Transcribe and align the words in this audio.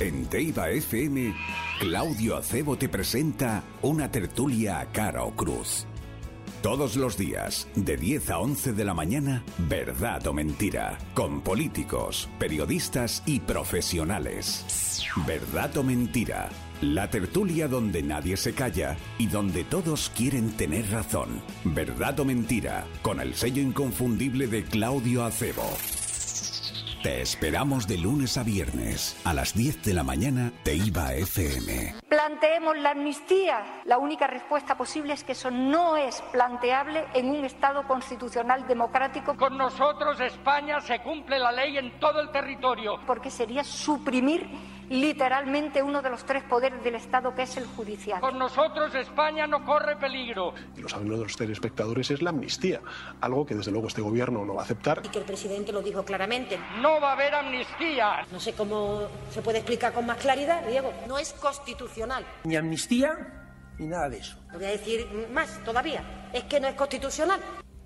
En 0.00 0.26
Teiba 0.26 0.70
FM, 0.70 1.32
Claudio 1.78 2.36
Acebo 2.36 2.76
te 2.76 2.88
presenta 2.88 3.62
una 3.80 4.10
tertulia 4.10 4.80
a 4.80 4.86
cara 4.86 5.22
o 5.22 5.30
cruz. 5.36 5.86
Todos 6.62 6.96
los 6.96 7.16
días, 7.16 7.68
de 7.76 7.96
10 7.96 8.30
a 8.30 8.38
11 8.40 8.72
de 8.72 8.84
la 8.84 8.94
mañana, 8.94 9.44
verdad 9.56 10.26
o 10.26 10.32
mentira, 10.32 10.98
con 11.14 11.42
políticos, 11.42 12.28
periodistas 12.40 13.22
y 13.24 13.38
profesionales. 13.38 15.04
Verdad 15.26 15.76
o 15.76 15.84
mentira, 15.84 16.48
la 16.80 17.08
tertulia 17.08 17.68
donde 17.68 18.02
nadie 18.02 18.36
se 18.36 18.52
calla 18.52 18.96
y 19.18 19.28
donde 19.28 19.62
todos 19.62 20.10
quieren 20.16 20.50
tener 20.56 20.90
razón. 20.90 21.40
Verdad 21.64 22.18
o 22.18 22.24
mentira, 22.24 22.84
con 23.02 23.20
el 23.20 23.34
sello 23.34 23.62
inconfundible 23.62 24.48
de 24.48 24.64
Claudio 24.64 25.22
Acebo. 25.24 25.70
Te 27.04 27.20
esperamos 27.20 27.86
de 27.86 27.98
lunes 27.98 28.38
a 28.38 28.42
viernes 28.42 29.20
a 29.26 29.34
las 29.34 29.52
10 29.52 29.82
de 29.82 29.92
la 29.92 30.02
mañana 30.02 30.50
de 30.64 30.74
IVA 30.74 31.12
FM. 31.12 31.96
Planteemos 32.08 32.78
la 32.78 32.92
amnistía. 32.92 33.82
La 33.84 33.98
única 33.98 34.26
respuesta 34.26 34.74
posible 34.74 35.12
es 35.12 35.22
que 35.22 35.32
eso 35.32 35.50
no 35.50 35.98
es 35.98 36.22
planteable 36.32 37.04
en 37.12 37.28
un 37.28 37.44
Estado 37.44 37.86
constitucional 37.86 38.66
democrático. 38.66 39.36
Con 39.36 39.58
nosotros 39.58 40.18
España 40.18 40.80
se 40.80 41.00
cumple 41.00 41.38
la 41.38 41.52
ley 41.52 41.76
en 41.76 42.00
todo 42.00 42.22
el 42.22 42.30
territorio. 42.30 42.98
Porque 43.06 43.30
sería 43.30 43.64
suprimir 43.64 44.48
literalmente 44.90 45.82
uno 45.82 46.02
de 46.02 46.10
los 46.10 46.24
tres 46.24 46.42
poderes 46.44 46.82
del 46.82 46.96
Estado, 46.96 47.34
que 47.34 47.42
es 47.42 47.56
el 47.56 47.66
judicial. 47.66 48.20
Con 48.20 48.38
nosotros 48.38 48.94
España 48.94 49.46
no 49.46 49.64
corre 49.64 49.96
peligro. 49.96 50.54
Y 50.76 50.80
lo 50.80 50.88
saben 50.88 51.08
los 51.08 51.36
telespectadores, 51.36 52.10
es 52.10 52.22
la 52.22 52.30
amnistía, 52.30 52.80
algo 53.20 53.46
que 53.46 53.54
desde 53.54 53.70
luego 53.70 53.88
este 53.88 54.02
gobierno 54.02 54.44
no 54.44 54.54
va 54.54 54.62
a 54.62 54.64
aceptar. 54.64 55.02
Y 55.04 55.08
que 55.08 55.18
el 55.18 55.24
presidente 55.24 55.72
lo 55.72 55.82
dijo 55.82 56.04
claramente. 56.04 56.58
No 56.80 57.00
va 57.00 57.10
a 57.10 57.12
haber 57.12 57.34
amnistía. 57.34 58.26
No 58.30 58.40
sé 58.40 58.52
cómo 58.52 59.02
se 59.30 59.42
puede 59.42 59.58
explicar 59.58 59.92
con 59.92 60.06
más 60.06 60.18
claridad, 60.18 60.66
Diego. 60.66 60.92
No 61.08 61.18
es 61.18 61.32
constitucional. 61.34 62.24
Ni 62.44 62.56
amnistía 62.56 63.50
ni 63.78 63.86
nada 63.86 64.08
de 64.08 64.18
eso. 64.18 64.36
Lo 64.52 64.58
voy 64.58 64.66
a 64.66 64.70
decir 64.70 65.28
más 65.32 65.62
todavía. 65.64 66.30
Es 66.32 66.44
que 66.44 66.60
no 66.60 66.68
es 66.68 66.74
constitucional. 66.74 67.40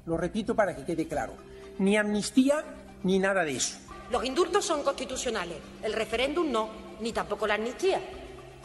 Lo 0.07 0.17
repito 0.17 0.55
para 0.55 0.75
que 0.75 0.85
quede 0.85 1.07
claro. 1.07 1.35
Ni 1.79 1.97
amnistía 1.97 2.65
ni 3.03 3.19
nada 3.19 3.45
de 3.45 3.57
eso. 3.57 3.79
Los 4.11 4.25
indultos 4.25 4.65
son 4.65 4.83
constitucionales, 4.83 5.59
el 5.83 5.93
referéndum 5.93 6.51
no, 6.51 6.71
ni 7.01 7.13
tampoco 7.13 7.47
la 7.47 7.55
amnistía. 7.55 8.01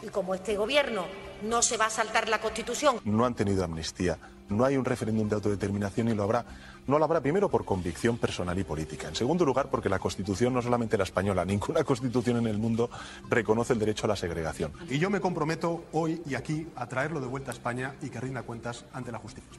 Y 0.02 0.08
como 0.08 0.34
este 0.34 0.56
gobierno 0.56 1.06
no 1.42 1.62
se 1.62 1.76
va 1.76 1.86
a 1.86 1.90
saltar 1.90 2.28
la 2.28 2.40
Constitución. 2.40 3.00
No 3.04 3.24
han 3.24 3.34
tenido 3.34 3.64
amnistía, 3.64 4.18
no 4.48 4.64
hay 4.64 4.76
un 4.76 4.84
referéndum 4.84 5.28
de 5.28 5.36
autodeterminación 5.36 6.08
y 6.08 6.14
lo 6.14 6.22
habrá. 6.22 6.44
No 6.86 6.98
lo 6.98 7.04
habrá 7.06 7.20
primero 7.20 7.48
por 7.48 7.64
convicción 7.64 8.18
personal 8.18 8.58
y 8.58 8.64
política. 8.64 9.08
En 9.08 9.14
segundo 9.14 9.44
lugar, 9.44 9.68
porque 9.70 9.88
la 9.88 9.98
Constitución, 9.98 10.52
no 10.52 10.60
solamente 10.60 10.98
la 10.98 11.04
española, 11.04 11.44
ninguna 11.46 11.82
Constitución 11.84 12.36
en 12.36 12.46
el 12.46 12.58
mundo 12.58 12.90
reconoce 13.28 13.72
el 13.72 13.78
derecho 13.78 14.04
a 14.06 14.08
la 14.08 14.16
segregación. 14.16 14.72
Y 14.88 14.98
yo 14.98 15.08
me 15.08 15.20
comprometo 15.20 15.84
hoy 15.92 16.20
y 16.26 16.34
aquí 16.34 16.66
a 16.76 16.86
traerlo 16.86 17.20
de 17.20 17.26
vuelta 17.26 17.52
a 17.52 17.54
España 17.54 17.94
y 18.02 18.10
que 18.10 18.20
rinda 18.20 18.42
cuentas 18.42 18.84
ante 18.92 19.12
la 19.12 19.18
justicia. 19.18 19.58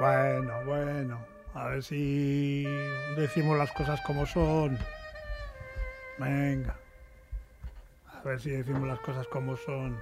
Bueno, 0.00 0.52
bueno. 0.64 1.18
A 1.54 1.66
ver 1.66 1.82
si 1.82 2.64
decimos 3.14 3.58
las 3.58 3.70
cosas 3.72 4.00
como 4.06 4.24
son. 4.24 4.78
Venga. 6.22 6.76
A 8.06 8.22
ver 8.22 8.40
si 8.40 8.50
decimos 8.50 8.86
las 8.86 9.00
cosas 9.00 9.26
como 9.28 9.56
son. 9.56 10.00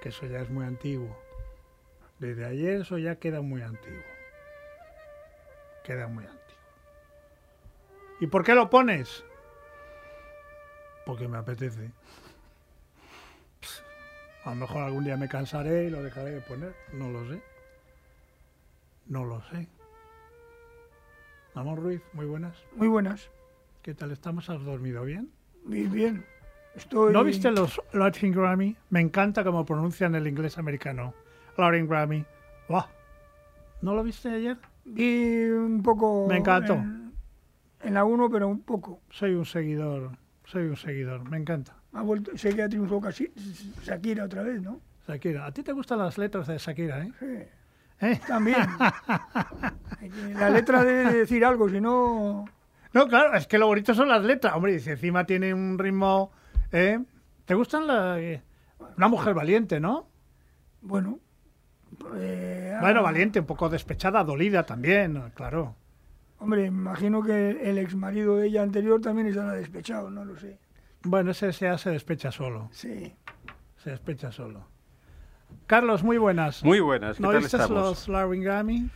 Que 0.00 0.10
eso 0.10 0.26
ya 0.26 0.40
es 0.40 0.50
muy 0.50 0.64
antiguo. 0.64 1.16
Desde 2.18 2.44
ayer 2.44 2.80
eso 2.82 2.98
ya 2.98 3.16
queda 3.16 3.40
muy 3.40 3.62
antiguo. 3.62 4.02
Queda 5.82 6.06
muy 6.08 6.24
antiguo. 6.24 6.44
¿Y 8.20 8.26
por 8.26 8.44
qué 8.44 8.54
lo 8.54 8.70
pones? 8.70 9.24
Porque 11.06 11.28
me 11.28 11.38
apetece. 11.38 11.90
A 14.44 14.50
lo 14.50 14.56
mejor 14.56 14.82
algún 14.82 15.04
día 15.04 15.16
me 15.16 15.28
cansaré 15.28 15.84
y 15.84 15.90
lo 15.90 16.02
dejaré 16.02 16.32
de 16.32 16.40
poner. 16.42 16.74
No 16.92 17.10
lo 17.10 17.26
sé. 17.28 17.42
No 19.06 19.24
lo 19.24 19.42
sé. 19.50 19.68
Ramón 21.54 21.76
Ruiz, 21.76 22.02
muy 22.12 22.26
buenas. 22.26 22.56
Muy 22.72 22.88
buenas. 22.88 23.30
¿Qué 23.84 23.92
tal 23.92 24.12
estamos? 24.12 24.48
¿Has 24.48 24.64
dormido 24.64 25.04
bien? 25.04 25.30
Muy 25.66 25.82
bien. 25.82 26.24
Estoy... 26.74 27.12
¿No 27.12 27.22
viste 27.22 27.50
los 27.50 27.78
Latin 27.92 28.32
Grammy? 28.32 28.74
Me 28.88 29.02
encanta 29.02 29.44
cómo 29.44 29.62
pronuncian 29.66 30.14
el 30.14 30.26
inglés 30.26 30.56
americano. 30.56 31.12
Latin 31.58 31.86
Grammy. 31.86 32.24
¡Wow! 32.70 32.84
¿No 33.82 33.94
lo 33.94 34.02
viste 34.02 34.30
ayer? 34.30 34.56
Vi 34.86 35.50
un 35.50 35.82
poco... 35.82 36.26
Me 36.26 36.38
encantó. 36.38 36.72
En, 36.72 37.12
en 37.82 37.92
la 37.92 38.06
1, 38.06 38.30
pero 38.30 38.48
un 38.48 38.62
poco. 38.62 39.02
Soy 39.10 39.34
un 39.34 39.44
seguidor. 39.44 40.16
Soy 40.46 40.62
un 40.62 40.78
seguidor. 40.78 41.28
Me 41.28 41.36
encanta. 41.36 41.76
Ha 41.92 42.00
vuelto, 42.00 42.30
sé 42.38 42.56
que 42.56 42.62
ha 42.62 42.68
triunfado 42.70 43.02
casi 43.02 43.30
Shakira 43.82 44.24
otra 44.24 44.44
vez, 44.44 44.62
¿no? 44.62 44.80
Shakira. 45.06 45.44
¿A 45.44 45.52
ti 45.52 45.62
te 45.62 45.72
gustan 45.72 45.98
las 45.98 46.16
letras 46.16 46.46
de 46.46 46.56
Shakira, 46.56 47.04
eh? 47.04 47.12
Sí. 47.20 48.06
¿Eh? 48.06 48.20
También. 48.26 48.56
la 50.38 50.48
letra 50.48 50.82
debe 50.82 51.12
decir 51.12 51.44
algo, 51.44 51.68
si 51.68 51.82
no... 51.82 52.46
No, 52.94 53.08
claro, 53.08 53.34
es 53.36 53.46
que 53.46 53.58
lo 53.58 53.66
bonito 53.66 53.92
son 53.92 54.08
las 54.08 54.22
letras. 54.22 54.54
Hombre, 54.54 54.78
si 54.78 54.90
encima 54.90 55.26
tiene 55.26 55.52
un 55.52 55.78
ritmo... 55.78 56.30
¿eh? 56.72 57.00
¿Te 57.44 57.54
gustan 57.54 57.86
la... 57.86 58.18
Una 58.96 59.08
mujer 59.08 59.34
valiente, 59.34 59.80
¿no? 59.80 60.08
Bueno. 60.80 61.18
Eh, 62.16 62.76
bueno, 62.80 63.02
valiente, 63.02 63.40
un 63.40 63.46
poco 63.46 63.68
despechada, 63.68 64.22
dolida 64.24 64.64
también, 64.64 65.32
claro. 65.34 65.74
Hombre, 66.38 66.66
imagino 66.66 67.22
que 67.22 67.50
el 67.50 67.78
ex 67.78 67.94
marido 67.94 68.36
de 68.36 68.48
ella 68.48 68.62
anterior 68.62 69.00
también 69.00 69.26
estará 69.26 69.52
despechado, 69.52 70.10
no 70.10 70.24
lo 70.24 70.36
sé. 70.36 70.58
Bueno, 71.02 71.32
ese 71.32 71.50
ya 71.52 71.76
se 71.78 71.90
despecha 71.90 72.30
solo. 72.30 72.68
Sí. 72.72 73.14
Se 73.76 73.90
despecha 73.90 74.30
solo. 74.32 74.66
Carlos, 75.66 76.02
muy 76.02 76.18
buenas. 76.18 76.64
Muy 76.64 76.80
buenas. 76.80 77.16
¿Qué 77.16 77.22
¿No 77.22 77.30
tal 77.30 77.40
viste 77.40 77.56
estamos? 77.56 77.78
los 77.78 78.08
Larry 78.08 78.40
Grammy? 78.40 78.88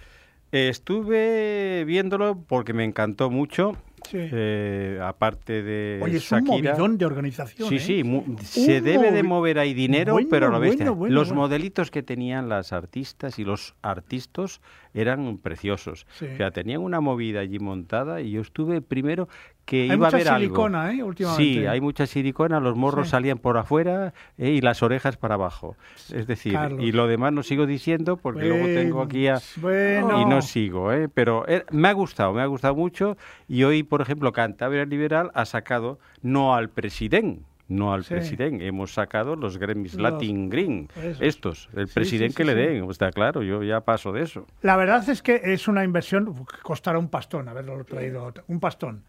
Estuve 0.53 1.85
viéndolo 1.85 2.43
porque 2.47 2.73
me 2.73 2.85
encantó 2.85 3.31
mucho. 3.31 3.77
Sí. 4.09 4.19
Eh, 4.21 4.99
aparte 5.03 5.63
de 5.63 6.01
Oye, 6.03 6.17
es 6.19 6.23
Shakira. 6.25 6.55
un 6.55 6.63
movidón 6.65 6.99
de 6.99 7.07
organización. 7.07 7.69
Sí, 7.69 7.77
¿eh? 7.77 7.79
sí, 7.81 8.05
mu- 8.05 8.25
se 8.43 8.81
debe 8.81 9.11
de 9.13 9.23
mover 9.23 9.59
ahí 9.59 9.75
dinero, 9.75 10.13
Bueno, 10.15 10.29
pero 10.31 10.47
a 10.47 10.51
lo 10.51 10.61
bestia. 10.61 10.87
bueno, 10.87 10.95
bueno, 10.97 11.15
los 11.15 11.33
modelitos 11.33 11.91
que 11.91 12.03
tenían 12.03 12.49
las 12.49 12.73
artistas 12.73 13.39
y 13.39 13.45
los 13.45 13.75
artistas 13.83 14.61
eran 14.95 15.39
preciosos. 15.39 16.07
Sí. 16.19 16.27
O 16.33 16.37
sea, 16.37 16.51
tenían 16.51 16.81
una 16.81 17.01
movida 17.01 17.41
allí 17.41 17.59
montada 17.59 18.21
y 18.21 18.31
yo 18.33 18.41
estuve 18.41 18.81
primero 18.81 19.29
que 19.69 19.83
Hay 19.83 19.87
iba 19.93 19.95
a 19.95 19.99
mucha 20.11 20.17
ver 20.17 20.29
algo. 20.29 20.39
silicona, 20.41 20.93
¿eh? 20.95 21.03
Últimamente. 21.03 21.43
Sí, 21.45 21.67
hay 21.67 21.81
mucha 21.83 22.07
silicona, 22.07 22.59
los 22.59 22.75
morros 22.75 23.09
Sí. 23.09 23.11
salían 23.11 23.37
por 23.37 23.59
afuera 23.59 24.15
eh, 24.39 24.49
y 24.51 24.63
las 24.63 24.83
orejas 24.83 25.19
para 25.19 25.35
abajo. 25.35 25.77
Es 26.11 26.27
decir, 26.27 26.55
Carlos. 26.55 26.83
y 26.83 26.91
lo 26.93 27.07
demás 27.07 27.35
no 27.35 27.43
sigo 27.43 27.67
diciendo 27.67 28.17
porque 28.17 28.47
luego 28.49 28.65
tengo 28.65 29.03
aquí 29.03 29.27
a... 29.29 29.39
Bueno. 29.61 30.23
Y 30.23 30.25
no 30.25 30.41
sigo, 30.41 30.91
¿eh? 30.93 31.11
pero 31.13 31.47
eh, 31.47 31.67
me 31.71 31.89
ha 31.89 31.93
gustado, 31.93 32.33
me 32.33 32.41
ha 32.41 32.47
gustado 32.47 32.75
mucho. 32.75 33.19
Y 33.47 33.65
hoy, 33.65 33.83
por 33.83 34.01
ejemplo, 34.01 34.33
Cantabria 34.33 34.87
Liberal 34.87 35.31
ha 35.35 35.45
sacado 35.45 35.99
no 36.23 36.55
al 36.55 36.71
presidente, 36.71 37.43
no 37.69 37.93
al 37.93 38.05
Sí. 38.05 38.15
presidente, 38.15 38.67
hemos 38.67 38.95
sacado 38.95 39.37
los 39.37 39.59
Grammys 39.59 39.93
Los- 39.97 40.13
Latin 40.13 40.49
Green, 40.49 40.89
esos. 40.97 41.21
estos, 41.21 41.69
el 41.77 41.89
Sí, 41.89 41.95
presidente 41.95 42.31
sí, 42.33 42.37
que 42.39 42.45
le 42.47 42.55
den, 42.55 42.91
está 42.91 43.11
claro, 43.11 43.43
yo 43.43 43.63
ya 43.63 43.83
paso 43.83 44.13
de 44.13 44.23
eso. 44.23 44.47
La 44.63 44.77
verdad 44.79 45.07
es 45.11 45.21
que 45.21 45.39
es 45.45 45.69
una 45.69 45.85
inversión 45.85 46.25
que 46.35 46.63
costará 46.63 46.99
un 46.99 47.09
pastón 47.11 47.49
haberlo 47.51 47.85
traído, 47.85 48.33
un 48.47 48.61
pastón. 48.61 49.05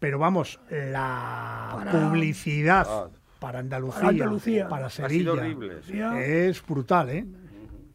Pero 0.00 0.18
vamos, 0.18 0.58
la 0.70 1.68
Para- 1.72 1.92
publicidad 1.92 2.86
Ah. 2.88 3.08
para 3.38 3.58
Andalucía, 3.60 4.00
Para 4.00 4.08
Andalucía. 4.10 4.68
para 4.68 4.86
Ha 4.86 4.90
sido 4.90 5.08
Sevilla, 5.08 5.32
horrible. 5.32 5.82
Sí, 5.82 5.98
es 6.00 6.66
brutal, 6.66 7.10
¿eh? 7.10 7.24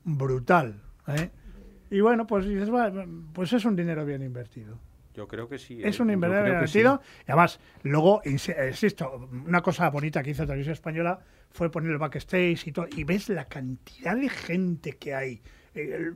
Brutal, 0.04 0.82
¿eh? 1.08 1.30
Y 1.90 2.00
bueno, 2.02 2.26
pues 2.28 2.46
dices, 2.48 2.72
"Va, 2.74 2.92
pues 3.34 3.54
es 3.54 3.66
un 3.66 3.76
dinero 3.76 4.06
bien 4.06 4.22
invertido. 4.22 4.78
Yo 5.14 5.28
creo 5.28 5.48
que 5.48 5.58
sí. 5.58 5.80
Es 5.84 6.00
¿eh? 6.00 6.04
un 6.04 6.10
inversión 6.12 6.42
creo 6.44 6.54
bien 6.54 6.62
que 6.64 6.68
sí. 6.68 6.80
invertido. 6.80 7.02
Y 7.28 7.32
además, 7.32 7.60
luego, 7.84 8.22
insi- 8.24 8.68
insisto, 8.68 9.30
una 9.46 9.62
cosa 9.62 9.90
bonita 9.90 10.22
que 10.22 10.32
hizo 10.32 10.46
Televisión 10.46 10.74
Española 10.74 11.20
fue 11.52 11.72
poner 11.72 11.92
el 11.92 11.98
backstage 11.98 12.68
y 12.68 12.72
todo. 12.72 12.88
Y 12.96 13.04
ves 13.06 13.30
la 13.30 13.46
cantidad 13.46 14.16
de 14.16 14.30
gente 14.30 14.94
que 14.94 15.16
hay. 15.16 15.42
El, 15.74 16.16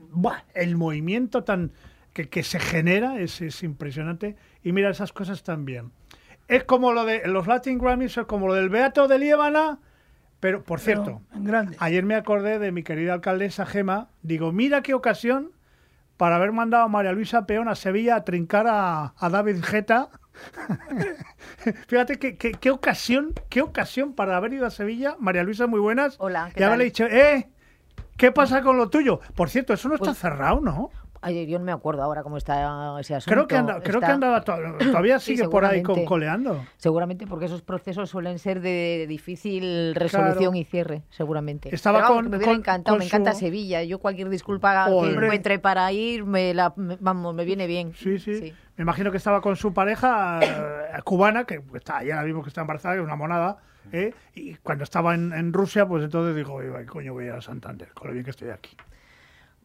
el 0.54 0.76
movimiento 0.76 1.44
tan 1.44 1.72
que, 2.14 2.28
que 2.30 2.44
se 2.44 2.60
genera 2.60 3.20
es, 3.22 3.40
es 3.42 3.64
impresionante. 3.64 4.36
Y 4.64 4.72
mira, 4.72 4.90
esas 4.90 5.14
cosas 5.14 5.44
también. 5.44 5.92
Es 6.48 6.64
como 6.64 6.92
lo 6.94 7.06
de 7.06 7.28
los 7.28 7.48
Latin 7.48 7.78
Grammys, 7.78 8.18
es 8.18 8.26
como 8.26 8.48
lo 8.48 8.54
del 8.56 8.70
Beato 8.70 9.08
de 9.08 9.20
Liébana. 9.20 9.80
Pero, 10.40 10.64
por 10.64 10.80
Pero 10.82 11.04
cierto, 11.04 11.22
en 11.36 11.44
grande. 11.44 11.76
Ayer 11.80 12.04
me 12.06 12.16
acordé 12.16 12.60
de 12.60 12.72
mi 12.72 12.82
querida 12.84 13.14
alcaldesa 13.14 13.66
Gema. 13.66 14.10
Digo, 14.22 14.52
mira 14.52 14.82
qué 14.82 14.94
ocasión 14.94 15.52
para 16.18 16.38
haber 16.38 16.52
mandado 16.52 16.84
a 16.86 16.88
María 16.88 17.12
Luisa 17.12 17.46
Peón 17.46 17.68
a 17.68 17.76
Sevilla 17.76 18.16
a 18.16 18.24
trincar 18.26 18.66
a, 18.68 19.14
a 19.18 19.30
David 19.30 19.62
Geta. 19.64 20.10
Fíjate 21.88 22.18
qué, 22.20 22.38
qué, 22.38 22.52
qué 22.54 22.72
ocasión, 22.72 23.34
qué 23.50 23.62
ocasión 23.62 24.14
para 24.14 24.38
haber 24.38 24.54
ido 24.54 24.66
a 24.66 24.70
Sevilla. 24.72 25.16
María 25.20 25.44
Luisa, 25.44 25.68
muy 25.68 25.80
buenas. 25.80 26.16
Hola, 26.20 26.52
¿qué 26.54 26.62
Y 26.62 26.64
haberle 26.64 26.90
tal? 26.92 27.08
dicho, 27.10 27.16
eh, 27.18 27.50
¿qué 28.18 28.32
pasa 28.32 28.62
con 28.62 28.78
lo 28.78 28.90
tuyo? 28.90 29.20
Por 29.36 29.50
cierto, 29.50 29.74
eso 29.74 29.88
no 29.90 29.96
está 29.96 30.08
Pues- 30.08 30.18
cerrado, 30.20 30.62
¿no? 30.62 30.90
Ay, 31.22 31.46
yo 31.48 31.60
no 31.60 31.66
me 31.66 31.72
acuerdo 31.74 32.02
ahora 32.02 32.24
cómo 32.24 32.38
está 32.38 32.98
ese 33.00 33.14
asunto. 33.16 33.34
Creo 33.36 33.48
que, 33.48 33.58
anda- 33.58 33.82
creo 33.82 33.96
Está- 33.96 34.08
que 34.08 34.12
andaba 34.14 34.42
to- 34.44 34.56
todavía 34.92 35.20
Sí, 35.20 35.36
sigue 35.36 35.50
por 35.50 35.66
ahí 35.66 35.84
co- 35.84 35.94
seguramente. 35.94 36.08
coleando. 36.08 36.66
Seguramente 36.78 37.28
porque 37.28 37.46
esos 37.46 37.62
procesos 37.62 38.10
suelen 38.10 38.40
ser 38.40 38.62
de 38.62 39.06
difícil 39.08 39.96
resolución 39.96 40.54
Claro. 40.54 40.56
y 40.58 40.64
cierre, 40.64 41.04
seguramente. 41.10 41.74
Estaba 41.76 42.00
Pero 42.00 42.14
con- 42.14 42.30
me 42.30 42.38
hubiera 42.38 42.52
con- 42.54 42.60
encantado, 42.62 42.96
con 42.96 43.00
me 43.00 43.06
encanta 43.06 43.34
su- 43.34 43.40
Sevilla. 43.40 43.84
Yo 43.84 44.00
cualquier 44.00 44.30
disculpa 44.30 44.86
que 44.88 45.10
encuentre 45.12 45.60
para 45.60 45.92
ir, 45.92 46.24
me 46.26 46.54
la, 46.54 46.74
me- 46.78 46.98
vamos, 47.02 47.36
me 47.36 47.44
viene 47.44 47.68
bien. 47.68 47.94
Sí, 47.96 48.18
sí, 48.20 48.54
Me 48.78 48.84
imagino 48.84 49.12
que 49.12 49.18
estaba 49.18 49.42
con 49.42 49.58
su 49.58 49.74
pareja 49.74 50.40
eh, 50.42 51.00
cubana, 51.04 51.44
que 51.44 51.62
está, 51.74 52.02
ya 52.04 52.16
la 52.16 52.24
vimos 52.24 52.44
que 52.44 52.48
está 52.50 52.62
embarazada, 52.62 52.96
que 52.96 53.02
es 53.02 53.06
una 53.06 53.18
monada. 53.18 53.58
¿eh? 53.92 54.14
Y 54.36 54.54
cuando 54.56 54.84
estaba 54.86 55.16
en, 55.16 55.34
en 55.34 55.52
Rusia, 55.52 55.86
pues 55.88 56.04
entonces 56.04 56.36
dijo, 56.36 56.54
"Oye, 56.54 56.70
¿qué 56.80 56.86
coño 56.86 57.12
voy 57.12 57.26
a 57.26 57.28
ir 57.28 57.34
a 57.34 57.42
Santander? 57.42 57.90
Con 57.94 58.08
lo 58.08 58.14
bien 58.14 58.24
que 58.24 58.30
estoy 58.32 58.50
aquí. 58.52 58.78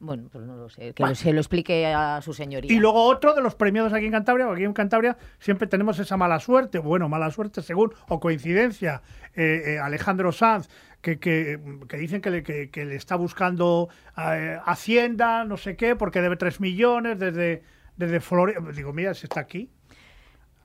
Bueno, 0.00 0.28
pues 0.30 0.44
no 0.44 0.56
lo 0.56 0.68
sé. 0.68 0.92
Que 0.92 1.14
se 1.14 1.32
lo 1.32 1.40
explique 1.40 1.86
a 1.86 2.20
su 2.20 2.34
señoría. 2.34 2.72
Y 2.72 2.78
luego 2.78 3.04
otro 3.04 3.34
de 3.34 3.40
los 3.40 3.54
premiados 3.54 3.92
aquí 3.92 4.06
en 4.06 4.12
Cantabria, 4.12 4.46
porque 4.46 4.62
aquí 4.62 4.66
en 4.66 4.72
Cantabria 4.72 5.16
siempre 5.38 5.66
tenemos 5.66 5.98
esa 5.98 6.16
mala 6.16 6.40
suerte, 6.40 6.78
bueno, 6.78 7.08
mala 7.08 7.30
suerte 7.30 7.62
según, 7.62 7.92
o 8.08 8.20
coincidencia, 8.20 9.02
eh, 9.34 9.62
eh, 9.66 9.78
Alejandro 9.78 10.32
Sanz, 10.32 10.68
que, 11.00 11.18
que, 11.18 11.60
que 11.88 11.96
dicen 11.96 12.20
que 12.20 12.30
le, 12.30 12.42
que, 12.42 12.70
que 12.70 12.84
le 12.84 12.96
está 12.96 13.16
buscando 13.16 13.88
eh, 14.16 14.58
Hacienda, 14.64 15.44
no 15.44 15.56
sé 15.56 15.76
qué, 15.76 15.96
porque 15.96 16.20
debe 16.20 16.36
3 16.36 16.60
millones 16.60 17.18
desde, 17.18 17.62
desde 17.96 18.20
Florida. 18.20 18.60
Digo, 18.74 18.92
mira, 18.92 19.14
si 19.14 19.26
está 19.26 19.40
aquí. 19.40 19.70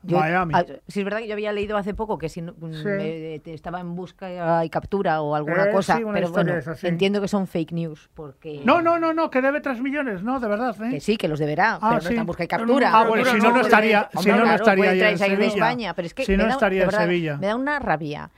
Yo- 0.01 0.18
Miami. 0.18 0.54
ah, 0.56 0.63
sí, 0.88 1.00
es 1.00 1.04
verdad 1.04 1.19
que 1.19 1.28
yo 1.28 1.34
había 1.34 1.51
leído 1.51 1.75
hace 1.75 1.94
poco 1.94 2.18
que 2.18 2.30
si 2.30 2.42
no- 2.42 2.54
mm, 2.57 2.74
Sí. 2.74 3.42
te- 3.44 3.54
estaba 3.54 3.81
en 3.81 3.96
busca 3.96 4.63
y 4.63 4.69
captura 4.69 5.22
o 5.22 5.36
alguna 5.36 5.66
Eh, 5.66 5.72
cosa, 5.72 5.98
sí, 5.98 6.04
pero 6.13 6.30
bueno, 6.30 6.54
de 6.54 6.60
esas, 6.60 6.80
sí. 6.80 6.88
entiendo 6.88 7.19
que 7.19 7.28
son 7.28 7.48
fake 7.48 7.74
news 7.74 8.10
porque 8.13 8.62
No, 8.63 8.81
no, 8.81 8.98
no, 8.98 9.13
no, 9.13 9.30
que 9.30 9.42
debe 9.42 9.60
3 9.60 9.81
millones, 9.81 10.24
no, 10.24 10.40
de 10.40 10.48
verdad. 10.48 10.75
¿eh? 10.84 10.90
que 10.92 11.00
sí, 11.01 11.18
que 11.18 11.28
los 11.28 11.38
deberá, 11.38 11.74
Ah, 11.75 11.80
pero 11.81 11.92
no 11.92 11.98
está 12.10 12.13
en 12.22 12.25
busca 12.25 12.44
y 12.44 12.48
captura. 12.48 12.92
ah, 12.94 13.06
bueno, 13.07 13.25
si 13.25 13.38
no, 13.40 13.51
no 13.51 13.62
estaría- 13.62 14.10
si 14.18 14.30
no, 14.30 14.36
no 14.38 14.44
claro, 14.44 14.56
estaría 14.56 15.10
en 15.12 15.18
Sevilla. 15.18 15.46
España, 15.48 15.94
pero 15.94 16.06
es 16.06 16.13
que 16.13 16.24
Si 16.25 16.38
no, 16.38 16.46
da- 16.46 16.51
estaría 16.51 16.80
de 16.80 16.84
en 16.86 16.90
verdad, 16.92 17.06
Sevilla. 17.06 17.38
Me 17.38 17.48
da 17.48 17.56
una 17.57 17.80
rabia. 17.80 18.30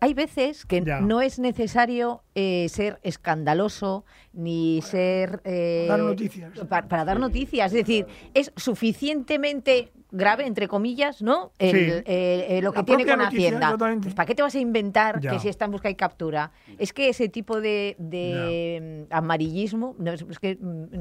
Hay 0.00 0.14
veces 0.14 0.64
que 0.66 0.82
Ya. 0.82 1.00
no 1.00 1.20
es 1.20 1.38
necesario 1.38 2.22
eh, 2.34 2.68
ser 2.68 2.98
escandaloso 3.02 4.04
ni 4.32 4.80
ser 4.82 5.40
eh, 5.44 5.86
Dar 5.88 5.98
noticias. 6.00 6.52
pa- 6.68 6.82
para 6.82 7.04
dar 7.04 7.18
noticias, 7.20 7.72
es 7.72 7.78
decir, 7.86 8.06
es 8.34 8.52
suficientemente 8.56 9.92
grave 10.14 10.46
entre 10.46 10.68
comillas, 10.68 11.22
¿no? 11.22 11.52
El- 11.58 11.70
Sí. 11.70 11.76
el- 11.84 12.04
eh, 12.06 12.60
lo 12.62 12.72
que 12.72 12.80
La 12.80 12.84
tiene 12.84 13.06
con 13.06 13.18
noticia, 13.18 13.48
Hacienda. 13.48 13.76
Pues, 14.02 14.14
¿Para 14.14 14.26
qué 14.26 14.34
te 14.34 14.42
vas 14.42 14.54
a 14.54 14.58
inventar 14.58 15.20
Ya. 15.20 15.30
que 15.30 15.38
si 15.38 15.48
está 15.48 15.64
en 15.64 15.70
busca 15.70 15.88
y 15.90 15.94
captura? 15.94 16.52
Es 16.78 16.92
que 16.92 17.08
ese 17.08 17.28
tipo 17.30 17.60
de, 17.60 17.96
de 17.98 19.06
mm, 19.10 19.12
amarillismo, 19.14 19.96
no, 19.98 20.12
es 20.12 20.38
que 20.38 20.56
mm, 20.60 20.92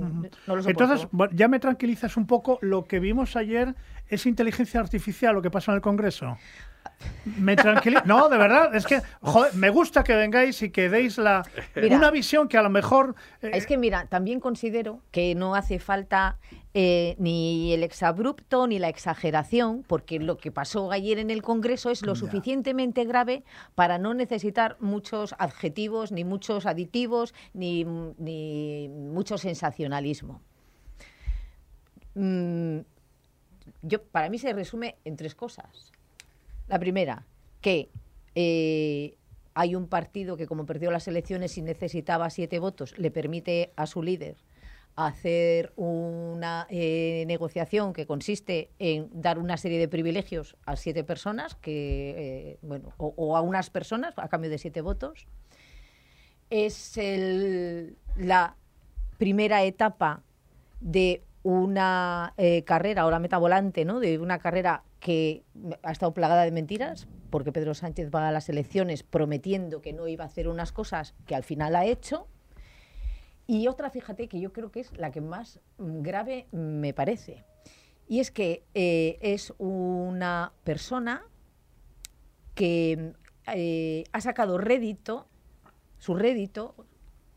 no 0.48 0.56
lo 0.56 0.64
soporto. 0.64 0.70
Entonces, 0.70 1.08
ya 1.34 1.48
me 1.50 1.60
tranquilizas 1.60 2.16
un 2.18 2.26
poco. 2.26 2.58
Lo 2.62 2.86
que 2.86 3.00
vimos 3.00 3.36
ayer 3.36 3.76
es 4.08 4.26
inteligencia 4.26 4.80
artificial, 4.80 5.36
lo 5.36 5.42
que 5.42 5.52
pasa 5.52 5.72
en 5.72 5.76
el 5.76 5.82
Congreso. 5.82 6.38
Me 7.38 7.56
tranquiliza. 7.56 8.04
No, 8.06 8.30
de 8.30 8.38
verdad, 8.38 8.76
es 8.76 8.86
que 8.86 9.02
joder, 9.22 9.54
me 9.54 9.70
gusta 9.70 10.04
que 10.04 10.16
vengáis 10.16 10.62
y 10.64 10.72
que 10.72 10.90
deis 10.90 11.18
la, 11.20 11.44
Mira. 11.76 11.96
una 11.96 12.10
visión 12.10 12.48
que 12.48 12.58
a 12.58 12.64
lo 12.64 12.70
mejor. 12.70 13.16
eh, 13.42 13.52
Es 13.54 13.68
que 13.68 13.78
mira, 13.78 14.08
también 14.08 14.40
considero 14.40 15.02
que 15.12 15.36
no 15.36 15.54
hace 15.54 15.78
falta 15.80 16.40
eh, 16.74 17.16
ni 17.20 17.74
el 17.74 17.84
exabrupto 17.84 18.66
ni 18.66 18.80
la 18.80 18.90
exageración, 18.90 19.84
porque 19.88 20.20
lo 20.20 20.38
que 20.38 20.52
pasó 20.52 20.92
ayer 20.92 21.20
en 21.20 21.30
el 21.30 21.44
Congreso 21.44 21.92
es 21.92 22.04
lo 22.04 22.16
suficientemente 22.16 23.06
grave 23.06 23.44
para 23.76 24.00
no 24.00 24.14
necesitar 24.16 24.78
muchos 24.80 25.36
adjetivos, 25.38 26.12
ni 26.12 26.24
muchos 26.24 26.66
aditivos, 26.66 27.36
ni, 27.54 27.84
ni 28.18 28.90
mucho 28.90 29.38
sensacionalismo. 29.38 30.42
Mm, 32.16 32.80
yo, 33.84 34.02
para 34.04 34.30
mí 34.30 34.38
se 34.40 34.54
resume 34.54 34.98
en 35.06 35.16
tres 35.18 35.36
cosas. 35.36 35.92
La 36.72 36.80
primera, 36.80 37.26
que 37.60 37.90
eh, 38.34 39.18
hay 39.56 39.76
un 39.76 39.90
partido 39.90 40.38
que 40.38 40.48
como 40.48 40.66
perdió 40.66 40.90
las 40.90 41.06
elecciones 41.06 41.58
y 41.58 41.62
necesitaba 41.62 42.30
siete 42.30 42.60
votos, 42.60 42.98
le 42.98 43.12
permite 43.12 43.74
a 43.76 43.88
su 43.88 44.02
líder 44.02 44.38
hacer 44.96 45.74
una 45.76 46.68
eh, 46.70 47.26
negociación 47.28 47.92
que 47.92 48.06
consiste 48.06 48.70
en 48.80 49.10
dar 49.12 49.38
una 49.38 49.58
serie 49.58 49.80
de 49.80 49.90
privilegios 49.90 50.56
a 50.66 50.78
siete 50.78 51.04
personas, 51.04 51.56
que 51.56 52.52
eh, 52.52 52.58
bueno, 52.62 52.94
o, 52.96 53.14
o 53.18 53.36
a 53.36 53.42
unas 53.42 53.70
personas 53.70 54.14
a 54.16 54.30
cambio 54.30 54.50
de 54.50 54.58
siete 54.58 54.80
votos. 54.80 55.28
Es 56.50 56.98
la 58.16 58.56
primera 59.18 59.62
etapa 59.66 60.24
de 60.80 61.22
una 61.44 62.34
carrera, 62.66 63.02
ahora 63.02 63.20
metavolante, 63.20 63.84
¿no? 63.84 64.00
De 64.00 64.20
una 64.20 64.40
carrera 64.40 64.84
que 65.02 65.44
ha 65.82 65.92
estado 65.92 66.14
plagada 66.14 66.44
de 66.44 66.52
mentiras, 66.52 67.08
porque 67.32 67.52
Pedro 67.52 67.74
Sánchez 67.74 68.12
va 68.14 68.30
a 68.30 68.32
las 68.32 68.48
elecciones 68.48 69.04
prometiendo 69.04 69.82
que 69.82 69.94
no 69.94 70.08
iba 70.08 70.24
a 70.24 70.28
hacer 70.28 70.48
unas 70.48 70.72
cosas 70.72 71.16
que 71.26 71.36
al 71.36 71.44
final 71.44 71.76
ha 71.76 71.86
hecho. 71.86 72.28
Y 73.48 73.68
otra, 73.68 73.90
fíjate, 73.90 74.30
que 74.30 74.40
yo 74.40 74.54
creo 74.54 74.72
que 74.72 74.80
es 74.80 74.96
la 74.96 75.12
que 75.12 75.20
más 75.20 75.60
grave 75.78 76.48
me 76.52 76.94
parece. 76.94 77.44
Y 78.08 78.20
es 78.20 78.30
que 78.30 78.64
eh, 78.76 79.18
es 79.22 79.54
una 79.58 80.54
persona 80.64 81.26
que 82.54 83.14
eh, 83.48 84.04
ha 84.12 84.22
sacado 84.22 84.60
rédito, 84.60 85.28
su 85.98 86.14
rédito, 86.14 86.76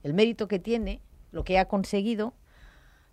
el 0.02 0.12
mérito 0.12 0.49
que 0.49 0.58
tiene, 0.58 1.00
lo 1.32 1.44
que 1.44 1.58
ha 1.58 1.66
conseguido, 1.66 2.34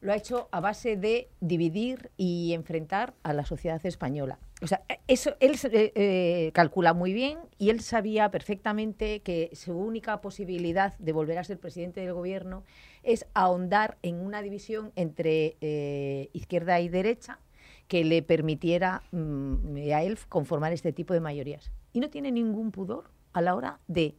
lo 0.02 0.12
ha 0.12 0.16
hecho 0.16 0.50
a 0.52 0.60
base 0.60 0.98
de 0.98 1.30
dividir 1.40 2.12
y 2.18 2.54
enfrentar 2.54 3.14
a 3.24 3.34
la 3.34 3.46
sociedad 3.46 3.84
española. 3.86 4.40
O 4.62 4.68
sea, 4.68 4.84
eso 5.08 5.36
él 5.40 5.58
eh, 5.72 5.92
eh, 5.96 6.52
calcula 6.54 6.94
muy 6.94 7.14
bien 7.14 7.38
y 7.58 7.70
él 7.70 7.82
sabía 7.82 8.30
perfectamente 8.30 9.22
que 9.22 9.52
su 9.54 9.74
única 9.74 10.22
posibilidad 10.22 10.98
de 10.98 11.14
volver 11.14 11.38
a 11.38 11.44
ser 11.44 11.60
presidente 11.60 12.02
del 12.02 12.14
gobierno 12.14 12.64
es 13.04 13.26
ahondar 13.34 13.98
en 14.02 14.20
una 14.20 14.42
división 14.42 14.92
entre 14.96 15.56
eh, 15.62 16.30
izquierda 16.34 16.80
y 16.80 16.90
derecha 16.90 17.40
que 17.88 18.04
le 18.04 18.24
permitiera 18.24 19.04
mm, 19.12 19.92
a 19.94 20.04
él 20.04 20.18
conformar 20.30 20.74
este 20.74 20.94
tipo 20.94 21.14
de 21.14 21.20
mayorías. 21.20 21.72
Y 21.94 22.00
no 22.00 22.10
tiene 22.10 22.32
ningún 22.32 22.72
pudor 22.72 23.06
a 23.34 23.42
la 23.42 23.56
hora 23.56 23.80
de 23.88 24.16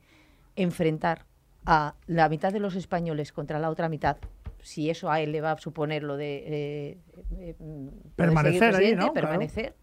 enfrentar 0.56 1.24
a 1.64 1.94
la 2.06 2.28
mitad 2.28 2.52
de 2.52 2.60
los 2.60 2.74
españoles 2.74 3.32
contra 3.32 3.58
la 3.58 3.70
otra 3.70 3.88
mitad, 3.88 4.16
si 4.62 4.88
eso 4.90 5.10
a 5.10 5.20
él 5.20 5.32
le 5.32 5.40
va 5.40 5.52
a 5.52 5.58
suponer 5.58 6.02
lo 6.02 6.16
de 6.16 6.36
eh, 6.46 6.98
eh, 7.38 7.54
mm, 7.58 7.88
Permanecer 8.16 8.52
seguir 8.52 8.64
ahí, 8.64 8.72
presidente, 8.76 8.96
¿no? 9.06 9.12
Claro. 9.12 9.28
permanecer. 9.28 9.74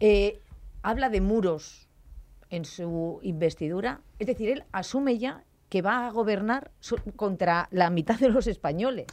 Eh, 0.00 0.40
habla 0.82 1.08
de 1.10 1.20
muros 1.20 1.88
en 2.50 2.64
su 2.64 3.20
investidura, 3.22 4.00
es 4.18 4.26
decir, 4.26 4.48
él 4.50 4.64
asume 4.72 5.18
ya 5.18 5.44
que 5.68 5.80
va 5.80 6.06
a 6.06 6.10
gobernar 6.10 6.70
su- 6.80 6.98
contra 7.16 7.68
la 7.70 7.88
mitad 7.88 8.18
de 8.18 8.28
los 8.28 8.46
españoles. 8.46 9.06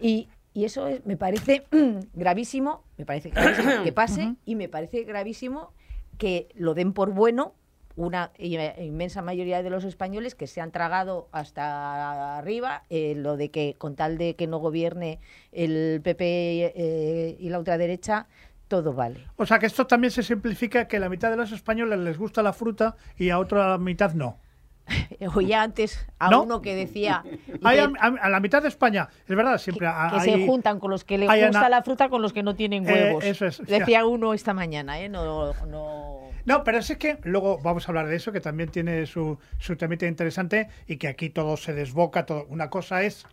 Y, 0.00 0.28
y 0.54 0.64
eso 0.64 0.86
es- 0.86 1.04
me 1.04 1.16
parece 1.16 1.66
gravísimo, 2.14 2.82
me 2.96 3.04
parece 3.04 3.30
gravísimo 3.30 3.82
que 3.84 3.92
pase 3.92 4.36
y 4.46 4.54
me 4.54 4.68
parece 4.68 5.02
gravísimo 5.04 5.72
que 6.18 6.48
lo 6.54 6.72
den 6.74 6.92
por 6.94 7.10
bueno 7.12 7.52
una 7.96 8.30
inmensa 8.38 9.22
mayoría 9.22 9.62
de 9.62 9.70
los 9.70 9.84
españoles 9.84 10.34
que 10.34 10.46
se 10.46 10.60
han 10.60 10.70
tragado 10.70 11.28
hasta 11.32 12.36
arriba 12.38 12.82
eh, 12.90 13.14
lo 13.16 13.36
de 13.36 13.50
que 13.50 13.74
con 13.78 13.96
tal 13.96 14.18
de 14.18 14.36
que 14.36 14.46
no 14.46 14.58
gobierne 14.58 15.18
el 15.52 16.00
PP 16.04 16.72
eh, 16.76 17.36
y 17.40 17.48
la 17.48 17.58
ultraderecha 17.58 18.26
todo 18.68 18.92
vale. 18.92 19.20
O 19.36 19.46
sea 19.46 19.58
que 19.58 19.66
esto 19.66 19.86
también 19.86 20.10
se 20.10 20.22
simplifica 20.22 20.88
que 20.88 20.98
la 20.98 21.08
mitad 21.08 21.30
de 21.30 21.36
los 21.36 21.52
españoles 21.52 21.98
les 22.00 22.18
gusta 22.18 22.42
la 22.42 22.52
fruta 22.52 22.96
y 23.16 23.30
a 23.30 23.38
otra 23.38 23.78
mitad 23.78 24.12
no. 24.12 24.38
Oía 25.34 25.62
antes 25.62 26.06
a 26.18 26.30
¿No? 26.30 26.42
uno 26.42 26.62
que 26.62 26.74
decía 26.74 27.24
Hay 27.64 27.76
que, 27.78 27.92
a, 27.98 28.06
a- 28.20 28.28
la 28.28 28.40
mitad 28.40 28.62
de 28.62 28.68
España, 28.68 29.08
es 29.26 29.34
verdad, 29.36 29.58
siempre 29.58 29.86
que 29.86 29.92
hay- 29.94 30.20
se 30.20 30.46
juntan 30.46 30.78
con 30.80 30.90
los 30.90 31.02
que 31.04 31.16
les 31.18 31.28
gusta 31.28 31.68
la 31.68 31.82
fruta 31.82 32.08
con 32.08 32.22
los 32.22 32.32
que 32.32 32.42
no 32.42 32.54
tienen 32.54 32.86
Eh, 32.88 32.92
huevos. 32.92 33.24
eso 33.24 33.46
es, 33.46 33.58
Decía 33.66 34.04
uno 34.06 34.34
esta 34.34 34.52
mañana, 34.52 35.00
¿eh? 35.00 35.08
No, 35.08 35.52
no... 35.66 36.25
No, 36.46 36.62
pero 36.62 36.78
es 36.78 36.96
que 36.96 37.18
luego 37.24 37.58
vamos 37.58 37.86
a 37.86 37.90
hablar 37.90 38.06
de 38.06 38.14
eso, 38.14 38.30
que 38.30 38.40
también 38.40 38.70
tiene 38.70 39.04
su, 39.06 39.36
su 39.58 39.76
temita 39.76 40.06
interesante 40.06 40.68
y 40.86 40.96
que 40.96 41.08
aquí 41.08 41.28
todo 41.28 41.56
se 41.56 41.74
desboca. 41.74 42.24
Todo. 42.24 42.46
Una 42.46 42.70
cosa 42.70 43.02
es 43.02 43.26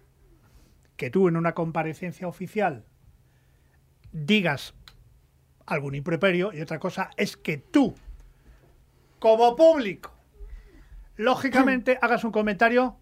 que 0.97 1.11
tú 1.11 1.27
en 1.27 1.37
una 1.37 1.53
comparecencia 1.53 2.27
oficial 2.27 2.85
digas 4.11 4.73
algún 5.67 5.93
improperio 5.93 6.51
y 6.53 6.61
otra 6.61 6.79
cosa 6.79 7.11
es 7.15 7.37
que 7.37 7.57
tú, 7.57 7.93
como 9.19 9.55
público, 9.55 10.11
lógicamente 11.15 11.99
hagas 12.01 12.23
un 12.23 12.31
comentario 12.31 12.97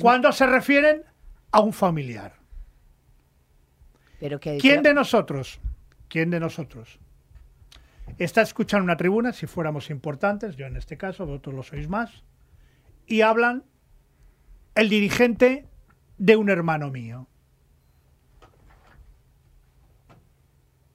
cuando 0.00 0.32
se 0.32 0.46
refieren 0.46 1.02
a 1.50 1.60
un 1.60 1.74
familiar. 1.74 2.36
Pero 4.18 4.40
que, 4.40 4.56
¿Quién 4.56 4.82
de 4.82 4.94
nosotros, 4.94 5.60
quién 6.08 6.30
de 6.30 6.40
nosotros 6.40 7.01
está 8.18 8.42
escuchando 8.42 8.84
una 8.84 8.96
tribuna, 8.96 9.32
si 9.32 9.46
fuéramos 9.46 9.90
importantes, 9.90 10.56
yo 10.56 10.66
en 10.66 10.76
este 10.76 10.96
caso, 10.96 11.26
vosotros 11.26 11.54
lo 11.54 11.62
sois 11.62 11.88
más, 11.88 12.24
y 13.06 13.22
hablan 13.22 13.64
el 14.74 14.88
dirigente 14.88 15.66
de 16.18 16.36
un 16.36 16.50
hermano 16.50 16.90
mío? 16.90 17.28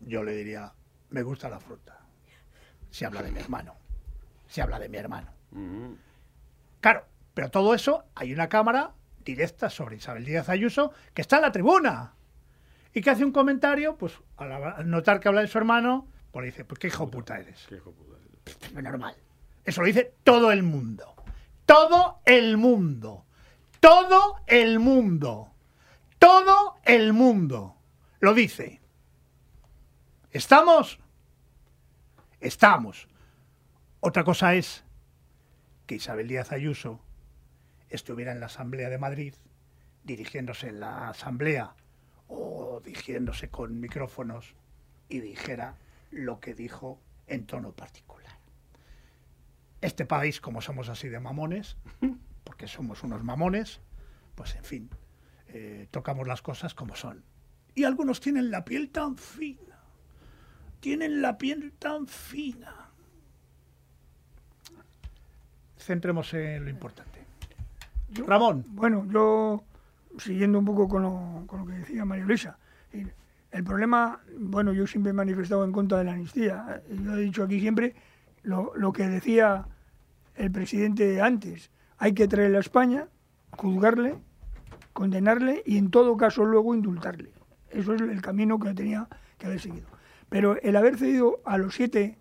yo 0.08 0.24
le 0.24 0.34
diría, 0.34 0.74
me 1.10 1.22
gusta 1.22 1.50
la 1.50 1.60
fruta. 1.60 2.00
Se 2.90 3.06
habla 3.06 3.22
de 3.22 3.32
mi 3.32 3.40
hermano. 3.40 3.76
Se 4.48 4.62
habla 4.62 4.80
de 4.80 4.90
mi 4.90 4.98
hermano. 4.98 5.28
Claro, 6.80 7.06
pero 7.34 7.50
todo 7.50 7.74
eso 7.74 8.06
hay 8.16 8.34
una 8.34 8.48
cámara 8.50 8.94
directa 9.24 9.70
sobre 9.70 9.98
Isabel 9.98 10.26
Díaz 10.26 10.50
Ayuso 10.50 10.94
que 11.14 11.22
está 11.22 11.38
en 11.38 11.42
la 11.44 11.52
tribuna 11.52 12.14
y 12.94 13.02
que 13.02 13.10
hace 13.10 13.26
un 13.26 13.32
comentario, 13.32 13.98
pues 13.98 14.18
al 14.38 14.90
notar 14.90 15.20
que 15.20 15.28
habla 15.28 15.42
de 15.42 15.48
su 15.48 15.58
hermano, 15.58 16.08
pues 16.38 16.46
le 16.46 16.51
dice, 16.51 16.65
pues 16.65 16.77
qué 16.77 16.86
hijo 16.86 17.10
puta 17.10 17.39
eres. 17.39 17.67
Es 18.62 18.74
normal. 18.74 19.15
Eso 19.65 19.82
lo 19.82 19.88
dice 19.88 20.13
todo 20.24 20.51
el 20.51 20.62
mundo. 20.62 21.15
Todo 21.65 22.22
el 22.25 22.58
mundo. 22.58 23.25
Todo 23.79 24.36
el 24.46 24.77
mundo. 24.77 25.51
Todo 26.20 26.75
el 26.86 27.13
mundo. 27.13 27.75
Lo 28.20 28.36
dice. 28.36 28.79
¿Estamos? 30.29 31.00
Estamos. 32.39 33.08
Otra 34.00 34.24
cosa 34.24 34.53
es 34.53 34.84
que 35.88 35.96
Isabel 35.96 36.27
Díaz 36.27 36.51
Ayuso 36.51 37.01
estuviera 37.89 38.32
en 38.32 38.41
la 38.41 38.46
Asamblea 38.46 38.89
de 38.89 39.00
Madrid, 39.00 39.34
dirigiéndose 40.03 40.67
en 40.67 40.82
la 40.82 41.10
Asamblea 41.10 41.75
o 42.27 42.79
dirigiéndose 42.86 43.50
con 43.50 43.79
micrófonos 43.79 44.53
y 45.10 45.20
dijera 45.20 45.77
lo 46.12 46.40
que 46.40 46.54
dijo 46.54 47.00
en 47.28 47.46
tono 47.46 47.72
particular. 47.72 48.38
Este 49.82 50.06
país, 50.06 50.42
como 50.42 50.62
somos 50.62 50.90
así 50.90 51.08
de 51.10 51.20
mamones, 51.20 51.78
porque 52.44 52.68
somos 52.68 53.04
unos 53.04 53.24
mamones, 53.24 53.82
pues 54.36 54.56
en 54.56 54.64
fin, 54.64 54.90
eh, 55.48 55.88
tocamos 55.92 56.28
las 56.28 56.42
cosas 56.42 56.74
como 56.74 56.96
son. 56.96 57.24
Y 57.76 57.84
algunos 57.84 58.20
tienen 58.20 58.50
la 58.50 58.66
piel 58.66 58.90
tan 58.90 59.18
fina, 59.18 59.80
tienen 60.80 61.22
la 61.22 61.38
piel 61.38 61.74
tan 61.74 62.08
fina. 62.08 62.90
Centremos 65.78 66.34
en 66.34 66.66
lo 66.66 66.70
importante. 66.70 67.26
Ramón. 68.26 68.66
Bueno, 68.70 69.06
yo, 69.12 69.64
siguiendo 70.18 70.60
un 70.60 70.66
poco 70.66 70.88
con 70.88 71.04
lo, 71.04 71.44
con 71.46 71.60
lo 71.60 71.66
que 71.68 71.74
decía 71.74 72.04
María 72.06 72.26
Luisa, 72.26 72.58
el, 73.51 73.63
problema, 73.63 74.20
bueno, 74.38 74.74
yo 74.74 74.88
siempre 74.88 75.12
he 75.12 75.13
manifestado 75.13 75.63
en 75.63 75.72
contra 75.72 76.00
de 76.00 76.04
la 76.06 76.12
amnistía. 76.13 76.82
Eh, 76.89 76.98
Yo 77.04 77.16
he 77.16 77.22
dicho 77.22 77.44
aquí 77.44 77.60
siempre 77.60 77.96
lo, 78.44 78.74
lo 78.75 78.92
que 78.92 79.08
decía 79.08 79.66
el 80.36 80.51
presidente 80.51 81.22
antes. 81.22 81.72
Hay 81.98 82.13
que 82.13 82.27
traerle 82.27 82.58
a 82.58 82.62
España, 82.62 83.08
juzgarle, 83.51 84.16
condenarle 84.94 85.63
y 85.66 85.77
en 85.77 85.89
todo 85.89 86.18
caso 86.18 86.46
luego 86.46 86.75
indultarle. 86.75 87.32
Eso 87.70 87.94
es 87.94 88.01
el 88.01 88.22
camino 88.22 88.60
que 88.60 88.74
tenía 88.74 89.08
que 89.38 89.48
haber 89.48 89.60
seguido. 89.60 89.88
Pero 90.30 90.60
el 90.62 90.75
haber 90.75 90.98
cedido 90.98 91.39
a 91.46 91.58
los 91.58 91.75
siete, 91.75 92.18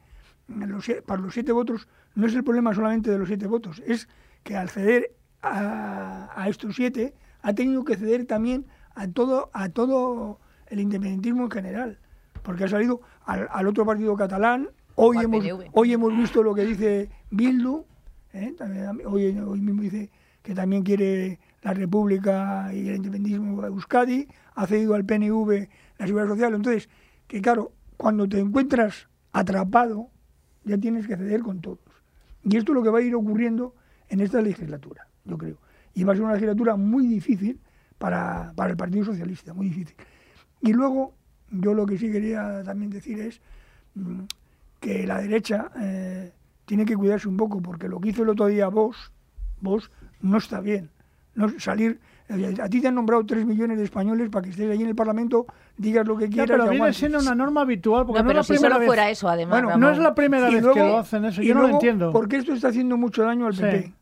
para 1.06 1.22
los 1.22 1.34
siete 1.34 1.52
votos, 1.52 1.88
no 2.14 2.26
es 2.26 2.34
el 2.34 2.44
problema 2.44 2.74
solamente 2.74 3.10
de 3.10 3.18
los 3.18 3.28
siete 3.28 3.46
votos, 3.46 3.82
es 3.86 4.08
que 4.42 4.56
al 4.56 4.68
ceder 4.68 5.12
a, 5.42 6.30
a 6.34 6.48
estos 6.48 6.76
siete 6.76 7.14
ha 7.42 7.52
tenido 7.54 7.84
que 7.84 7.96
ceder 7.96 8.26
también 8.26 8.66
a 8.94 9.08
todo, 9.08 9.50
a 9.52 9.68
todo 9.68 10.40
el 10.68 10.80
independentismo 10.80 11.44
en 11.44 11.50
general, 11.50 11.98
porque 12.42 12.64
ha 12.64 12.68
salido 12.68 13.00
al, 13.24 13.48
al 13.50 13.66
otro 13.66 13.84
partido 13.84 14.14
catalán. 14.16 14.68
Hoy 14.94 15.18
hemos, 15.18 15.44
PNV. 15.44 15.70
hoy 15.72 15.92
hemos 15.92 16.16
visto 16.16 16.42
lo 16.42 16.54
que 16.54 16.64
dice 16.64 17.10
Bildu, 17.30 17.84
¿eh? 18.32 18.54
También- 18.56 19.02
hoy, 19.06 19.38
hoy 19.38 19.60
mismo 19.60 19.82
dice 19.82 20.10
que 20.42 20.54
también 20.54 20.82
quiere 20.82 21.38
la 21.62 21.74
República 21.74 22.70
y 22.72 22.88
el 22.88 22.96
independentismo 22.96 23.60
de 23.62 23.68
Euskadi, 23.68 24.28
ha 24.54 24.66
cedido 24.66 24.94
al 24.94 25.04
PNV 25.04 25.68
la 25.98 26.06
seguridad 26.06 26.28
social. 26.28 26.54
Entonces, 26.54 26.88
que 27.26 27.42
claro, 27.42 27.72
cuando 27.96 28.28
te 28.28 28.38
encuentras 28.38 29.08
atrapado, 29.32 30.10
ya 30.64 30.78
tienes 30.78 31.06
que 31.06 31.16
ceder 31.16 31.42
con 31.42 31.60
todos. 31.60 31.80
Y 32.44 32.56
esto 32.56 32.72
es 32.72 32.76
lo 32.76 32.82
que 32.82 32.90
va 32.90 32.98
a 33.00 33.02
ir 33.02 33.14
ocurriendo 33.14 33.74
en 34.08 34.20
esta 34.20 34.40
legislatura, 34.40 35.08
yo 35.24 35.36
creo. 35.36 35.58
Y 35.94 36.04
va 36.04 36.12
a 36.12 36.16
ser 36.16 36.24
una 36.24 36.34
legislatura 36.34 36.76
muy 36.76 37.06
difícil 37.08 37.60
para, 37.98 38.52
para 38.54 38.70
el 38.70 38.76
Partido 38.76 39.04
Socialista, 39.04 39.52
muy 39.52 39.66
difícil. 39.66 39.96
Y 40.62 40.72
luego, 40.72 41.12
yo 41.50 41.74
lo 41.74 41.86
que 41.86 41.98
sí 41.98 42.10
quería 42.10 42.62
también 42.64 42.90
decir 42.90 43.20
es 43.20 43.40
mm, 43.94 44.20
que 44.80 45.06
la 45.06 45.20
derecha 45.20 45.70
eh, 45.80 46.32
tiene 46.64 46.84
que 46.84 46.96
cuidarse 46.96 47.28
un 47.28 47.36
poco, 47.36 47.60
porque 47.60 47.88
lo 47.88 48.00
que 48.00 48.10
hizo 48.10 48.22
el 48.22 48.30
otro 48.30 48.46
día 48.46 48.68
vos, 48.68 49.12
vos 49.60 49.90
no 50.20 50.38
está 50.38 50.60
bien. 50.60 50.90
No 51.34 51.48
salir, 51.58 52.00
eh, 52.28 52.54
a 52.62 52.68
ti 52.68 52.80
te 52.80 52.88
han 52.88 52.94
nombrado 52.94 53.24
tres 53.26 53.44
millones 53.44 53.76
de 53.78 53.84
españoles 53.84 54.30
para 54.30 54.42
que 54.44 54.50
estés 54.50 54.70
allí 54.70 54.82
en 54.82 54.88
el 54.88 54.94
Parlamento, 54.96 55.46
digas 55.76 56.06
lo 56.06 56.16
que 56.16 56.28
quieras. 56.28 56.48
pero 56.50 56.66
y 56.72 56.76
viene 56.76 56.92
siendo 56.94 57.18
una 57.20 57.34
norma 57.34 57.60
habitual, 57.60 58.06
porque 58.06 58.20
No, 58.20 58.24
no, 58.24 58.28
pero 58.28 58.40
es 58.40 58.46
si 58.46 58.54
la 58.54 58.58
primera 58.58 58.74
solo 58.74 58.80
vez. 58.80 58.86
fuera 58.88 59.10
eso, 59.10 59.28
además, 59.28 59.62
Bueno, 59.62 59.78
no 59.78 59.90
es 59.90 59.98
la 59.98 60.14
primera 60.14 60.50
Y 60.50 60.54
vez 60.54 60.62
luego- 60.62 60.74
que 60.74 60.80
lo 60.82 60.98
hacen 60.98 61.24
eso, 61.26 61.42
y 61.42 61.46
yo 61.48 61.54
no 61.54 61.62
lo 61.62 61.68
entiendo. 61.68 62.10
Porque 62.12 62.36
esto 62.38 62.54
está 62.54 62.68
haciendo 62.68 62.96
mucho 62.96 63.22
daño 63.22 63.46
al 63.46 63.54
Sí. 63.54 63.60
PP. 63.60 63.92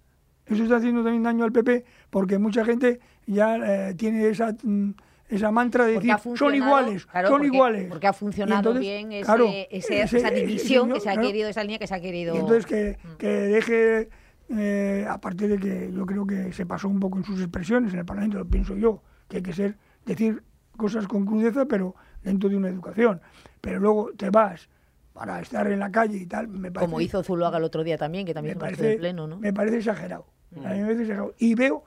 Eso 0.47 0.63
está 0.63 0.77
haciendo 0.77 1.03
también 1.03 1.23
daño 1.23 1.45
al 1.45 1.53
PP 1.53 1.85
porque 2.11 2.39
mucha 2.39 2.65
gente 2.67 3.01
ya 3.27 3.57
eh, 3.57 3.95
tiene 3.95 4.29
esa 4.29 4.55
mm, 4.63 4.91
esa 5.29 5.51
mantra 5.51 5.87
de 5.87 5.95
decir 5.95 6.15
son 6.37 6.55
iguales, 6.55 7.07
claro, 7.07 7.29
son 7.29 7.39
porque- 7.39 7.47
iguales. 7.57 7.87
Porque 7.89 8.07
ha 8.07 8.13
funcionado 8.13 8.59
entonces, 8.61 8.81
bien 8.81 9.13
ese- 9.13 9.25
claro, 9.25 9.47
ese- 9.47 9.69
ese- 10.03 10.17
esa 10.19 10.31
división 10.31 10.83
señor, 10.83 10.95
que 10.95 11.01
se 11.01 11.09
ha 11.11 11.13
claro. 11.15 11.29
querido, 11.29 11.49
esa 11.49 11.63
línea 11.63 11.79
que 11.79 11.87
se 11.87 11.95
ha 11.95 12.01
querido. 12.01 12.35
Y 12.35 12.39
entonces 12.39 12.67
que, 12.67 12.99
Mm. 13.03 13.17
que 13.17 13.27
deje, 13.29 14.09
eh, 14.51 15.07
aparte 15.09 15.49
de 15.49 15.59
que 15.59 15.91
yo 15.93 16.05
creo 16.07 16.27
que 16.27 16.53
se 16.53 16.67
pasó 16.67 16.89
un 16.89 17.01
poco 17.01 17.19
en 17.19 17.25
sus 17.25 17.41
expresiones 17.41 17.93
en 17.95 18.01
el 18.01 18.05
Parlamento, 18.05 18.39
lo 18.39 18.47
pienso 18.47 18.77
yo, 18.77 19.03
que 19.29 19.39
hay 19.39 19.43
que 19.43 19.53
ser, 19.55 19.77
decir 20.05 20.43
cosas 20.77 21.07
con 21.09 21.25
crudeza, 21.25 21.65
pero 21.67 21.95
dentro 22.23 22.49
de 22.51 22.57
una 22.57 22.69
educación. 22.69 23.21
Pero 23.61 23.81
luego 23.81 24.11
te 24.17 24.29
vas 24.31 24.69
para 25.15 25.41
estar 25.41 25.67
en 25.71 25.79
la 25.79 25.91
calle 25.91 26.19
y 26.19 26.27
tal, 26.27 26.49
me 26.49 26.71
parece, 26.71 26.91
Como 26.91 27.01
hizo 27.01 27.23
Zuluaga 27.23 27.59
el 27.59 27.65
otro 27.65 27.85
día 27.85 27.97
también, 27.97 28.27
que 28.27 28.35
también 28.35 28.57
me 28.57 28.61
parece, 28.61 28.83
del 28.89 28.99
pleno, 28.99 29.27
¿no? 29.27 29.39
me 29.39 29.53
parece 29.53 29.79
exagerado. 29.79 30.27
Mm. 30.51 30.67
A 30.67 30.71
mí 30.71 30.77
me 30.79 30.83
parece 30.83 31.03
exagerado. 31.03 31.35
Y 31.39 31.55
veo 31.55 31.85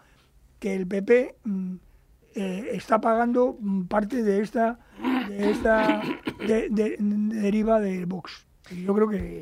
que 0.59 0.73
el 0.75 0.87
PP 0.87 1.35
mm, 1.43 1.75
eh, 2.37 2.69
está 2.73 3.01
pagando 3.01 3.57
parte 3.89 4.21
de 4.23 4.41
esta, 4.41 4.79
de 5.27 5.51
esta 5.51 6.01
de- 6.45 6.69
de- 6.69 6.95
de- 6.99 7.41
deriva 7.41 7.79
de 7.79 8.05
Vox. 8.05 8.45
Yo 8.85 8.93
creo 8.93 9.07
que, 9.09 9.39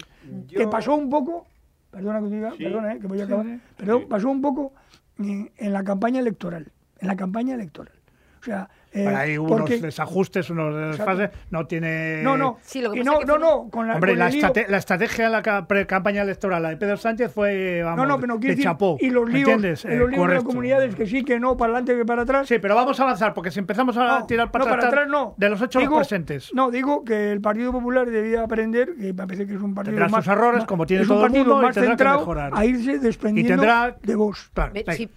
que 0.48 0.68
pasó 0.68 0.96
un 0.96 1.10
poco, 1.10 1.46
perdona 1.92 2.22
que 2.22 2.28
diga, 2.28 2.52
Sí. 2.52 2.64
perdona, 2.64 2.94
eh, 2.94 3.00
que 3.00 3.08
voy 3.08 3.20
a 3.22 3.26
acabar, 3.26 3.46
sí. 3.46 3.60
pero 3.78 4.00
Sí. 4.00 4.06
pasó 4.10 4.30
un 4.30 4.42
poco 4.42 4.74
en, 5.20 5.52
en 5.58 5.74
la 5.74 5.84
campaña 5.84 6.20
electoral. 6.20 6.72
En 7.00 7.08
la 7.08 7.16
campaña 7.16 7.56
electoral. 7.56 7.94
O 8.40 8.44
sea, 8.44 8.70
eh, 8.96 9.08
hay 9.08 9.38
unos 9.38 9.60
porque- 9.62 9.78
desajustes, 9.80 10.50
unos 10.50 10.98
desfases, 10.98 11.30
no 11.50 11.66
tiene... 11.68 12.22
No, 12.24 12.38
no. 12.38 12.58
Sí, 12.62 12.82
lo 12.82 12.92
que 12.92 13.00
y 13.00 13.02
pasa 13.02 13.12
no, 13.12 13.20
es 13.20 13.26
que 13.26 13.32
no, 13.32 13.38
no, 13.38 13.70
con 13.70 13.88
la, 13.88 13.96
Hombre, 13.96 14.12
con 14.14 14.20
la, 14.20 14.30
lío- 14.30 14.76
estrategia 14.78 15.26
de 15.26 15.32
la 15.32 15.42
ca- 15.42 15.68
pre-campaña 15.68 16.22
electoral, 16.22 16.64
la 16.64 16.70
de 16.70 16.78
Pedro 16.78 16.98
Sánchez, 16.98 17.32
fue, 17.34 17.82
vamos, 17.84 17.98
No, 17.98 18.06
no, 18.06 18.20
pero 18.20 18.38
de 18.38 18.48
decir, 18.50 18.64
chapó. 18.64 18.98
y 19.00 19.10
los 19.10 19.26
¿me 19.26 19.34
líos, 19.34 19.50
entiendes? 19.50 19.86
y 19.86 19.88
Eh, 19.90 19.96
los 19.98 20.10
líos 20.10 20.28
de 20.28 20.34
las 20.36 20.44
comunidades, 20.44 20.96
que 20.96 21.06
sí, 21.06 21.24
que 21.24 21.40
no, 21.40 21.58
para 21.58 21.74
adelante, 21.74 21.96
que 21.98 22.06
para 22.06 22.22
atrás. 22.24 22.48
Sí, 22.48 22.58
pero 22.60 22.76
vamos 22.76 23.00
a 23.00 23.04
avanzar, 23.04 23.34
porque 23.34 23.52
si 23.52 23.60
empezamos 23.60 23.98
a 23.98 24.20
No, 24.20 24.26
tirar 24.26 24.52
para, 24.52 24.66
no, 24.66 24.72
para 24.72 24.88
atrás 24.88 25.08
no. 25.10 25.34
de 25.38 25.50
los 25.50 25.62
hechos 25.62 25.82
Digo- 25.82 25.98
presentes. 25.98 26.54
No, 26.54 26.72
digo 26.72 27.04
que 27.04 27.32
el 27.32 27.42
Partido 27.42 27.72
Popular 27.72 28.10
debía 28.10 28.44
aprender, 28.44 28.96
que 28.96 29.14
me 29.14 29.14
parece 29.14 29.46
que 29.48 29.56
es 29.56 29.62
un 29.62 29.74
partido 29.74 29.94
Tendrá 29.96 30.10
más... 30.10 30.24
sus 30.26 30.34
errores, 30.34 30.60
más- 30.60 30.68
como 30.68 30.86
tiene 30.86 31.06
todo 31.06 31.26
el 31.26 31.32
mundo, 31.32 31.58
y 31.62 31.66
tendrá 31.74 31.82
que 31.82 31.88
centrado 31.88 32.20
mejorar. 32.20 32.52
a 32.56 32.66
irse 32.66 32.92
Y 32.94 32.98
desprendiendo 33.00 33.54
tendrá... 33.62 33.96
de 34.02 34.16
vos. 34.16 34.50
Claro, 34.54 34.72
sí, 34.96 35.10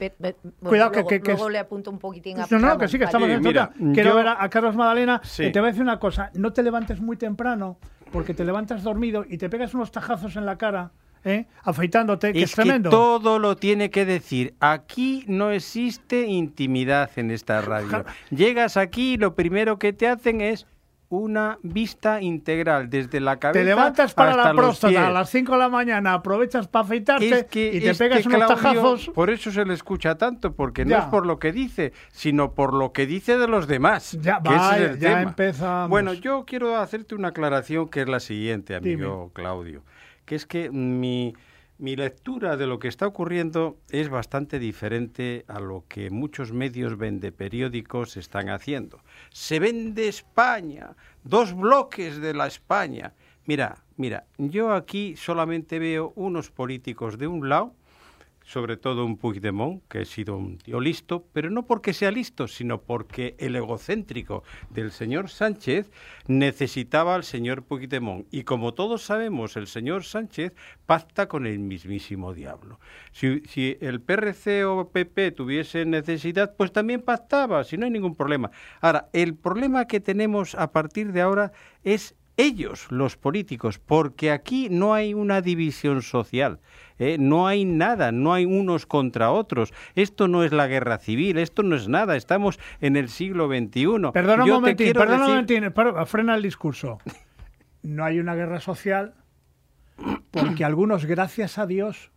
Cuidado, 0.62 0.92
que- 1.06 1.20
luego, 1.24 1.48
le 1.50 1.58
apunto 1.58 1.90
un 1.90 1.98
poquitín 1.98 2.40
a 2.40 2.46
No, 2.50 2.58
no, 2.58 2.78
que 2.78 2.88
sí, 2.88 2.98
que 2.98 3.04
estamos 3.04 3.28
en 3.28 3.42
mira. 3.76 3.94
Quiero 3.94 4.10
yo- 4.10 4.16
ver 4.16 4.28
a, 4.28 4.42
a 4.42 4.48
Carlos 4.48 4.74
Madalena 4.76 5.20
Sí. 5.24 5.44
y 5.44 5.52
te 5.52 5.60
voy 5.60 5.68
a 5.68 5.70
decir 5.72 5.82
una 5.82 5.98
cosa. 5.98 6.30
No 6.34 6.52
te 6.52 6.62
levantes 6.62 7.00
muy 7.00 7.16
temprano 7.16 7.78
porque 8.12 8.34
te 8.34 8.44
levantas 8.44 8.82
dormido 8.82 9.24
y 9.28 9.38
te 9.38 9.48
pegas 9.50 9.74
unos 9.74 9.90
tajazos 9.92 10.36
en 10.36 10.46
la 10.46 10.56
cara, 10.56 10.92
¿eh? 11.24 11.46
afeitándote, 11.62 12.32
que 12.32 12.38
es, 12.42 12.50
Es 12.50 12.56
que 12.56 12.62
tremendo. 12.62 12.88
todo 12.90 13.38
lo 13.38 13.56
tiene 13.56 13.90
que 13.90 14.04
decir. 14.06 14.54
Aquí 14.60 15.24
no 15.28 15.50
existe 15.50 16.26
intimidad 16.26 17.10
en 17.16 17.30
esta 17.30 17.60
radio. 17.60 18.04
Llegas 18.30 18.76
aquí 18.76 19.14
y 19.14 19.16
lo 19.18 19.34
primero 19.34 19.78
que 19.78 19.92
te 19.92 20.08
hacen 20.08 20.40
es 20.40 20.66
una 21.10 21.58
vista 21.62 22.20
integral 22.20 22.90
desde 22.90 23.20
la 23.20 23.38
cabeza 23.38 23.60
Te 23.60 23.64
levantas 23.64 24.12
para 24.12 24.30
hasta 24.32 24.44
la 24.44 24.54
próstata 24.54 25.06
a 25.06 25.10
las 25.10 25.30
5 25.30 25.52
de 25.52 25.58
la 25.58 25.68
mañana, 25.70 26.12
aprovechas 26.12 26.68
para 26.68 26.84
afeitarte 26.84 27.28
Es 27.28 27.44
que 27.44 27.68
y 27.74 27.80
te 27.80 27.90
este 27.90 28.04
pegas 28.04 28.26
unos 28.26 28.44
Claudio, 28.44 28.56
tajazos. 28.56 29.10
Por 29.14 29.30
eso 29.30 29.50
se 29.50 29.64
le 29.64 29.72
escucha 29.72 30.16
tanto, 30.16 30.52
porque 30.52 30.84
no 30.84 30.98
es 30.98 31.04
por 31.04 31.24
lo 31.24 31.38
que 31.38 31.52
dice, 31.52 31.92
sino 32.12 32.52
por 32.52 32.74
lo 32.74 32.92
que 32.92 33.06
dice 33.06 33.38
de 33.38 33.48
los 33.48 33.66
demás. 33.66 34.18
Ya, 34.20 34.42
que 34.42 34.50
es 34.50 34.60
vaya, 34.60 34.84
el 34.90 34.98
ya 34.98 35.08
tema. 35.08 35.22
empezamos. 35.22 35.88
Bueno, 35.88 36.12
yo 36.12 36.44
quiero 36.46 36.76
hacerte 36.76 37.14
una 37.14 37.28
aclaración 37.28 37.88
que 37.88 38.02
es 38.02 38.08
la 38.08 38.20
siguiente, 38.20 38.74
amigo 38.74 39.30
Claudio, 39.32 39.82
que 40.26 40.34
es 40.34 40.44
que 40.44 40.70
mi, 40.70 41.34
mi 41.78 41.94
lectura 41.94 42.56
de 42.56 42.66
lo 42.66 42.78
que 42.80 42.88
está 42.88 43.06
ocurriendo 43.06 43.78
es 43.88 44.08
bastante 44.08 44.58
diferente 44.58 45.44
a 45.46 45.60
lo 45.60 45.84
que 45.88 46.10
muchos 46.10 46.52
medios 46.52 46.98
vende 46.98 47.30
periódicos 47.30 48.16
están 48.16 48.48
haciendo. 48.48 49.00
Se 49.30 49.60
vende 49.60 50.08
España, 50.08 50.96
dos 51.22 51.54
bloques 51.54 52.20
de 52.20 52.34
la 52.34 52.48
España. 52.48 53.14
Mira, 53.46 53.84
mira, 53.96 54.26
yo 54.38 54.72
aquí 54.72 55.16
solamente 55.16 55.78
veo 55.78 56.12
unos 56.16 56.50
políticos 56.50 57.16
de 57.16 57.28
un 57.28 57.48
lado 57.48 57.74
sobre 58.48 58.78
todo 58.78 59.04
un 59.04 59.18
Puigdemont, 59.18 59.82
que 59.88 59.98
ha 59.98 60.04
sido 60.06 60.38
un 60.38 60.56
tío 60.56 60.80
listo, 60.80 61.26
pero 61.34 61.50
no 61.50 61.66
porque 61.66 61.92
sea 61.92 62.10
listo, 62.10 62.48
sino 62.48 62.80
porque 62.80 63.36
el 63.38 63.54
egocéntrico 63.56 64.42
del 64.70 64.90
señor 64.90 65.28
Sánchez 65.28 65.90
necesitaba 66.28 67.14
al 67.14 67.24
señor 67.24 67.64
Puigdemont. 67.64 68.26
Y 68.30 68.44
como 68.44 68.72
todos 68.72 69.02
sabemos, 69.02 69.58
el 69.58 69.66
señor 69.66 70.04
Sánchez 70.04 70.54
pacta 70.86 71.28
con 71.28 71.46
el 71.46 71.58
mismísimo 71.58 72.32
diablo. 72.32 72.80
Si, 73.12 73.40
si 73.40 73.76
el 73.82 74.00
PRC 74.00 74.64
o 74.64 74.88
PP 74.88 75.32
tuviese 75.32 75.84
necesidad, 75.84 76.56
pues 76.56 76.72
también 76.72 77.02
pactaba, 77.02 77.64
si 77.64 77.76
no 77.76 77.84
hay 77.84 77.90
ningún 77.90 78.16
problema. 78.16 78.50
Ahora, 78.80 79.10
el 79.12 79.34
problema 79.34 79.84
que 79.84 80.00
tenemos 80.00 80.54
a 80.54 80.72
partir 80.72 81.12
de 81.12 81.20
ahora 81.20 81.52
es 81.84 82.14
ellos, 82.38 82.86
los 82.90 83.16
políticos, 83.16 83.78
porque 83.78 84.30
aquí 84.30 84.68
no 84.70 84.94
hay 84.94 85.12
una 85.12 85.42
división 85.42 86.00
social, 86.02 86.60
¿eh? 86.98 87.16
no 87.18 87.46
hay 87.46 87.64
nada, 87.64 88.12
no 88.12 88.32
hay 88.32 88.46
unos 88.46 88.86
contra 88.86 89.32
otros. 89.32 89.74
Esto 89.94 90.28
no 90.28 90.44
es 90.44 90.52
la 90.52 90.68
guerra 90.68 90.98
civil, 90.98 91.36
esto 91.36 91.62
no 91.62 91.76
es 91.76 91.88
nada, 91.88 92.16
estamos 92.16 92.58
en 92.80 92.96
el 92.96 93.08
siglo 93.08 93.48
XXI. 93.48 94.12
Perdona 94.12 94.44
un 94.44 94.50
momentín, 94.50 94.92
perdona 94.92 95.24
un 95.26 95.30
momentín, 95.30 95.72
frena 96.06 96.36
el 96.36 96.42
discurso. 96.42 96.98
No 97.82 98.04
hay 98.04 98.20
una 98.20 98.34
guerra 98.34 98.60
social 98.60 99.14
porque 100.30 100.64
algunos, 100.64 101.04
gracias 101.04 101.58
a 101.58 101.66
Dios, 101.66 102.12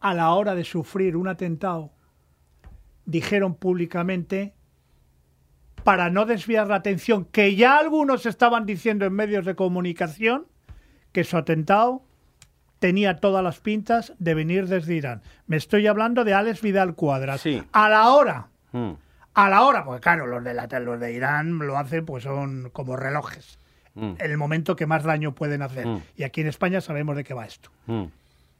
a 0.00 0.14
la 0.14 0.32
hora 0.32 0.54
de 0.54 0.64
sufrir 0.64 1.16
un 1.16 1.28
atentado, 1.28 1.92
dijeron 3.04 3.54
públicamente 3.54 4.54
para 5.84 6.10
no 6.10 6.26
desviar 6.26 6.68
la 6.68 6.76
atención, 6.76 7.24
que 7.24 7.56
ya 7.56 7.78
algunos 7.78 8.26
estaban 8.26 8.66
diciendo 8.66 9.06
en 9.06 9.12
medios 9.12 9.44
de 9.44 9.54
comunicación 9.54 10.46
que 11.12 11.24
su 11.24 11.36
atentado 11.36 12.02
tenía 12.78 13.16
todas 13.18 13.42
las 13.42 13.60
pintas 13.60 14.12
de 14.18 14.34
venir 14.34 14.68
desde 14.68 14.94
Irán. 14.94 15.22
Me 15.46 15.56
estoy 15.56 15.86
hablando 15.86 16.24
de 16.24 16.34
Alex 16.34 16.60
Vidal 16.62 16.94
Cuadras. 16.94 17.44
A 17.72 17.88
la 17.88 18.10
hora, 18.10 18.48
mm. 18.72 18.92
a 19.34 19.48
la 19.48 19.62
hora, 19.62 19.84
porque 19.84 20.00
claro, 20.00 20.26
los 20.26 20.44
de, 20.44 20.54
la, 20.54 20.66
los 20.80 21.00
de 21.00 21.12
Irán 21.12 21.58
lo 21.58 21.76
hacen, 21.76 22.04
pues 22.04 22.24
son 22.24 22.70
como 22.72 22.96
relojes. 22.96 23.58
Mm. 23.94 24.12
El 24.18 24.36
momento 24.36 24.76
que 24.76 24.86
más 24.86 25.04
daño 25.04 25.34
pueden 25.34 25.62
hacer. 25.62 25.86
Mm. 25.86 26.02
Y 26.16 26.22
aquí 26.22 26.40
en 26.40 26.48
España 26.48 26.80
sabemos 26.80 27.16
de 27.16 27.24
qué 27.24 27.34
va 27.34 27.46
esto. 27.46 27.70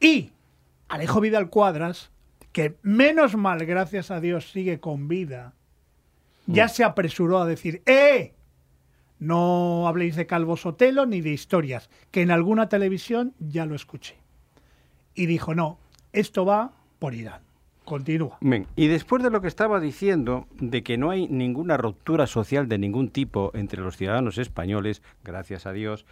Y 0.01 0.33
Alejo 0.89 1.21
Vidal 1.21 1.51
Cuadras, 1.51 2.11
que 2.53 2.77
menos 2.83 3.37
mal, 3.37 3.65
gracias 3.67 4.11
a 4.11 4.21
Dios, 4.21 4.51
sigue 4.51 4.81
con 4.81 5.07
vida 5.07 5.53
ya 6.49 6.67
mm. 6.67 6.69
se 6.71 6.85
apresuró 6.85 7.39
a 7.39 7.47
decir, 7.47 7.83
¡eh! 7.87 8.35
No 9.21 9.87
habléis 9.87 10.17
de 10.17 10.27
Calvo 10.27 10.57
Sotelo 10.57 11.07
ni 11.07 11.21
de 11.21 11.31
historias, 11.31 11.91
que 12.11 12.23
en 12.23 12.31
alguna 12.31 12.69
televisión 12.69 13.35
ya 13.39 13.67
lo 13.67 13.75
escuché. 13.75 14.17
Y 15.15 15.27
dijo, 15.27 15.55
no, 15.55 15.79
esto 16.13 16.45
va 16.45 16.73
por 16.99 17.15
Irán. 17.15 17.43
Continúa. 17.85 18.37
y 18.77 18.87
después 18.87 19.23
de 19.23 19.31
lo 19.31 19.41
que 19.41 19.49
estaba 19.49 19.81
diciendo, 19.81 20.47
de 20.61 20.83
que 20.83 20.99
no 20.99 21.09
hay 21.09 21.27
ninguna 21.27 21.79
ruptura 21.79 22.27
social 22.27 22.69
de 22.69 22.77
ningún 22.77 23.09
tipo 23.09 23.51
entre 23.55 23.81
los 23.81 23.97
ciudadanos 23.97 24.37
españoles, 24.37 25.01
gracias 25.25 25.65
a 25.65 25.73
Dios, 25.73 26.05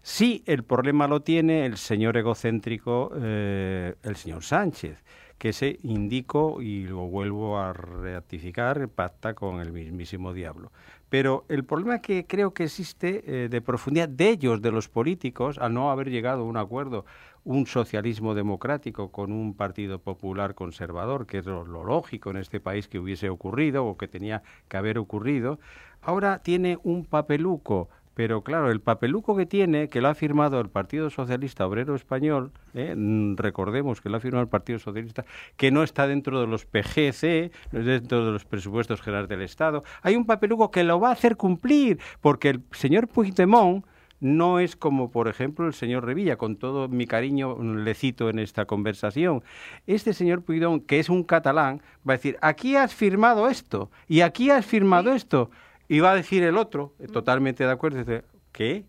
sí 0.00 0.42
el 0.46 0.64
problema 0.64 1.06
lo 1.06 1.20
tiene 1.20 1.66
el 1.66 1.76
señor 1.76 2.16
egocéntrico, 2.16 3.12
eh, 3.14 3.94
el 4.04 4.16
señor 4.16 4.42
Sánchez 4.42 5.04
que 5.38 5.52
se 5.52 5.78
indicó, 5.82 6.60
y 6.60 6.86
lo 6.86 7.06
vuelvo 7.06 7.58
a 7.58 7.72
ratificar, 7.72 8.88
pacta 8.88 9.34
con 9.34 9.60
el 9.60 9.72
mismísimo 9.72 10.34
diablo. 10.34 10.72
Pero 11.08 11.44
el 11.48 11.64
problema 11.64 12.00
que 12.00 12.26
creo 12.26 12.52
que 12.52 12.64
existe 12.64 13.44
eh, 13.44 13.48
de 13.48 13.60
profundidad 13.62 14.08
de 14.08 14.28
ellos, 14.30 14.60
de 14.60 14.72
los 14.72 14.88
políticos, 14.88 15.58
al 15.58 15.72
no 15.72 15.90
haber 15.90 16.10
llegado 16.10 16.42
a 16.42 16.44
un 16.44 16.56
acuerdo, 16.56 17.06
un 17.44 17.66
socialismo 17.66 18.34
democrático 18.34 19.10
con 19.10 19.32
un 19.32 19.54
partido 19.54 20.00
popular 20.00 20.54
conservador, 20.54 21.26
que 21.26 21.38
es 21.38 21.46
lo 21.46 21.64
lógico 21.64 22.30
en 22.30 22.36
este 22.36 22.60
país 22.60 22.88
que 22.88 22.98
hubiese 22.98 23.30
ocurrido 23.30 23.86
o 23.86 23.96
que 23.96 24.08
tenía 24.08 24.42
que 24.68 24.76
haber 24.76 24.98
ocurrido, 24.98 25.58
ahora 26.02 26.40
tiene 26.40 26.78
un 26.82 27.06
papeluco 27.06 27.88
pero 28.18 28.42
claro, 28.42 28.72
el 28.72 28.80
papeluco 28.80 29.36
que 29.36 29.46
tiene, 29.46 29.88
que 29.88 30.00
lo 30.00 30.08
ha 30.08 30.14
firmado 30.16 30.60
el 30.60 30.68
Partido 30.68 31.08
Socialista 31.08 31.64
Obrero 31.64 31.94
Español, 31.94 32.50
¿eh? 32.74 32.92
recordemos 33.36 34.00
que 34.00 34.08
lo 34.08 34.16
ha 34.16 34.20
firmado 34.20 34.42
el 34.42 34.48
Partido 34.48 34.80
Socialista, 34.80 35.24
que 35.56 35.70
no 35.70 35.84
está 35.84 36.08
dentro 36.08 36.40
de 36.40 36.48
los 36.48 36.64
PGC, 36.64 37.52
no 37.70 37.78
es 37.78 37.86
dentro 37.86 38.26
de 38.26 38.32
los 38.32 38.44
presupuestos 38.44 39.02
generales 39.02 39.28
del 39.28 39.42
Estado, 39.42 39.84
hay 40.02 40.16
un 40.16 40.26
papeluco 40.26 40.72
que 40.72 40.82
lo 40.82 40.98
va 40.98 41.10
a 41.10 41.12
hacer 41.12 41.36
cumplir, 41.36 42.00
porque 42.20 42.48
el 42.48 42.62
señor 42.72 43.06
Puigdemont 43.06 43.86
no 44.18 44.58
es 44.58 44.74
como, 44.74 45.12
por 45.12 45.28
ejemplo, 45.28 45.68
el 45.68 45.72
señor 45.72 46.04
Revilla, 46.04 46.34
con 46.34 46.56
todo 46.56 46.88
mi 46.88 47.06
cariño 47.06 47.56
le 47.62 47.94
cito 47.94 48.30
en 48.30 48.40
esta 48.40 48.64
conversación. 48.64 49.44
Este 49.86 50.12
señor 50.12 50.42
Puigdemont, 50.42 50.84
que 50.86 50.98
es 50.98 51.08
un 51.08 51.22
catalán, 51.22 51.82
va 51.98 52.14
a 52.14 52.16
decir, 52.16 52.36
aquí 52.40 52.74
has 52.74 52.92
firmado 52.92 53.48
esto 53.48 53.92
y 54.08 54.22
aquí 54.22 54.50
has 54.50 54.66
firmado 54.66 55.12
esto. 55.12 55.52
Y 55.88 56.00
va 56.00 56.12
a 56.12 56.14
decir 56.14 56.42
el 56.42 56.56
otro, 56.56 56.94
eh, 56.98 57.06
totalmente 57.06 57.64
de 57.64 57.70
acuerdo, 57.70 58.04
¿qué? 58.52 58.84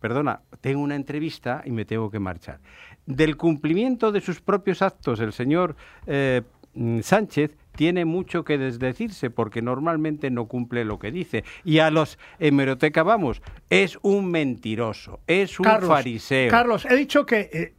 Perdona, 0.00 0.40
tengo 0.60 0.80
una 0.80 0.96
entrevista 0.96 1.62
y 1.64 1.70
me 1.70 1.84
tengo 1.84 2.10
que 2.10 2.18
marchar. 2.18 2.58
Del 3.06 3.36
cumplimiento 3.36 4.10
de 4.12 4.20
sus 4.20 4.40
propios 4.40 4.82
actos, 4.82 5.20
el 5.20 5.32
señor 5.32 5.76
eh, 6.06 6.42
mm, 6.74 7.00
Sánchez 7.00 7.56
tiene 7.76 8.04
mucho 8.04 8.44
que 8.44 8.58
desdecirse 8.58 9.30
porque 9.30 9.62
normalmente 9.62 10.30
no 10.30 10.46
cumple 10.46 10.84
lo 10.84 10.98
que 10.98 11.12
dice. 11.12 11.44
Y 11.64 11.78
a 11.78 11.90
los 11.90 12.18
hemeroteca 12.38 13.02
vamos, 13.02 13.42
es 13.68 13.98
un 14.02 14.30
mentiroso, 14.30 15.20
es 15.26 15.60
un 15.60 15.66
fariseo. 15.66 16.50
Carlos, 16.50 16.84
he 16.86 16.96
dicho 16.96 17.24
que 17.26 17.50
eh, 17.52 17.74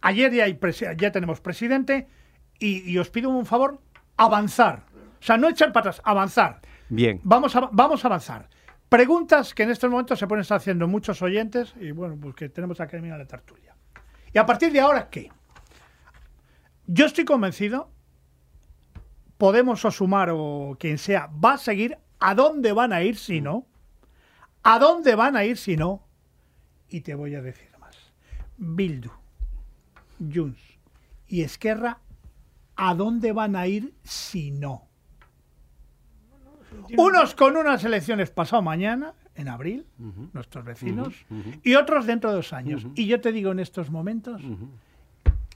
ayer 0.00 0.32
ya, 0.32 0.44
hay 0.44 0.58
ya 0.96 1.12
tenemos 1.12 1.40
presidente 1.40 2.08
y, 2.58 2.90
y, 2.90 2.98
os 2.98 3.10
pido 3.10 3.30
un 3.30 3.46
favor, 3.46 3.80
avanzar. 4.16 4.84
O 5.20 5.22
sea, 5.22 5.36
no 5.36 5.48
echar 5.48 5.72
para 5.72 5.90
atrás, 5.90 6.02
avanzar. 6.04 6.60
Bien. 6.90 7.20
Vamos 7.22 7.56
a, 7.56 7.68
vamos 7.72 8.04
a 8.04 8.08
avanzar. 8.08 8.48
Preguntas 8.88 9.54
que 9.54 9.62
en 9.62 9.70
estos 9.70 9.88
momentos 9.88 10.18
se 10.18 10.26
pueden 10.26 10.42
estar 10.42 10.56
haciendo 10.56 10.88
muchos 10.88 11.22
oyentes 11.22 11.74
y 11.80 11.92
bueno, 11.92 12.18
pues 12.20 12.34
que 12.34 12.48
tenemos 12.48 12.80
aquí 12.80 12.96
en 12.96 13.08
la 13.08 13.24
tertulia. 13.24 13.76
Y 14.32 14.38
a 14.38 14.44
partir 14.44 14.72
de 14.72 14.80
ahora, 14.80 15.08
¿qué? 15.08 15.30
Yo 16.86 17.06
estoy 17.06 17.24
convencido, 17.24 17.88
Podemos 19.38 19.84
o 19.86 19.90
Sumar 19.90 20.30
o 20.32 20.76
quien 20.78 20.98
sea, 20.98 21.28
va 21.28 21.54
a 21.54 21.58
seguir 21.58 21.96
a 22.18 22.34
dónde 22.34 22.72
van 22.72 22.92
a 22.92 23.02
ir 23.02 23.16
si 23.16 23.40
no. 23.40 23.66
¿A 24.62 24.78
dónde 24.78 25.14
van 25.14 25.34
a 25.34 25.44
ir 25.44 25.56
si 25.56 25.76
no? 25.76 26.06
Y 26.90 27.00
te 27.00 27.14
voy 27.14 27.34
a 27.36 27.40
decir 27.40 27.70
más. 27.78 27.96
Bildu, 28.58 29.10
Junts 30.18 30.60
y 31.26 31.42
Esquerra, 31.42 32.00
¿a 32.76 32.94
dónde 32.94 33.32
van 33.32 33.56
a 33.56 33.66
ir 33.66 33.94
si 34.02 34.50
no? 34.50 34.89
Unos 36.96 37.34
con 37.34 37.56
unas 37.56 37.84
elecciones 37.84 38.30
pasado 38.30 38.62
mañana, 38.62 39.14
en 39.34 39.48
abril, 39.48 39.86
nuestros 40.32 40.64
vecinos, 40.64 41.14
y 41.62 41.74
otros 41.74 42.06
dentro 42.06 42.30
de 42.30 42.36
dos 42.36 42.52
años. 42.52 42.86
Y 42.94 43.06
yo 43.06 43.20
te 43.20 43.32
digo 43.32 43.52
en 43.52 43.60
estos 43.60 43.90
momentos 43.90 44.42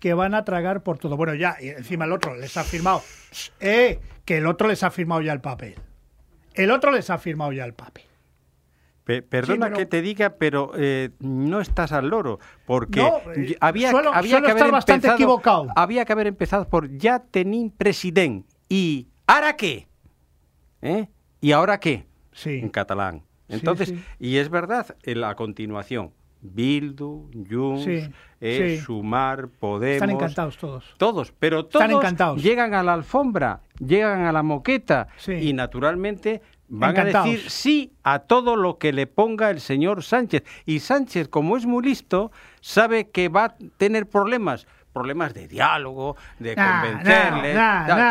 que 0.00 0.12
van 0.14 0.34
a 0.34 0.44
tragar 0.44 0.82
por 0.82 0.98
todo. 0.98 1.16
Bueno, 1.16 1.34
ya, 1.34 1.56
encima 1.58 2.04
el 2.04 2.12
otro 2.12 2.34
les 2.36 2.56
ha 2.56 2.64
firmado, 2.64 3.02
eh, 3.60 4.00
que 4.24 4.36
el 4.38 4.46
otro 4.46 4.68
les 4.68 4.82
ha 4.82 4.90
firmado 4.90 5.22
ya 5.22 5.32
el 5.32 5.40
papel. 5.40 5.76
El 6.52 6.70
otro 6.70 6.92
les 6.92 7.08
ha 7.10 7.18
firmado 7.18 7.52
ya 7.52 7.64
el 7.64 7.74
papel. 7.74 8.04
perdona 9.04 9.72
que 9.72 9.86
te 9.86 10.02
diga, 10.02 10.36
pero 10.36 10.72
eh, 10.76 11.10
no 11.20 11.60
estás 11.60 11.92
al 11.92 12.08
loro, 12.08 12.38
porque 12.66 13.00
eh, 13.00 13.56
había, 13.60 13.90
había 14.12 14.42
que 14.42 14.50
haber 14.50 14.70
bastante 14.70 15.06
empezado, 15.06 15.16
equivocado. 15.16 15.66
Había 15.74 16.04
que 16.04 16.12
haber 16.12 16.26
empezado 16.26 16.68
por 16.68 16.90
ya 16.96 17.20
tenín 17.20 17.70
presidente 17.70 18.48
y 18.68 19.08
¿ahora 19.26 19.56
qué? 19.56 19.88
¿Eh? 20.82 21.08
¿Y 21.44 21.52
ahora 21.52 21.78
qué? 21.78 22.06
Sí. 22.32 22.58
En 22.62 22.70
catalán. 22.70 23.22
Entonces, 23.48 23.92
y 24.18 24.38
es 24.38 24.48
verdad, 24.48 24.96
en 25.02 25.20
la 25.20 25.34
continuación, 25.34 26.10
Bildu, 26.40 27.30
Junts, 27.50 28.08
eh, 28.40 28.80
Sumar, 28.82 29.48
Podemos. 29.48 29.96
Están 29.96 30.10
encantados 30.10 30.56
todos. 30.56 30.94
Todos, 30.96 31.34
pero 31.38 31.66
todos 31.66 31.90
encantados. 31.90 32.42
llegan 32.42 32.72
a 32.72 32.82
la 32.82 32.94
alfombra, 32.94 33.60
llegan 33.78 34.24
a 34.24 34.32
la 34.32 34.42
moqueta 34.42 35.08
y 35.26 35.52
naturalmente 35.52 36.40
van 36.68 36.98
a 36.98 37.04
decir 37.04 37.50
sí 37.50 37.92
a 38.04 38.20
todo 38.20 38.56
lo 38.56 38.78
que 38.78 38.94
le 38.94 39.06
ponga 39.06 39.50
el 39.50 39.60
señor 39.60 40.02
Sánchez. 40.02 40.44
Y 40.64 40.80
Sánchez, 40.80 41.28
como 41.28 41.58
es 41.58 41.66
muy 41.66 41.84
listo, 41.84 42.32
sabe 42.62 43.10
que 43.10 43.28
va 43.28 43.44
a 43.44 43.54
tener 43.76 44.08
problemas 44.08 44.66
problemas 44.94 45.34
de 45.34 45.48
diálogo, 45.48 46.16
de 46.38 46.54
convencerles. 46.54 47.58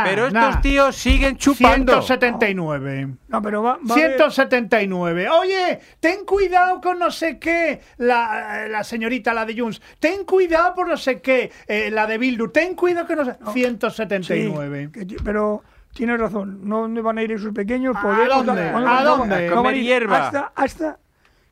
pero 0.04 0.28
estos 0.28 0.62
tíos 0.62 0.96
siguen 0.96 1.38
chupando. 1.38 1.94
179. 1.94 3.08
No, 3.30 3.42
pero 3.42 3.64
va, 3.64 3.80
179. 3.82 5.30
Oye, 5.30 5.80
ten 6.00 6.26
cuidado 6.26 6.82
con 6.82 7.00
no 7.00 7.10
sé 7.10 7.40
qué, 7.40 7.82
la, 7.98 8.84
señorita, 8.84 9.34
la 9.34 9.46
de 9.46 9.58
Junts. 9.58 9.82
Ten 10.00 10.26
cuidado 10.26 10.76
por 10.76 10.88
no 10.88 10.98
sé 10.98 11.22
qué, 11.22 11.52
eh, 11.68 11.90
la 11.90 12.06
de 12.06 12.18
Bildu. 12.18 12.50
Ten 12.50 12.76
cuidado 12.76 13.08
que 13.08 13.16
no 13.16 13.26
sé. 13.26 13.38
179. 13.52 14.92
pero 15.24 15.64
tienes 15.94 16.20
razón. 16.20 16.68
¿No 16.68 16.82
dónde 16.82 17.02
van 17.02 17.18
a 17.18 17.24
ir 17.24 17.32
esos 17.32 17.54
pequeños? 17.54 17.96
¿A 17.96 18.28
dónde? 18.28 18.70
¿A 18.70 19.04
dónde? 19.04 19.48
A 19.48 19.52
comer 19.52 19.76
hierba. 19.82 20.28
Hasta, 20.28 20.52
hasta 20.54 21.00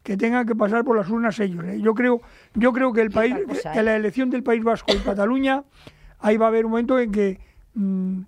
que 0.03 0.17
tengan 0.17 0.45
que 0.45 0.55
pasar 0.55 0.83
por 0.83 0.97
las 0.97 1.09
urnas 1.09 1.39
ellos. 1.39 1.63
¿eh? 1.65 1.79
Yo 1.81 1.93
creo, 1.93 2.21
yo 2.55 2.73
creo 2.73 2.91
que 2.93 3.01
el 3.01 3.11
país, 3.11 3.35
que 3.73 3.83
la 3.83 3.95
elección 3.95 4.29
del 4.29 4.43
País 4.43 4.63
Vasco 4.63 4.91
y 4.93 4.97
Cataluña 4.97 5.63
ahí 6.19 6.37
va 6.37 6.45
a 6.45 6.49
haber 6.49 6.65
un 6.65 6.71
momento 6.71 6.99
en 6.99 7.11
que 7.11 7.39
mm, 7.73 8.21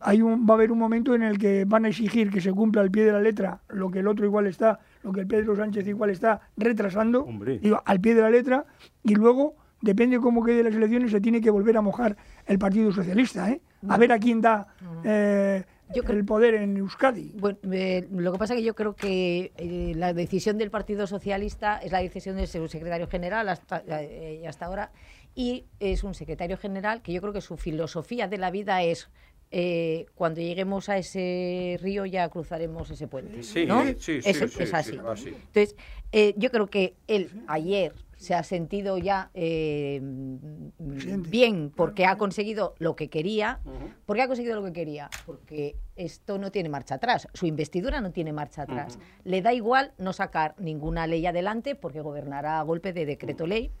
hay 0.00 0.22
un, 0.22 0.46
va 0.48 0.54
a 0.54 0.56
haber 0.56 0.72
un 0.72 0.78
momento 0.78 1.14
en 1.14 1.22
el 1.22 1.38
que 1.38 1.64
van 1.64 1.84
a 1.84 1.88
exigir 1.88 2.30
que 2.30 2.40
se 2.40 2.52
cumpla 2.52 2.82
al 2.82 2.90
pie 2.90 3.04
de 3.04 3.12
la 3.12 3.20
letra 3.20 3.60
lo 3.68 3.90
que 3.90 4.00
el 4.00 4.08
otro 4.08 4.24
igual 4.24 4.46
está, 4.46 4.80
lo 5.02 5.12
que 5.12 5.20
el 5.20 5.26
Pedro 5.26 5.54
Sánchez 5.56 5.86
igual 5.86 6.10
está 6.10 6.40
retrasando, 6.56 7.26
digo, 7.60 7.82
al 7.84 8.00
pie 8.00 8.14
de 8.14 8.22
la 8.22 8.30
letra, 8.30 8.64
y 9.04 9.14
luego, 9.14 9.54
depende 9.80 10.18
cómo 10.18 10.44
quede 10.44 10.62
las 10.62 10.74
elecciones, 10.74 11.10
se 11.10 11.20
tiene 11.20 11.40
que 11.40 11.50
volver 11.50 11.76
a 11.76 11.82
mojar 11.82 12.16
el 12.46 12.58
Partido 12.58 12.92
Socialista, 12.92 13.50
¿eh? 13.50 13.60
A 13.88 13.96
ver 13.96 14.12
a 14.12 14.18
quién 14.18 14.40
da 14.40 14.68
eh, 15.04 15.64
el 16.00 16.24
poder 16.24 16.54
en 16.54 16.76
Euskadi. 16.76 17.32
Bueno, 17.34 17.58
eh, 17.70 18.06
lo 18.10 18.32
que 18.32 18.38
pasa 18.38 18.54
es 18.54 18.60
que 18.60 18.64
yo 18.64 18.74
creo 18.74 18.94
que 18.94 19.52
eh, 19.56 19.92
la 19.96 20.12
decisión 20.12 20.58
del 20.58 20.70
Partido 20.70 21.06
Socialista 21.06 21.78
es 21.78 21.92
la 21.92 22.00
decisión 22.00 22.36
de 22.36 22.46
su 22.46 22.66
secretario 22.68 23.08
general 23.08 23.48
hasta, 23.48 23.82
eh, 23.86 24.44
hasta 24.46 24.66
ahora 24.66 24.92
y 25.34 25.64
es 25.80 26.04
un 26.04 26.14
secretario 26.14 26.56
general 26.56 27.02
que 27.02 27.12
yo 27.12 27.20
creo 27.20 27.32
que 27.32 27.40
su 27.40 27.56
filosofía 27.56 28.28
de 28.28 28.38
la 28.38 28.50
vida 28.50 28.82
es 28.82 29.08
eh, 29.54 30.06
cuando 30.14 30.40
lleguemos 30.40 30.88
a 30.88 30.96
ese 30.96 31.78
río 31.82 32.06
ya 32.06 32.26
cruzaremos 32.30 32.90
ese 32.90 33.06
puente. 33.06 33.42
Sí, 33.42 33.66
¿no? 33.66 33.84
sí, 33.84 33.94
sí, 33.98 34.20
es, 34.24 34.38
sí, 34.38 34.62
es 34.62 34.72
así. 34.72 34.92
sí, 34.92 34.98
así. 35.06 35.28
Entonces, 35.28 35.76
eh, 36.10 36.32
yo 36.38 36.50
creo 36.50 36.68
que 36.68 36.94
él 37.06 37.30
ayer 37.48 37.92
se 38.22 38.36
ha 38.36 38.44
sentido 38.44 38.98
ya 38.98 39.32
eh, 39.34 40.00
bien 40.00 41.72
porque 41.74 42.06
ha 42.06 42.16
conseguido 42.16 42.76
lo 42.78 42.94
que 42.94 43.10
quería. 43.10 43.58
¿Por 44.06 44.14
qué 44.14 44.22
ha 44.22 44.28
conseguido 44.28 44.54
lo 44.54 44.64
que 44.64 44.72
quería? 44.72 45.10
Porque 45.26 45.74
esto 45.96 46.38
no 46.38 46.52
tiene 46.52 46.68
marcha 46.68 46.94
atrás. 46.94 47.26
Su 47.34 47.46
investidura 47.46 48.00
no 48.00 48.12
tiene 48.12 48.32
marcha 48.32 48.62
atrás. 48.62 49.00
Le 49.24 49.42
da 49.42 49.52
igual 49.52 49.92
no 49.98 50.12
sacar 50.12 50.54
ninguna 50.58 51.08
ley 51.08 51.26
adelante 51.26 51.74
porque 51.74 52.00
gobernará 52.00 52.60
a 52.60 52.62
golpe 52.62 52.92
de 52.92 53.06
decreto 53.06 53.44
ley. 53.44 53.72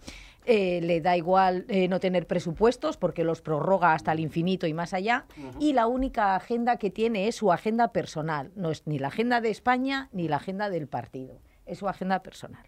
Eh, 0.44 0.80
le 0.82 1.00
da 1.00 1.16
igual 1.16 1.64
eh, 1.68 1.86
no 1.86 2.00
tener 2.00 2.26
presupuestos 2.26 2.96
porque 2.96 3.22
los 3.22 3.42
prorroga 3.42 3.92
hasta 3.92 4.10
el 4.10 4.18
infinito 4.18 4.66
y 4.66 4.74
más 4.74 4.92
allá. 4.92 5.24
Y 5.60 5.72
la 5.72 5.86
única 5.86 6.34
agenda 6.34 6.78
que 6.78 6.90
tiene 6.90 7.28
es 7.28 7.36
su 7.36 7.52
agenda 7.52 7.92
personal. 7.92 8.50
No 8.56 8.72
es 8.72 8.88
ni 8.88 8.98
la 8.98 9.06
agenda 9.06 9.40
de 9.40 9.50
España 9.50 10.08
ni 10.10 10.26
la 10.26 10.38
agenda 10.38 10.68
del 10.68 10.88
partido. 10.88 11.38
Es 11.64 11.78
su 11.78 11.88
agenda 11.88 12.24
personal. 12.24 12.66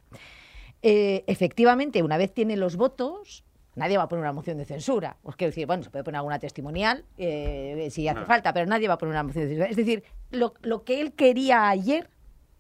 Eh, 0.87 1.25
efectivamente, 1.27 2.03
una 2.03 2.19
vez 2.19 2.35
tiene 2.35 2.59
los 2.59 2.77
votos, 2.77 3.43
nadie 3.75 3.97
va 3.97 4.03
a 4.03 4.09
poner 4.09 4.21
una 4.23 4.35
moción 4.35 4.59
de 4.59 4.67
censura. 4.67 5.17
Os 5.23 5.35
quiero 5.35 5.49
decir, 5.49 5.67
bueno, 5.67 5.83
se 5.83 5.89
puede 5.89 6.05
poner 6.05 6.19
alguna 6.19 6.39
testimonial 6.39 7.07
eh, 7.17 7.89
si 7.91 8.07
hace 8.07 8.21
No. 8.21 8.27
falta, 8.27 8.53
pero 8.53 8.67
nadie 8.67 8.87
va 8.87 8.95
a 8.95 8.99
poner 8.99 9.15
una 9.15 9.23
moción 9.23 9.45
de 9.45 9.49
censura. 9.49 9.71
Es 9.71 9.77
decir, 9.77 10.05
lo, 10.31 10.53
lo 10.61 10.85
que 10.85 11.01
él 11.01 11.15
quería 11.15 11.71
ayer 11.71 12.11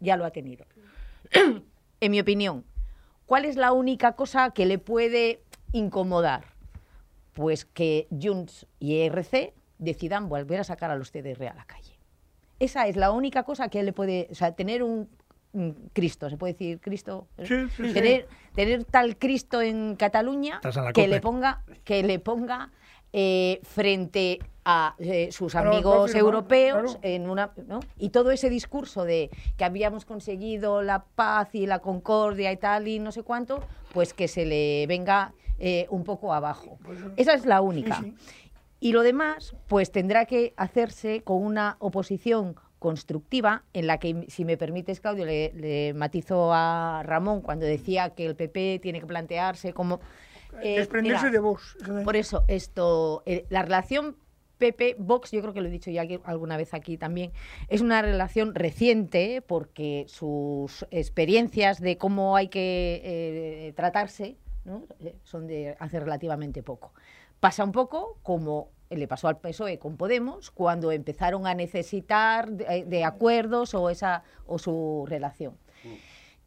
ya 0.00 0.16
lo 0.16 0.24
ha 0.24 0.30
tenido. 0.30 0.64
en 2.00 2.10
mi 2.10 2.18
opinión, 2.18 2.64
¿cuál 3.26 3.44
es 3.44 3.56
la 3.56 3.72
única 3.72 4.12
cosa 4.12 4.52
que 4.52 4.64
le 4.64 4.78
puede 4.78 5.42
incomodar? 5.72 6.44
Pues 7.34 7.66
que 7.66 8.08
Junts 8.10 8.66
y 8.80 9.00
ERC 9.00 9.52
decidan 9.78 10.30
volver 10.30 10.60
a 10.60 10.64
sacar 10.64 10.90
a 10.90 10.96
los 10.96 11.10
CDR 11.10 11.48
a 11.48 11.54
la 11.54 11.66
calle. 11.66 11.98
Esa 12.58 12.86
es 12.86 12.96
la 12.96 13.10
única 13.10 13.42
cosa 13.42 13.68
que 13.68 13.80
él 13.80 13.86
le 13.86 13.92
puede, 13.92 14.28
o 14.30 14.34
sea, 14.34 14.52
tener 14.52 14.82
un 14.82 15.10
Cristo, 15.92 16.28
se 16.28 16.36
puede 16.36 16.52
decir 16.54 16.80
Cristo, 16.80 17.28
Sí, 17.42 17.68
sí, 17.76 17.88
sí. 17.88 18.22
tener, 18.54 18.84
tal 18.84 19.16
Cristo 19.16 19.60
en 19.62 19.96
Cataluña 19.96 20.60
que 20.92 21.08
le 21.08 21.20
ponga, 21.20 21.62
que 21.84 22.02
le 22.02 22.18
ponga 22.18 22.70
eh, 23.12 23.60
frente 23.62 24.40
a 24.64 24.94
eh, 24.98 25.30
sus 25.30 25.52
Claro, 25.52 25.70
amigos 25.72 26.10
claro, 26.10 26.26
europeos 26.26 26.92
claro. 26.96 26.98
en 27.02 27.28
una 27.30 27.52
¿no? 27.68 27.80
y 27.98 28.08
todo 28.08 28.30
ese 28.30 28.48
discurso 28.50 29.04
de 29.04 29.30
que 29.56 29.64
habíamos 29.64 30.04
conseguido 30.04 30.82
la 30.82 31.04
paz 31.04 31.54
y 31.54 31.66
la 31.66 31.78
concordia 31.80 32.50
y 32.50 32.56
tal 32.56 32.88
y 32.88 32.98
no 32.98 33.12
sé 33.12 33.22
cuánto 33.22 33.62
pues 33.92 34.14
que 34.14 34.26
se 34.26 34.46
le 34.46 34.86
venga 34.88 35.32
eh, 35.58 35.86
un 35.90 36.02
poco 36.02 36.32
abajo 36.32 36.78
esa 37.16 37.34
es 37.34 37.44
la 37.46 37.60
única 37.60 38.02
y 38.80 38.92
lo 38.92 39.02
demás, 39.02 39.54
pues 39.66 39.90
tendrá 39.92 40.26
que 40.26 40.52
hacerse 40.58 41.22
con 41.22 41.42
una 41.42 41.76
oposición 41.78 42.54
constructiva 42.88 43.62
en 43.72 43.86
la 43.86 43.96
que, 43.98 44.26
si 44.28 44.44
me 44.44 44.58
permites, 44.58 45.00
Claudio, 45.00 45.24
le, 45.24 45.54
le 45.54 45.94
matizo 45.94 46.52
a 46.52 47.02
Ramón 47.02 47.40
cuando 47.40 47.64
decía 47.64 48.10
que 48.10 48.26
el 48.26 48.36
PP 48.36 48.78
tiene 48.82 49.00
que 49.00 49.06
plantearse 49.06 49.72
como... 49.72 50.00
eh, 50.62 50.76
Desprenderse 50.76 51.24
mira, 51.28 51.32
de 51.32 51.38
Vox. 51.38 51.78
Por 52.04 52.14
eso, 52.14 52.44
esto, 52.46 53.22
eh, 53.24 53.46
la 53.48 53.62
relación 53.62 54.16
PP-Vox, 54.58 55.30
yo 55.32 55.40
creo 55.40 55.54
que 55.54 55.62
lo 55.62 55.68
he 55.68 55.70
dicho 55.70 55.90
ya 55.90 56.02
aquí- 56.02 56.20
alguna 56.24 56.58
vez 56.58 56.74
aquí 56.74 56.98
también, 56.98 57.32
es 57.68 57.80
una 57.80 58.02
relación 58.02 58.54
reciente 58.54 59.40
porque 59.40 60.04
sus 60.06 60.86
experiencias 60.90 61.80
de 61.80 61.96
cómo 61.96 62.36
hay 62.36 62.48
que 62.48 63.00
eh, 63.02 63.72
tratarse 63.74 64.36
¿no? 64.66 64.84
Eh, 65.00 65.14
son 65.24 65.46
de 65.46 65.74
hace 65.80 66.00
relativamente 66.00 66.62
poco. 66.62 66.92
Pasa 67.40 67.64
un 67.64 67.72
poco 67.72 68.18
como 68.22 68.68
le 68.90 69.08
pasó 69.08 69.28
al 69.28 69.38
PSOE 69.38 69.78
con 69.78 69.96
Podemos 69.96 70.50
cuando 70.50 70.92
empezaron 70.92 71.46
a 71.46 71.54
necesitar 71.54 72.50
de, 72.50 72.84
de 72.84 73.04
acuerdos 73.04 73.74
o, 73.74 73.90
esa, 73.90 74.22
o 74.46 74.58
su 74.58 75.04
relación. 75.08 75.56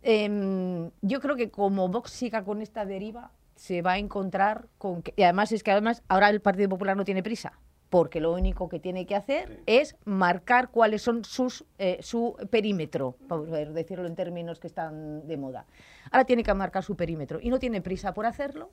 Em, 0.02 0.91
yo 1.02 1.19
creo 1.19 1.36
que 1.36 1.50
como 1.50 1.89
Vox 1.89 2.12
siga 2.12 2.43
con 2.43 2.62
esta 2.62 2.86
deriva, 2.86 3.32
se 3.56 3.82
va 3.82 3.93
a 3.93 3.97
encontrar 3.97 4.67
con 4.78 5.02
que. 5.02 5.13
Y 5.15 5.23
además 5.23 5.52
es 5.52 5.63
que 5.63 5.71
además 5.71 6.04
ahora 6.08 6.30
el 6.30 6.41
Partido 6.41 6.69
Popular 6.69 6.95
no 6.95 7.04
tiene 7.04 7.23
prisa, 7.23 7.60
porque 7.89 8.21
lo 8.21 8.34
único 8.34 8.69
que 8.69 8.80
tiene 8.80 9.06
que 9.06 9.15
hacer 9.15 9.62
es 9.65 9.95
marcar 10.06 10.69
cuáles 10.69 11.02
son 11.02 11.26
sus 11.26 11.65
eh, 11.80 11.97
su 12.02 12.36
perímetro, 12.50 13.17
ver, 13.50 13.73
decirlo 13.73 14.06
en 14.06 14.15
términos 14.15 14.60
que 14.60 14.67
están 14.67 15.28
de 15.28 15.38
moda. 15.38 15.65
Ahora 16.12 16.26
tiene 16.26 16.43
que 16.43 16.54
marcar 16.54 16.84
su 16.84 16.95
perímetro 16.95 17.39
y 17.41 17.50
no 17.50 17.60
tiene 17.60 17.82
prisa 17.82 18.13
por 18.13 18.26
hacerlo. 18.26 18.71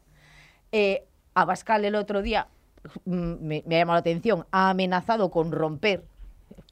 Eh, 0.71 1.07
Abascal 1.35 1.85
el 1.85 1.97
otro 1.97 2.23
día 2.23 2.47
mm, 2.47 2.64
me, 3.05 3.63
me 3.67 3.77
ha 3.77 3.79
llamado 3.81 3.97
la 3.97 4.01
atención, 4.01 4.47
ha 4.51 4.71
amenazado 4.71 5.31
con 5.31 5.53
romper 5.53 6.05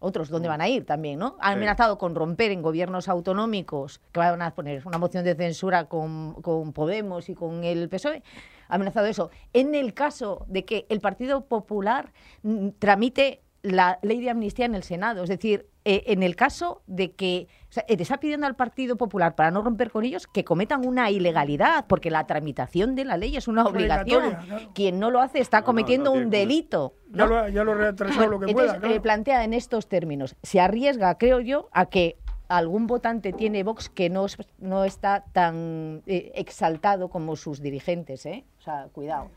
otros 0.00 0.28
dónde 0.28 0.48
van 0.48 0.60
a 0.60 0.68
ir 0.68 0.84
también, 0.84 1.18
¿no? 1.18 1.36
Han 1.40 1.52
Sí. 1.52 1.56
amenazado 1.56 1.96
con 1.98 2.14
romper 2.14 2.50
en 2.50 2.60
gobiernos 2.62 3.08
autonómicos, 3.08 4.00
que 4.12 4.18
van 4.20 4.42
a 4.42 4.54
poner 4.54 4.86
una 4.86 4.98
moción 4.98 5.24
de 5.24 5.34
censura 5.34 5.84
con, 5.84 6.34
con 6.42 6.72
Podemos 6.72 7.28
y 7.28 7.34
con 7.34 7.64
el 7.64 7.88
PSOE. 7.88 8.22
Ha 8.68 8.74
amenazado 8.76 9.06
eso. 9.06 9.30
En 9.52 9.74
el 9.74 9.94
caso 9.94 10.44
de 10.48 10.64
que 10.64 10.86
el 10.88 11.00
Partido 11.00 11.44
Popular 11.46 12.12
mm, 12.42 12.68
tramite 12.78 13.42
la 13.62 13.98
ley 14.02 14.20
de 14.20 14.30
amnistía 14.30 14.66
en 14.66 14.74
el 14.74 14.82
Senado, 14.82 15.22
es 15.22 15.28
decir, 15.28 15.68
eh, 15.84 16.02
en 16.08 16.22
el 16.22 16.34
caso 16.36 16.82
de 16.86 17.12
que 17.12 17.46
o 17.70 17.72
sea, 17.72 17.84
eh, 17.88 17.96
está 17.98 18.18
pidiendo 18.18 18.46
al 18.46 18.56
Partido 18.56 18.96
Popular, 18.96 19.34
para 19.36 19.50
no 19.50 19.62
romper 19.62 19.90
con 19.90 20.04
ellos, 20.04 20.26
que 20.26 20.44
cometan 20.44 20.86
una 20.86 21.10
ilegalidad, 21.10 21.86
porque 21.86 22.10
la 22.10 22.26
tramitación 22.26 22.94
de 22.96 23.04
la 23.04 23.16
ley 23.16 23.36
es 23.36 23.46
una 23.48 23.64
obligación. 23.64 24.30
Claro. 24.46 24.70
Quien 24.74 24.98
no 24.98 25.10
lo 25.10 25.20
hace 25.20 25.38
está 25.40 25.62
cometiendo 25.62 26.10
un 26.12 26.28
delito. 26.28 26.94
Ya 27.12 27.26
lo, 27.26 27.38
ha- 27.38 27.48
ya 27.50 27.62
lo 27.64 27.74
retrasado 27.74 28.26
lo 28.28 28.40
que 28.40 28.46
Entonces, 28.50 28.70
pueda. 28.72 28.78
claro. 28.80 28.94
eh, 28.94 29.00
plantea 29.00 29.44
en 29.44 29.54
estos 29.54 29.88
términos. 29.88 30.34
Se 30.42 30.60
arriesga, 30.60 31.16
creo 31.16 31.40
yo, 31.40 31.68
a 31.72 31.86
que 31.86 32.16
algún 32.48 32.86
votante 32.86 33.32
tiene 33.32 33.62
Vox 33.62 33.88
que 33.88 34.10
no, 34.10 34.26
es- 34.26 34.36
no 34.58 34.84
está 34.84 35.24
tan 35.32 36.02
eh, 36.06 36.32
exaltado 36.34 37.08
como 37.08 37.36
sus 37.36 37.62
dirigentes. 37.62 38.26
¿eh? 38.26 38.44
O 38.58 38.62
sea, 38.62 38.88
cuidado. 38.92 39.30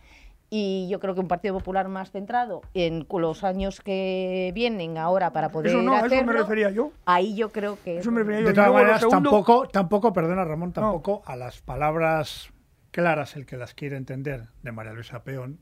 Y 0.50 0.88
yo 0.90 1.00
creo 1.00 1.16
que 1.16 1.20
un 1.22 1.28
Partido 1.28 1.56
Popular 1.58 1.88
más 1.88 2.12
centrado 2.12 2.62
en 2.74 3.08
los 3.10 3.44
años 3.44 3.82
que 3.82 4.52
vienen 4.54 4.98
ahora 4.98 5.34
para 5.34 5.50
poder 5.50 5.72
Eso 5.72 5.82
no, 5.82 5.94
a 5.94 6.00
eso 6.00 6.10
me 6.10 6.16
hacerlo, 6.18 6.34
refería 6.34 6.70
yo. 6.70 6.92
ahí 7.06 7.36
yo 7.36 7.52
creo 7.52 7.78
que... 7.84 7.98
Eso 7.98 8.12
me 8.12 8.20
refería 8.20 8.42
yo. 8.42 8.48
De 8.50 8.54
todas 8.54 8.72
maneras, 8.72 9.00
segundo- 9.02 9.32
tampoco, 9.32 9.68
tampoco, 9.68 10.14
perdona 10.14 10.46
Ramón, 10.46 10.72
tampoco 10.72 11.24
a 11.26 11.36
las 11.36 11.62
palabras 11.62 12.52
claras, 12.92 13.36
el 13.36 13.46
que 13.46 13.58
las 13.58 13.74
quiere 13.74 13.98
entender, 13.98 14.48
de 14.62 14.72
María 14.72 14.94
Luisa 14.94 15.24
Peón, 15.24 15.60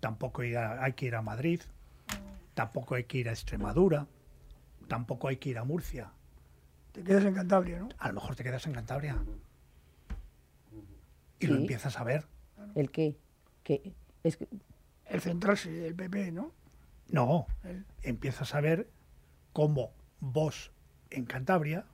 tampoco 0.00 0.42
ir 0.42 0.58
a- 0.58 0.82
hay 0.84 0.92
que 0.94 1.06
ir 1.06 1.14
a 1.14 1.22
Madrid, 1.22 1.60
tampoco 2.54 2.96
hay 2.96 3.04
que 3.04 3.18
ir 3.18 3.28
a 3.28 3.32
Extremadura, 3.32 4.06
tampoco 4.88 5.28
hay 5.28 5.36
que 5.36 5.50
ir 5.50 5.58
a 5.58 5.64
Murcia. 5.64 6.10
Te 6.92 7.02
quedas 7.04 7.24
en 7.24 7.34
Cantabria, 7.34 7.78
¿no? 7.78 7.88
A 7.98 8.08
lo 8.08 8.14
mejor 8.14 8.34
te 8.34 8.42
quedas 8.42 8.66
en 8.66 8.72
Cantabria. 8.72 9.16
Y 11.38 11.46
lo 11.46 11.56
empiezas 11.56 11.98
a 11.98 12.04
ver. 12.04 12.24
¿El 12.74 12.90
qué? 12.90 13.16
Que 13.62 13.92
es 14.28 14.36
que- 14.36 14.48
El 15.06 15.20
centrarse 15.20 15.70
del 15.70 15.94
PP, 15.94 16.32
¿no? 16.32 16.52
No, 17.08 17.46
empiezas 18.02 18.54
a 18.54 18.60
ver 18.60 18.88
cómo 19.52 19.92
vos 20.20 20.72
en 21.10 21.24
Cantabria 21.24 21.84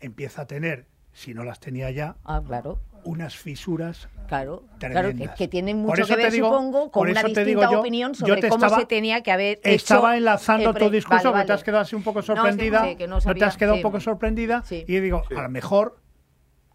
empieza 0.00 0.42
a 0.42 0.46
tener, 0.46 0.86
si 1.12 1.34
no 1.34 1.44
las 1.44 1.60
tenía 1.60 1.90
ya, 1.90 2.16
Ah, 2.24 2.42
claro. 2.44 2.78
unas 3.04 3.36
fisuras 3.36 4.08
Claro, 4.28 4.64
claro 4.78 4.94
que, 5.08 5.14
tremendas. 5.14 5.36
que 5.36 5.48
tienen 5.48 5.78
mucho 5.78 6.02
que 6.06 6.16
te 6.16 6.22
ver, 6.22 6.32
digo- 6.32 6.48
supongo, 6.48 6.90
con 6.90 7.08
una 7.10 7.22
distinta 7.22 7.70
yo- 7.70 7.80
opinión 7.80 8.14
sobre 8.14 8.40
te 8.40 8.48
cómo 8.48 8.64
estaba- 8.64 8.80
se 8.80 8.86
tenía 8.86 9.22
que 9.22 9.30
haber 9.32 9.58
hecho 9.58 9.70
Estaba 9.70 10.16
enlazando 10.16 10.70
el 10.70 10.74
pre- 10.74 10.86
tu 10.86 10.90
discurso, 10.90 11.30
Vale, 11.30 11.42
que 11.44 11.46
te 11.46 11.52
has 11.52 11.58
vale. 11.60 11.64
quedado 11.64 11.82
así 11.82 11.94
un 11.96 12.02
poco 12.02 12.18
No, 12.18 12.20
es 12.20 12.26
que 12.26 12.34
sorprendida. 12.36 12.84
sí, 12.84 12.96
que 12.96 13.06
no 13.06 13.18
no 13.20 13.34
te 13.34 13.44
has 13.44 13.56
quedado 13.56 13.74
sí. 13.74 13.78
un 13.80 13.82
poco 13.82 14.00
sorprendida. 14.00 14.62
Sí. 14.64 14.84
Y 14.88 14.98
digo, 15.00 15.22
a 15.36 15.42
lo 15.42 15.48
mejor 15.50 15.98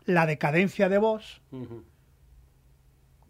la 0.06 0.26
decadencia 0.26 0.88
de 0.90 0.98
vos 1.00 1.42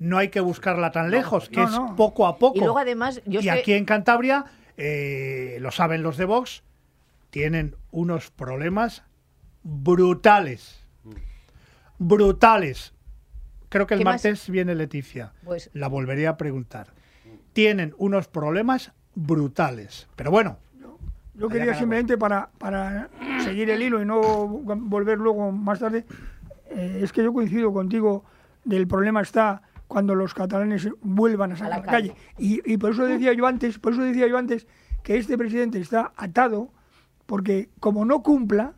no 0.01 0.17
hay 0.17 0.29
que 0.29 0.39
buscarla 0.39 0.91
tan 0.91 1.11
lejos, 1.11 1.47
que 1.47 1.57
no, 1.57 1.65
es 1.65 1.71
no. 1.73 1.95
poco 1.95 2.25
a 2.25 2.39
poco. 2.39 2.57
Y 2.57 2.61
luego, 2.61 2.79
además, 2.79 3.21
yo 3.27 3.39
y 3.39 3.43
sé- 3.43 3.51
aquí 3.51 3.73
en 3.73 3.85
Cantabria, 3.85 4.45
eh, 4.75 5.59
lo 5.61 5.69
saben 5.69 6.01
los 6.01 6.17
de 6.17 6.25
Vox, 6.25 6.63
tienen 7.29 7.75
unos 7.91 8.31
problemas 8.31 9.03
brutales. 9.61 10.79
Brutales. 11.99 12.93
Creo 13.69 13.85
que 13.85 13.93
el 13.93 14.03
martes 14.03 14.49
viene 14.49 14.73
Leticia. 14.73 15.33
Pues- 15.43 15.69
La 15.73 15.87
volvería 15.87 16.31
a 16.31 16.37
preguntar. 16.37 16.87
tienen 17.53 17.93
unos 17.97 18.27
problemas 18.27 18.93
brutales. 19.13 20.07
Pero 20.15 20.31
bueno. 20.31 20.57
Yo 21.35 21.47
quería 21.47 21.73
simplemente 21.75 22.17
para, 22.17 22.49
para 22.57 23.09
seguir 23.43 23.69
el 23.69 23.81
hilo 23.81 24.01
y 24.01 24.05
no 24.05 24.21
volver 24.47 25.17
luego 25.17 25.51
más 25.51 25.79
tarde, 25.79 26.05
eh, 26.69 26.99
es 27.03 27.11
que 27.13 27.23
yo 27.23 27.33
coincido 27.33 27.71
contigo 27.73 28.23
del 28.63 28.87
problema 28.87 29.21
está 29.21 29.61
cuando 29.91 30.15
los 30.15 30.33
catalanes 30.33 30.87
vuelvan 31.01 31.51
a 31.51 31.57
salir 31.57 31.73
a 31.73 31.77
la, 31.79 31.83
calle. 31.83 32.15
Y, 32.37 32.61
y, 32.71 32.77
por 32.77 32.91
eso 32.91 33.05
decía 33.05 33.33
yo 33.33 33.45
antes, 33.45 33.77
por 33.77 33.91
eso 33.91 34.01
decía 34.03 34.25
yo 34.25 34.37
antes 34.37 34.65
que 35.03 35.17
este 35.17 35.37
presidente 35.37 35.81
está 35.81 36.13
atado 36.15 36.71
porque 37.25 37.67
como 37.81 38.05
no 38.05 38.23
cumpla 38.23 38.73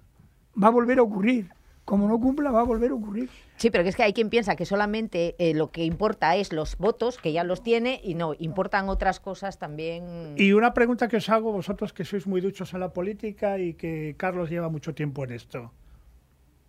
va 0.62 0.69
a 0.69 0.71
volver 0.71 0.97
a 0.97 1.04
ocurrir. 1.04 1.52
Como 1.86 2.08
no 2.08 2.19
cumpla 2.19 2.49
va 2.49 2.62
a 2.62 2.63
volver 2.63 2.89
a 2.89 2.95
ocurrir. 2.95 3.30
Sí, 3.58 3.69
pero 3.69 3.88
es 3.88 3.95
que 3.95 4.02
hay 4.02 4.13
quien 4.13 4.32
piensa 4.32 4.56
que 4.56 4.65
solamente 4.65 5.36
eh, 5.38 5.54
lo 5.54 5.69
que 5.69 5.84
importa 5.84 6.36
es 6.36 6.52
los 6.52 6.78
votos, 6.78 7.19
que 7.19 7.32
ya 7.32 7.43
los 7.43 7.62
tiene, 7.62 8.02
y 8.04 8.15
no, 8.15 8.34
importan 8.39 8.89
otras 8.89 9.19
cosas 9.19 9.60
también. 9.60 10.34
Y 10.36 10.54
una 10.54 10.73
pregunta 10.73 11.08
que 11.08 11.17
os 11.17 11.30
hago, 11.30 11.52
vosotros 11.52 11.93
que 11.93 12.06
sois 12.06 12.26
muy 12.26 12.41
duchos 12.41 12.73
en 12.73 12.80
la 12.80 12.91
política 12.91 13.60
y 13.60 13.76
que 13.76 14.15
Carlos 14.17 14.49
lleva 14.49 14.69
mucho 14.69 14.95
tiempo 14.95 15.26
en 15.26 15.34
esto. 15.34 15.73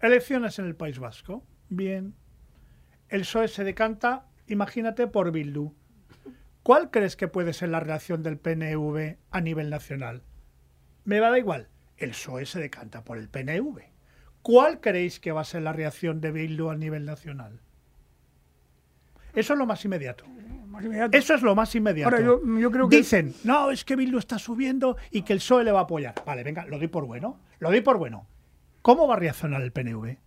Elecciones 0.02 0.58
en 0.58 0.66
el 0.66 0.76
País 0.76 0.98
Vasco. 0.98 1.42
Bien. 1.70 2.14
El 3.08 3.20
PSOE 3.20 3.48
se 3.48 3.64
decanta, 3.64 4.26
imagínate, 4.46 5.06
por 5.06 5.30
Bildu. 5.30 5.72
¿Cuál 6.62 6.90
crees 6.90 7.16
que 7.16 7.28
puede 7.28 7.52
ser 7.52 7.68
la 7.68 7.80
reacción 7.80 8.22
del 8.22 8.38
PNV 8.38 9.16
a 9.30 9.40
nivel 9.40 9.70
nacional? 9.70 10.22
Me 11.04 11.20
va 11.20 11.28
a 11.28 11.30
dar 11.30 11.38
igual. 11.38 11.68
El 11.98 12.10
PSOE 12.10 12.46
se 12.46 12.60
decanta 12.60 13.04
por 13.04 13.18
el 13.18 13.28
PNV. 13.28 13.80
¿Cuál 14.42 14.80
creéis 14.80 15.20
que 15.20 15.32
va 15.32 15.42
a 15.42 15.44
ser 15.44 15.62
la 15.62 15.72
reacción 15.72 16.20
de 16.20 16.32
Bildu 16.32 16.70
a 16.70 16.76
nivel 16.76 17.04
nacional? 17.04 17.60
Eso 19.34 19.52
es 19.52 19.58
lo 19.58 19.66
más 19.66 19.84
inmediato. 19.84 20.24
Eso 21.12 21.34
es 21.34 21.42
lo 21.42 21.54
más 21.54 21.74
inmediato. 21.74 22.18
yo, 22.20 22.70
creo 22.70 22.88
que... 22.88 22.96
Dicen, 22.96 23.34
no, 23.44 23.70
es 23.70 23.84
que 23.84 23.96
Bildu 23.96 24.18
está 24.18 24.38
subiendo 24.38 24.96
y 25.10 25.22
que 25.22 25.32
el 25.32 25.38
PSOE 25.38 25.64
le 25.64 25.72
va 25.72 25.80
a 25.80 25.82
apoyar. 25.84 26.14
Vale, 26.26 26.42
venga, 26.42 26.66
lo 26.66 26.78
doy 26.78 26.88
por 26.88 27.06
bueno. 27.06 27.40
Lo 27.58 27.70
doy 27.70 27.80
por 27.80 27.98
bueno. 27.98 28.26
¿Cómo 28.82 29.06
va 29.06 29.14
a 29.14 29.18
reaccionar 29.18 29.62
el 29.62 29.72
PNV? 29.72 30.18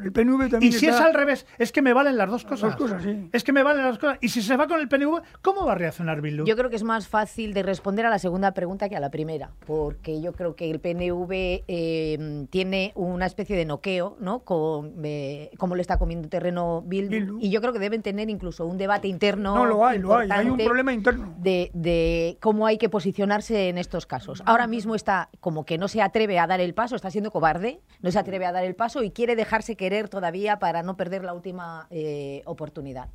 El 0.00 0.12
PNV 0.12 0.48
también 0.48 0.62
y 0.62 0.72
si 0.72 0.86
es 0.86 0.94
al 0.94 1.12
revés, 1.12 1.44
es 1.58 1.72
que 1.72 1.82
me 1.82 1.92
valen 1.92 2.16
las 2.16 2.30
dos 2.30 2.44
cosas. 2.44 2.70
Las 2.70 2.76
cosas 2.76 3.02
sí. 3.02 3.28
Es 3.32 3.42
que 3.42 3.52
me 3.52 3.64
valen 3.64 3.84
las 3.84 3.98
cosas. 3.98 4.18
Y 4.20 4.28
si 4.28 4.40
se 4.40 4.56
va 4.56 4.68
con 4.68 4.78
el 4.78 4.88
PNV, 4.88 5.22
¿cómo 5.42 5.66
va 5.66 5.72
a 5.72 5.74
reaccionar 5.74 6.20
Bildu? 6.20 6.44
Yo 6.44 6.56
creo 6.56 6.70
que 6.70 6.76
es 6.76 6.84
más 6.84 7.08
fácil 7.08 7.52
de 7.52 7.64
responder 7.64 8.06
a 8.06 8.10
la 8.10 8.20
segunda 8.20 8.52
pregunta 8.52 8.88
que 8.88 8.96
a 8.96 9.00
la 9.00 9.10
primera, 9.10 9.50
porque 9.66 10.20
yo 10.20 10.32
creo 10.32 10.54
que 10.54 10.70
el 10.70 10.78
PNV 10.78 11.64
eh, 11.66 12.46
tiene 12.50 12.92
una 12.94 13.26
especie 13.26 13.56
de 13.56 13.64
noqueo, 13.64 14.16
¿no? 14.20 14.40
Con, 14.40 14.94
eh, 15.02 15.50
cómo 15.58 15.74
le 15.74 15.82
está 15.82 15.98
comiendo 15.98 16.28
terreno 16.28 16.82
Bildu, 16.86 17.38
Y 17.40 17.50
yo 17.50 17.60
creo 17.60 17.72
que 17.72 17.80
deben 17.80 18.02
tener 18.02 18.30
incluso 18.30 18.66
un 18.66 18.78
debate 18.78 19.08
interno. 19.08 19.54
No, 19.54 19.66
lo 19.66 19.84
hay, 19.84 19.98
lo 19.98 20.16
hay. 20.16 20.28
Hay 20.30 20.48
un 20.48 20.58
problema 20.58 20.92
interno. 20.92 21.34
De, 21.38 21.70
de 21.74 22.38
cómo 22.40 22.66
hay 22.66 22.78
que 22.78 22.88
posicionarse 22.88 23.68
en 23.68 23.78
estos 23.78 24.06
casos. 24.06 24.42
Ahora 24.46 24.68
mismo 24.68 24.94
está 24.94 25.28
como 25.40 25.64
que 25.64 25.76
no 25.76 25.88
se 25.88 26.02
atreve 26.02 26.38
a 26.38 26.46
dar 26.46 26.60
el 26.60 26.72
paso, 26.72 26.94
está 26.94 27.10
siendo 27.10 27.32
cobarde, 27.32 27.80
no 28.00 28.12
se 28.12 28.18
atreve 28.18 28.46
a 28.46 28.52
dar 28.52 28.64
el 28.64 28.76
paso 28.76 29.02
y 29.02 29.10
quiere 29.10 29.34
dejarse 29.34 29.71
querer 29.76 30.08
todavía 30.08 30.58
para 30.58 30.82
no 30.82 30.96
perder 30.96 31.24
la 31.24 31.34
última 31.34 31.86
eh, 31.90 32.42
oportunidad. 32.44 33.08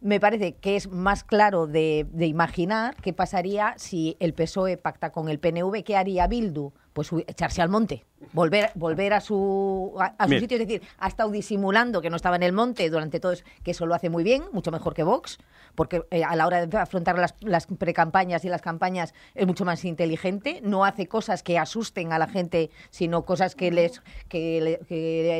Me 0.00 0.20
parece 0.20 0.56
que 0.56 0.76
es 0.76 0.90
más 0.90 1.24
claro 1.24 1.66
de, 1.66 2.06
de, 2.12 2.26
imaginar 2.26 2.94
qué 2.96 3.12
pasaría 3.12 3.74
si 3.78 4.16
el 4.20 4.34
PSOE 4.34 4.76
pacta 4.76 5.10
con 5.10 5.28
el 5.28 5.38
PNV, 5.38 5.82
qué 5.82 5.96
haría 5.96 6.26
Bildu, 6.26 6.72
pues 6.94 7.10
echarse 7.26 7.60
al 7.60 7.68
monte 7.68 8.04
volver, 8.32 8.70
volver 8.74 9.12
a 9.12 9.20
su, 9.20 9.94
a, 9.98 10.26
su 10.26 10.38
sitio. 10.38 10.56
Es 10.56 10.66
decir, 10.66 10.82
ha 10.98 11.08
estado 11.08 11.30
disimulando 11.30 12.00
que 12.00 12.10
no 12.10 12.16
estaba 12.16 12.36
en 12.36 12.42
el 12.42 12.52
monte 12.52 12.88
durante 12.88 13.20
todo 13.20 13.32
eso, 13.32 13.44
que 13.62 13.72
eso 13.72 13.86
lo 13.86 13.94
hace 13.94 14.10
muy 14.10 14.24
bien, 14.24 14.44
mucho 14.52 14.70
mejor 14.70 14.94
que 14.94 15.02
Vox, 15.02 15.38
porque 15.74 16.02
eh, 16.10 16.24
a 16.24 16.36
la 16.36 16.46
hora 16.46 16.66
de 16.66 16.78
afrontar 16.78 17.18
las, 17.18 17.34
las 17.40 17.66
precampañas 17.66 18.44
y 18.44 18.48
las 18.48 18.62
campañas 18.62 19.14
es 19.34 19.46
mucho 19.46 19.64
más 19.64 19.84
inteligente, 19.84 20.60
no 20.62 20.84
hace 20.84 21.06
cosas 21.06 21.42
que 21.42 21.58
asusten 21.58 22.12
a 22.12 22.18
la 22.18 22.26
gente, 22.26 22.70
sino 22.90 23.24
cosas 23.24 23.54
que 23.54 23.70
les, 23.70 24.02
que, 24.28 24.78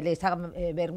les 0.02 0.24
hagan 0.24 0.52
eh, 0.54 0.72
ver, 0.74 0.92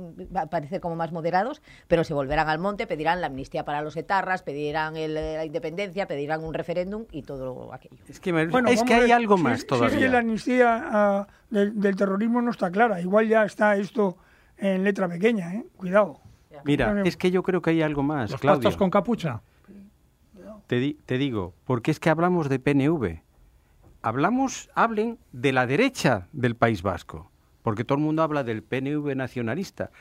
parecer 0.49 0.81
como 0.81 0.95
más 0.95 1.11
moderados, 1.11 1.61
pero 1.87 2.03
se 2.03 2.13
volverán 2.13 2.49
al 2.49 2.59
monte, 2.59 2.87
pedirán 2.87 3.21
la 3.21 3.27
amnistía 3.27 3.65
para 3.65 3.81
los 3.81 3.95
etarras, 3.95 4.43
pedirán 4.43 4.95
la 5.13 5.45
independencia, 5.45 6.07
pedirán 6.07 6.43
un 6.43 6.53
referéndum 6.53 7.05
y 7.11 7.23
todo 7.23 7.73
aquello. 7.73 7.97
Es 8.07 8.19
que, 8.19 8.49
es 8.69 8.83
que 8.83 8.93
hay 8.93 9.11
algo 9.11 9.37
más 9.37 9.65
todavía. 9.65 10.23
Amnistía 10.47 11.27
del, 11.49 11.95
terrorismo 11.95 12.41
no 12.41 12.51
está 12.51 12.71
clara. 12.71 13.01
Igual 13.01 13.27
ya 13.27 13.45
está 13.45 13.75
esto 13.75 14.17
en 14.57 14.83
letra 14.83 15.07
pequeña, 15.07 15.53
¿eh? 15.53 15.65
Cuidado. 15.75 16.19
Mira, 16.63 17.03
es 17.03 17.17
que 17.17 17.29
yo 17.29 17.43
creo 17.43 17.61
que 17.61 17.69
hay 17.69 17.81
algo 17.81 18.01
más, 18.01 18.31
¿Los 18.31 18.41
Claudio. 18.41 18.75
con 18.77 18.89
capucha? 18.89 19.41
Te, 20.65 20.97
te 21.05 21.17
digo, 21.17 21.53
porque 21.65 21.91
es 21.91 21.99
que 21.99 22.09
hablamos 22.09 22.49
de 22.49 22.59
PNV. 22.59 23.21
Hablamos, 24.01 24.69
hablen 24.73 25.17
de 25.31 25.51
la 25.53 25.65
derecha 25.65 26.27
del 26.33 26.55
País 26.55 26.81
Vasco, 26.81 27.31
porque 27.61 27.83
todo 27.83 27.97
el 27.97 28.03
mundo 28.03 28.23
habla 28.23 28.43
del 28.43 28.63
PNV 28.63 29.15
nacionalista. 29.15 29.91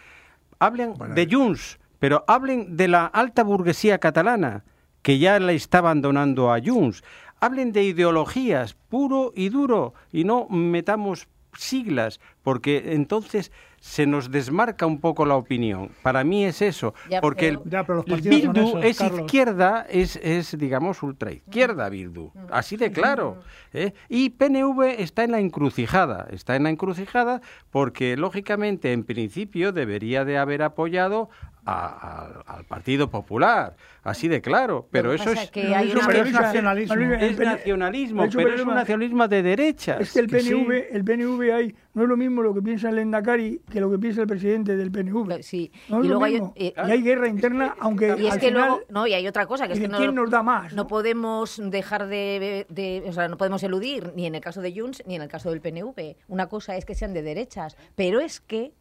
Hablen 0.59 0.95
de 1.15 1.29
Junts, 1.31 1.79
pero 1.99 2.25
hablen 2.27 2.77
de 2.77 2.89
la 2.89 3.07
alta 3.07 3.45
burguesía 3.45 3.99
catalana, 3.99 4.65
que 5.03 5.19
ya 5.19 5.39
la 5.39 5.53
está 5.53 5.79
abandonando 5.79 6.53
a 6.53 6.59
Junts. 6.65 7.05
Hablen 7.41 7.73
de 7.73 7.85
ideologías, 7.85 8.75
puro 8.89 9.33
y 9.35 9.49
duro, 9.49 9.95
y 10.13 10.25
no 10.25 10.49
metamos 10.49 11.29
siglas, 11.59 12.21
porque 12.43 12.93
entonces 12.95 13.51
se 13.81 14.07
nos 14.07 14.31
desmarca 14.31 14.87
un 14.87 15.01
poco 15.01 15.25
la 15.27 15.37
opinión. 15.37 15.91
Para 16.03 16.25
mí 16.25 16.45
es 16.45 16.61
eso, 16.61 16.95
porque 17.21 17.49
el, 17.49 17.59
Bildu 17.59 18.79
es 18.79 19.01
izquierda, 19.01 19.87
es, 19.89 20.17
es, 20.17 20.59
digamos, 20.59 21.03
ultraizquierda 21.03 21.89
Bildu, 21.89 22.33
así 22.51 22.77
de 22.77 22.91
claro. 22.91 23.39
¿eh? 23.73 23.93
Y 24.09 24.31
PNV 24.31 24.97
está 24.99 25.25
en 25.25 25.33
la 25.33 25.41
encrucijada, 25.41 26.27
está 26.31 26.57
en 26.57 26.65
la 26.65 26.71
encrucijada 26.71 27.41
porque, 27.71 28.17
lógicamente, 28.17 28.93
en 28.93 29.05
principio 29.05 29.73
debería 29.73 30.25
de 30.25 30.39
haber 30.39 30.63
apoyado 30.63 31.31
al 31.67 32.65
Partido 32.65 33.11
Popular, 33.11 33.77
así 34.05 34.29
de 34.29 34.41
claro, 34.41 34.87
pero 34.91 35.13
eso 35.13 35.31
es, 35.31 35.51
nacionalismo, 35.53 36.95
es 36.95 37.39
nacionalismo, 37.39 38.25
pero 38.33 38.55
es 38.55 38.61
un 38.61 38.75
nacionalismo 38.75 39.27
de 39.27 39.43
derecha. 39.43 39.97
Es 39.99 40.13
que 40.13 40.21
el 40.21 40.29
PNV, 40.29 40.95
el 40.95 41.05
PNV 41.05 41.53
hay, 41.53 41.75
no 41.95 42.05
es 42.05 42.09
lo 42.09 42.17
mismo 42.17 42.43
lo 42.43 42.55
que 42.55 42.63
piensa 42.63 42.91
el 42.91 42.99
Endacari 42.99 43.61
que 43.69 43.81
lo 43.81 43.91
que 43.91 43.99
piensa 43.99 44.23
el 44.23 44.29
presidente 44.29 44.77
del 44.77 44.93
PNV. 44.93 45.43
Sí. 45.43 45.73
No 45.89 46.05
y 46.05 46.09
luego 46.09 46.25
hay, 46.25 46.41
eh, 46.55 46.73
y 46.77 46.91
hay 46.91 47.03
guerra 47.03 47.29
interna, 47.29 47.75
aunque 47.81 48.15
y 48.17 48.27
es 48.27 48.39
que 48.39 48.53
luego, 48.53 48.83
no, 48.89 49.07
y 49.09 49.15
hay 49.15 49.27
otra 49.27 49.47
cosa 49.47 49.67
que 49.67 49.73
es 49.73 49.81
que 49.81 49.89
no, 49.89 50.13
nos 50.13 50.31
da 50.31 50.45
más, 50.45 50.73
no, 50.73 50.87
podemos 50.87 51.61
dejar 51.65 52.07
de, 52.07 52.67
de, 52.69 53.03
o 53.09 53.13
sea, 53.13 53.27
no 53.27 53.37
podemos 53.37 53.63
eludir 53.65 54.13
ni 54.15 54.27
en 54.27 54.37
el 54.37 54.41
caso 54.41 54.61
de 54.61 54.73
Junts 54.79 55.03
ni 55.07 55.17
en 55.17 55.23
el 55.23 55.29
caso 55.29 55.51
del 55.51 55.61
PNV. 55.61 56.17
Una 56.29 56.47
cosa 56.47 56.77
es 56.77 56.85
que 56.85 56.95
sean 56.95 57.13
de 57.13 57.23
derechas, 57.23 57.77
pero 57.97 58.21
es 58.21 58.41
que 58.41 58.73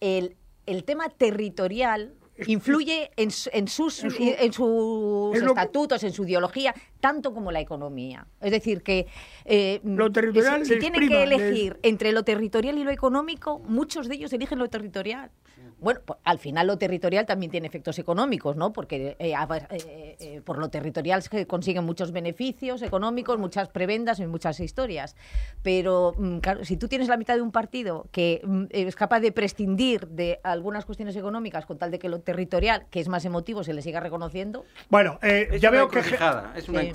el 0.00 0.36
el 0.66 0.84
tema 0.84 1.08
territorial 1.08 2.12
influye 2.46 3.10
en, 3.16 3.30
en 3.52 3.68
sus, 3.68 4.04
en 4.04 4.52
sus 4.52 5.36
estatutos, 5.36 6.02
en 6.04 6.12
su 6.12 6.24
ideología, 6.24 6.74
tanto 7.00 7.32
como 7.32 7.50
la 7.50 7.60
economía. 7.60 8.26
Es 8.40 8.50
decir, 8.50 8.82
que 8.82 9.06
eh, 9.44 9.80
lo 9.84 10.10
territorial 10.12 10.64
si, 10.66 10.78
tienen 10.78 11.08
que 11.08 11.22
elegir 11.22 11.78
entre 11.82 12.12
lo 12.12 12.24
territorial 12.24 12.78
y 12.78 12.84
lo 12.84 12.90
económico, 12.90 13.58
muchos 13.60 14.08
de 14.08 14.16
ellos 14.16 14.32
eligen 14.32 14.58
lo 14.58 14.68
territorial. 14.68 15.30
Bueno, 15.78 16.00
pues, 16.04 16.18
al 16.24 16.38
final 16.38 16.66
lo 16.66 16.78
territorial 16.78 17.26
también 17.26 17.50
tiene 17.50 17.66
efectos 17.66 17.98
económicos, 17.98 18.56
¿no? 18.56 18.72
Porque 18.72 19.16
eh, 19.18 19.34
eh, 19.34 20.16
eh, 20.18 20.40
por 20.42 20.58
lo 20.58 20.70
territorial 20.70 21.22
se 21.22 21.46
consiguen 21.46 21.84
muchos 21.84 22.12
beneficios 22.12 22.80
económicos, 22.80 23.38
muchas 23.38 23.68
prebendas 23.68 24.18
y 24.20 24.26
muchas 24.26 24.58
historias. 24.60 25.16
Pero, 25.62 26.14
mm, 26.16 26.38
claro, 26.38 26.64
si 26.64 26.78
tú 26.78 26.88
tienes 26.88 27.08
la 27.08 27.18
mitad 27.18 27.34
de 27.34 27.42
un 27.42 27.52
partido 27.52 28.08
que 28.10 28.40
mm, 28.42 28.64
es 28.70 28.96
capaz 28.96 29.20
de 29.20 29.32
prescindir 29.32 30.08
de 30.08 30.40
algunas 30.44 30.86
cuestiones 30.86 31.14
económicas 31.14 31.66
con 31.66 31.76
tal 31.76 31.90
de 31.90 31.98
que 31.98 32.08
lo 32.08 32.20
territorial, 32.20 32.86
que 32.90 33.00
es 33.00 33.08
más 33.08 33.24
emotivo, 33.26 33.62
se 33.62 33.74
le 33.74 33.82
siga 33.82 34.00
reconociendo. 34.00 34.64
Bueno, 34.88 35.18
ya, 35.60 35.70
veo 35.70 35.88
que, 35.88 36.02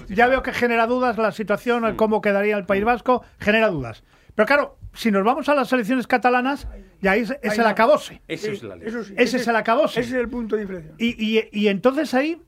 ya 0.09 0.27
veo 0.27 0.41
que 0.41 0.53
genera 0.53 0.87
dudas 0.87 1.17
la 1.17 1.31
situación, 1.31 1.85
el 1.85 1.95
cómo 1.95 2.21
quedaría 2.21 2.57
el 2.57 2.65
País 2.65 2.83
Vasco, 2.83 3.23
genera 3.39 3.69
dudas. 3.69 4.03
Pero 4.33 4.47
claro, 4.47 4.77
si 4.93 5.11
nos 5.11 5.23
vamos 5.23 5.47
a 5.49 5.55
las 5.55 5.71
elecciones 5.71 6.07
catalanas, 6.07 6.67
ya 7.01 7.15
es, 7.15 7.33
es 7.41 7.57
el 7.57 7.65
acabose. 7.65 8.21
Eso 8.27 8.51
es 8.51 8.63
la 8.63 8.75
ley. 8.75 8.87
ese, 8.87 9.37
es 9.37 9.47
el 9.47 9.55
acabose. 9.55 9.99
Ese 10.01 10.09
es 10.09 10.15
el 10.15 10.29
punto 10.29 10.55
de 10.55 10.61
diferencia. 10.63 10.93
Y, 10.97 11.15
y, 11.17 11.49
y, 11.51 11.67
entonces 11.67 12.13
ahí, 12.13 12.41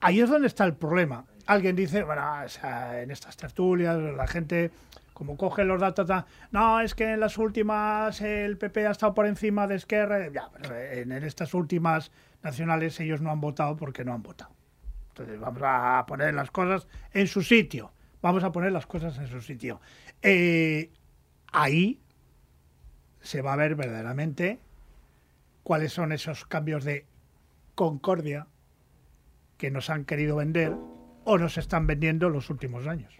ahí 0.00 0.20
es 0.20 0.28
donde 0.28 0.46
está 0.46 0.64
el 0.64 0.74
problema. 0.74 1.24
Alguien 1.46 1.76
dice, 1.76 2.02
bueno, 2.02 2.22
en 2.92 3.10
estas 3.10 3.36
tertulias, 3.36 3.96
la 3.96 4.26
gente, 4.26 4.70
como 5.14 5.36
coge 5.36 5.64
los 5.64 5.80
datos, 5.80 6.08
no, 6.50 6.80
es 6.80 6.94
que 6.94 7.12
en 7.12 7.20
las 7.20 7.38
últimas 7.38 8.20
el 8.20 8.58
PP 8.58 8.86
ha 8.86 8.90
estado 8.90 9.14
por 9.14 9.26
encima 9.26 9.66
de 9.66 9.76
Esquerra. 9.76 10.28
Ya, 10.30 10.50
pero 10.60 10.76
en, 10.76 11.12
en 11.12 11.24
estas 11.24 11.54
últimas 11.54 12.10
nacionales 12.42 12.98
ellos 13.00 13.20
no 13.20 13.30
han 13.30 13.40
votado 13.40 13.76
porque 13.76 14.04
no 14.04 14.12
han 14.12 14.22
votado. 14.22 14.52
Entonces 15.10 15.40
vamos 15.40 15.62
a 15.64 16.04
poner 16.06 16.34
las 16.34 16.50
cosas 16.50 16.86
en 17.12 17.26
su 17.26 17.42
sitio. 17.42 17.92
Vamos 18.20 18.44
a 18.44 18.52
poner 18.52 18.72
las 18.72 18.86
cosas 18.86 19.16
en 19.18 19.28
su 19.28 19.40
sitio. 19.40 19.80
Eh, 20.20 20.90
ahí 21.56 22.02
se 23.22 23.40
va 23.40 23.54
a 23.54 23.56
ver 23.56 23.76
verdaderamente 23.76 24.60
cuáles 25.62 25.90
son 25.90 26.12
esos 26.12 26.44
cambios 26.44 26.84
de 26.84 27.06
concordia 27.74 28.46
que 29.56 29.70
nos 29.70 29.88
han 29.88 30.04
querido 30.04 30.36
vender 30.36 30.76
o 31.24 31.38
nos 31.38 31.56
están 31.56 31.86
vendiendo 31.86 32.26
en 32.26 32.34
los 32.34 32.50
últimos 32.50 32.86
años. 32.86 33.16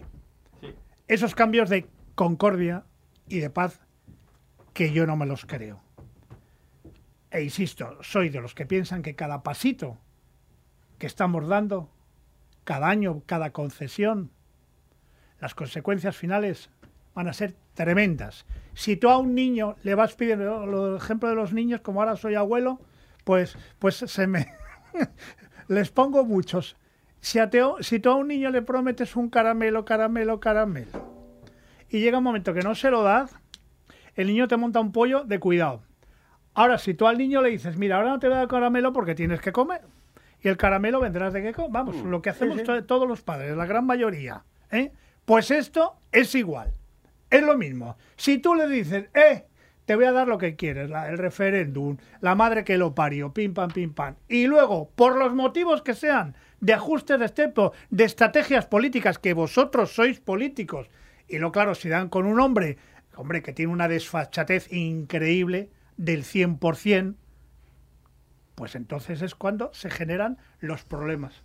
Esos 1.07 1.33
cambios 1.33 1.67
de 1.69 1.87
concordia 2.13 2.85
y 3.27 3.39
de 3.39 3.49
paz 3.49 3.81
que 4.73 4.93
yo 4.93 5.07
no 5.07 5.17
me 5.17 5.25
los 5.25 5.47
creo. 5.47 5.81
E 7.31 7.41
insisto, 7.41 7.97
soy 8.03 8.29
de 8.29 8.39
los 8.39 8.53
que 8.53 8.67
piensan 8.67 9.01
que 9.01 9.15
cada 9.15 9.41
pasito 9.41 9.97
que 10.99 11.07
estamos 11.07 11.47
dando, 11.47 11.89
cada 12.65 12.87
año, 12.87 13.23
cada 13.25 13.51
concesión, 13.51 14.31
las 15.39 15.55
consecuencias 15.55 16.15
finales 16.15 16.69
van 17.17 17.27
a 17.27 17.33
ser 17.33 17.55
tremendas. 17.73 18.45
Si 18.75 18.95
tú 18.95 19.09
a 19.09 19.17
un 19.17 19.33
niño 19.33 19.75
le 19.81 19.95
vas 19.95 20.13
pidiendo, 20.13 20.91
el 20.91 20.97
ejemplo 20.97 21.27
de 21.27 21.33
los 21.33 21.51
niños, 21.51 21.81
como 21.81 21.99
ahora 21.99 22.15
soy 22.15 22.35
abuelo, 22.35 22.79
pues, 23.23 23.57
pues 23.79 23.95
se 23.95 24.27
me... 24.27 24.53
les 25.67 25.89
pongo 25.89 26.23
muchos. 26.25 26.77
Si, 27.19 27.39
a 27.39 27.49
si 27.79 27.99
tú 27.99 28.09
a 28.11 28.15
un 28.15 28.27
niño 28.27 28.51
le 28.51 28.61
prometes 28.61 29.15
un 29.15 29.31
caramelo, 29.31 29.83
caramelo, 29.83 30.39
caramelo, 30.39 30.91
y 31.89 32.01
llega 32.01 32.19
un 32.19 32.23
momento 32.23 32.53
que 32.53 32.61
no 32.61 32.75
se 32.75 32.91
lo 32.91 33.01
das, 33.01 33.35
el 34.13 34.27
niño 34.27 34.47
te 34.47 34.55
monta 34.55 34.79
un 34.79 34.91
pollo 34.91 35.23
de 35.23 35.39
cuidado. 35.39 35.81
Ahora, 36.53 36.77
si 36.77 36.93
tú 36.93 37.07
al 37.07 37.17
niño 37.17 37.41
le 37.41 37.49
dices, 37.49 37.77
mira, 37.77 37.95
ahora 37.95 38.09
no 38.09 38.19
te 38.19 38.27
voy 38.27 38.35
a 38.35 38.39
dar 38.41 38.47
caramelo 38.47 38.93
porque 38.93 39.15
tienes 39.15 39.41
que 39.41 39.51
comer, 39.51 39.81
y 40.39 40.49
el 40.49 40.57
caramelo 40.57 40.99
vendrás 40.99 41.33
de 41.33 41.41
qué 41.41 41.65
vamos, 41.67 41.95
mm. 41.95 42.09
lo 42.09 42.21
que 42.21 42.29
hacemos 42.29 42.61
todos 42.85 43.07
los 43.07 43.23
padres, 43.23 43.57
la 43.57 43.65
gran 43.65 43.87
mayoría, 43.87 44.43
¿eh? 44.69 44.91
Pues 45.25 45.49
esto 45.49 45.95
es 46.11 46.35
igual, 46.35 46.73
es 47.29 47.43
lo 47.43 47.57
mismo. 47.57 47.97
Si 48.15 48.37
tú 48.37 48.55
le 48.55 48.67
dices, 48.67 49.09
eh, 49.13 49.45
te 49.85 49.95
voy 49.95 50.05
a 50.05 50.11
dar 50.11 50.27
lo 50.27 50.37
que 50.37 50.55
quieres, 50.55 50.91
el 50.91 51.17
referéndum, 51.17 51.97
la 52.19 52.35
madre 52.35 52.63
que 52.63 52.77
lo 52.77 52.93
parió, 52.93 53.33
pim 53.33 53.53
pam, 53.53 53.71
pim 53.71 53.93
pam, 53.93 54.15
y 54.27 54.45
luego, 54.45 54.91
por 54.95 55.17
los 55.17 55.33
motivos 55.33 55.81
que 55.81 55.93
sean, 55.93 56.35
de 56.59 56.73
ajustes 56.73 57.17
de 57.17 57.25
estepo, 57.25 57.73
de 57.89 58.03
estrategias 58.03 58.65
políticas, 58.65 59.17
que 59.17 59.33
vosotros 59.33 59.93
sois 59.93 60.19
políticos, 60.19 60.89
y 61.27 61.37
lo 61.37 61.51
claro, 61.51 61.73
si 61.73 61.87
dan 61.87 62.09
con 62.09 62.25
un 62.25 62.39
hombre, 62.39 62.77
hombre, 63.15 63.41
que 63.41 63.53
tiene 63.53 63.71
una 63.71 63.87
desfachatez 63.87 64.71
increíble 64.73 65.69
del 65.95 66.23
100%, 66.23 67.15
pues 68.55 68.75
entonces 68.75 69.21
es 69.21 69.35
cuando 69.35 69.71
se 69.73 69.89
generan 69.89 70.37
los 70.59 70.83
problemas. 70.83 71.43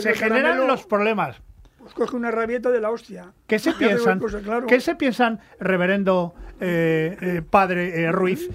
se, 0.00 0.14
generan 0.14 0.66
los 0.66 0.84
problemas. 0.86 1.42
Pues 1.78 1.94
coge 1.94 2.16
una 2.16 2.30
rabieta 2.30 2.70
de 2.70 2.80
la 2.80 2.90
hostia. 2.90 3.32
¿Qué 3.46 3.58
se 3.58 3.72
piensan? 3.78 4.20
¿Qué 4.66 4.80
se 4.80 4.94
piensan, 4.94 5.40
reverendo 5.60 6.34
eh, 6.60 7.16
eh, 7.20 7.42
padre 7.42 8.02
eh, 8.02 8.12
Ruiz? 8.12 8.50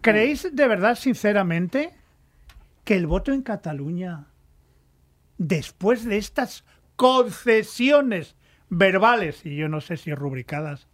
¿Creéis 0.00 0.48
de 0.52 0.68
verdad, 0.68 0.94
sinceramente, 0.96 1.94
que 2.84 2.96
el 2.96 3.06
voto 3.06 3.32
en 3.32 3.42
Cataluña, 3.42 4.26
después 5.36 6.04
de 6.04 6.18
estas 6.18 6.64
concesiones 6.96 8.36
verbales 8.70 9.44
y 9.46 9.56
yo 9.56 9.68
no 9.68 9.80
sé 9.80 9.96
si 9.96 10.14
rubricadas. 10.14 10.88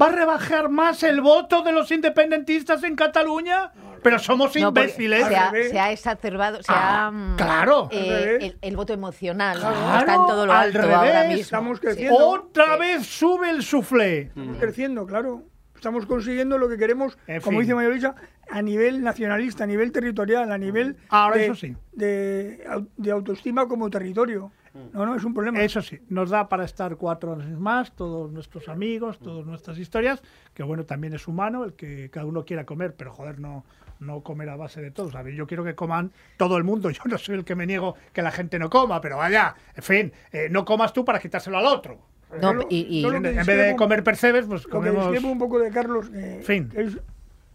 ¿Va 0.00 0.06
a 0.08 0.12
rebajar 0.12 0.68
más 0.68 1.02
el 1.02 1.22
voto 1.22 1.62
de 1.62 1.72
los 1.72 1.90
independentistas 1.90 2.84
en 2.84 2.96
Cataluña? 2.96 3.72
Pero 4.02 4.18
somos 4.18 4.54
imbéciles. 4.54 5.26
Se 5.26 5.78
ha, 5.78 5.90
exacerbado, 5.90 6.62
se 6.62 6.70
ah, 6.70 7.06
ha, 7.06 7.10
mm, 7.10 7.36
claro. 7.36 7.88
Eh, 7.90 8.56
el, 8.60 8.76
voto 8.76 8.92
emocional 8.92 9.56
está 9.56 10.14
en 10.14 10.26
todo 10.26 10.46
lo 10.46 10.52
alto 10.52 10.82
ahora 10.82 11.24
mismo. 11.24 11.42
Estamos 11.42 11.80
creciendo. 11.80 12.16
Otra 12.16 12.76
vez 12.76 13.06
sube 13.06 13.50
el 13.50 13.62
suflé. 13.62 14.20
Estamos 14.20 14.58
creciendo, 14.58 15.06
claro. 15.06 15.42
Estamos 15.74 16.06
consiguiendo 16.06 16.58
lo 16.58 16.68
que 16.68 16.78
queremos, 16.78 17.18
como 17.42 17.60
dice 17.60 17.74
Mayorisa, 17.74 18.14
a 18.50 18.62
nivel 18.62 19.02
nacionalista, 19.02 19.64
a 19.64 19.66
nivel 19.66 19.92
territorial, 19.92 20.50
a 20.50 20.58
nivel 20.58 20.96
ahora 21.10 21.36
eso 21.42 21.54
sí. 21.54 21.76
de, 21.92 22.64
de 22.96 23.10
autoestima 23.10 23.68
como 23.68 23.90
territorio. 23.90 24.52
No, 24.92 25.06
no, 25.06 25.14
es 25.14 25.24
un 25.24 25.34
problema. 25.34 25.60
Eso 25.62 25.82
sí, 25.82 25.98
nos 26.08 26.30
da 26.30 26.48
para 26.48 26.64
estar 26.64 26.96
cuatro 26.96 27.34
años 27.34 27.58
más, 27.58 27.92
todos 27.92 28.30
nuestros 28.30 28.68
amigos, 28.68 29.18
todas 29.18 29.46
nuestras 29.46 29.78
historias, 29.78 30.22
que 30.54 30.62
bueno, 30.62 30.84
también 30.84 31.14
es 31.14 31.26
humano 31.28 31.64
el 31.64 31.74
que 31.74 32.10
cada 32.10 32.26
uno 32.26 32.44
quiera 32.44 32.64
comer, 32.64 32.94
pero 32.94 33.12
joder, 33.12 33.38
no, 33.38 33.64
no 34.00 34.22
comer 34.22 34.48
a 34.48 34.56
base 34.56 34.80
de 34.80 34.90
todo. 34.90 35.10
¿sabes? 35.10 35.34
Yo 35.34 35.46
quiero 35.46 35.64
que 35.64 35.74
coman 35.74 36.12
todo 36.36 36.56
el 36.56 36.64
mundo. 36.64 36.90
Yo 36.90 37.02
no 37.06 37.18
soy 37.18 37.36
el 37.36 37.44
que 37.44 37.54
me 37.54 37.66
niego 37.66 37.94
que 38.12 38.22
la 38.22 38.30
gente 38.30 38.58
no 38.58 38.70
coma, 38.70 39.00
pero 39.00 39.16
vaya, 39.18 39.54
en 39.74 39.82
fin, 39.82 40.12
eh, 40.32 40.48
no 40.50 40.64
comas 40.64 40.92
tú 40.92 41.04
para 41.04 41.18
quitárselo 41.18 41.58
al 41.58 41.66
otro. 41.66 41.98
No, 42.40 42.66
y, 42.68 43.04
en, 43.04 43.22
vez 43.22 43.46
de 43.46 43.76
comer 43.76 44.02
percebes, 44.02 44.46
pues 44.46 44.66
comemos... 44.66 45.14
Lo 45.22 45.28
un 45.28 45.38
poco 45.38 45.60
de 45.60 45.70
Carlos, 45.70 46.10
eh, 46.12 46.42
fin. 46.42 46.68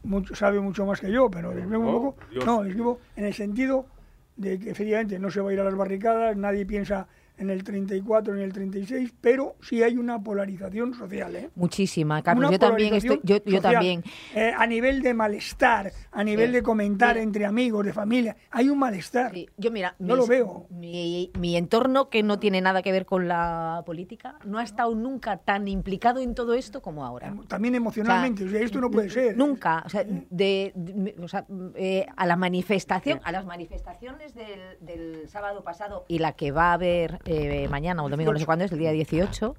mucho, 0.04 0.34
sabe 0.34 0.62
mucho 0.62 0.86
más 0.86 1.02
que 1.02 1.12
yo, 1.12 1.30
pero 1.30 1.52
un 1.52 1.70
poco... 1.70 2.16
No, 2.46 2.64
escribo 2.64 3.00
en 3.18 3.26
el 3.26 3.34
sentido 3.34 3.86
de 4.42 4.60
que 4.60 4.72
efectivamente 4.72 5.20
no 5.20 5.30
se 5.32 5.40
va 5.40 5.50
a 5.50 5.54
ir 5.54 5.60
a 5.60 5.64
las 5.64 5.76
barricadas, 5.76 6.36
nadie 6.36 6.66
piensa 6.66 7.08
en 7.42 7.50
el 7.50 7.64
34 7.64 8.36
en 8.36 8.42
el 8.42 8.54
36, 8.54 9.14
pero 9.20 9.56
sí 9.62 9.82
hay 9.82 9.98
una 9.98 10.22
polarización 10.22 10.94
social. 10.94 11.36
¿eh? 11.36 11.50
Muchísima, 11.56 12.22
Carlos. 12.22 12.52
yo 12.52 12.60
también 12.60 12.94
estoy. 12.94 13.20
Yo, 13.24 13.42
también. 13.62 14.04
Eh, 14.36 14.54
a 14.56 14.68
nivel 14.68 15.02
de 15.02 15.14
malestar, 15.16 15.92
a 16.12 16.24
nivel 16.24 16.52
de 16.52 16.62
comentar 16.62 17.18
entre 17.18 17.46
amigos, 17.46 17.84
de 17.86 17.94
familia, 17.94 18.38
hay 18.52 18.70
un 18.70 18.78
malestar. 18.78 19.34
Yo, 19.58 19.72
mira, 19.72 19.96
no 19.98 20.16
lo 20.16 20.28
veo. 20.28 20.68
Mi, 20.70 21.32
mi, 21.40 21.58
entorno, 21.58 22.10
que 22.10 22.22
no 22.22 22.38
tiene 22.38 22.62
nada 22.62 22.84
que 22.84 22.92
ver 22.92 23.08
con 23.08 23.28
la 23.28 23.82
política, 23.86 24.36
no 24.46 24.60
ha 24.60 24.64
estado 24.64 24.94
nunca 24.94 25.38
tan 25.38 25.68
implicado 25.68 26.20
en 26.20 26.36
todo 26.36 26.54
esto 26.54 26.82
como 26.82 27.06
ahora. 27.06 27.34
También 27.48 27.74
emocionalmente, 27.74 28.46
o 28.46 28.50
sea, 28.50 28.62
esto 28.62 28.80
no 28.80 28.92
puede 28.92 29.10
ser. 29.10 29.36
Nunca. 29.36 29.82
O 29.86 29.90
sea, 29.90 30.06
de, 30.06 31.16
o 31.22 31.28
sea, 31.28 31.46
eh, 31.76 32.06
a 32.16 32.26
la 32.28 32.36
manifestación, 32.36 33.20
a 33.24 33.32
las 33.32 33.46
manifestaciones 33.46 34.36
del, 34.36 34.78
del 34.80 35.28
sábado 35.28 35.64
pasado 35.64 36.06
y 36.08 36.20
la 36.20 36.34
que 36.34 36.52
va 36.52 36.70
a 36.70 36.74
haber 36.74 37.20
eh, 37.32 37.68
mañana 37.70 38.04
o 38.04 38.10
domingo, 38.10 38.34
no 38.34 38.40
sé 38.40 38.46
cuándo 38.46 38.66
es, 38.66 38.72
el 38.72 38.80
día 38.80 38.92
18, 38.92 39.56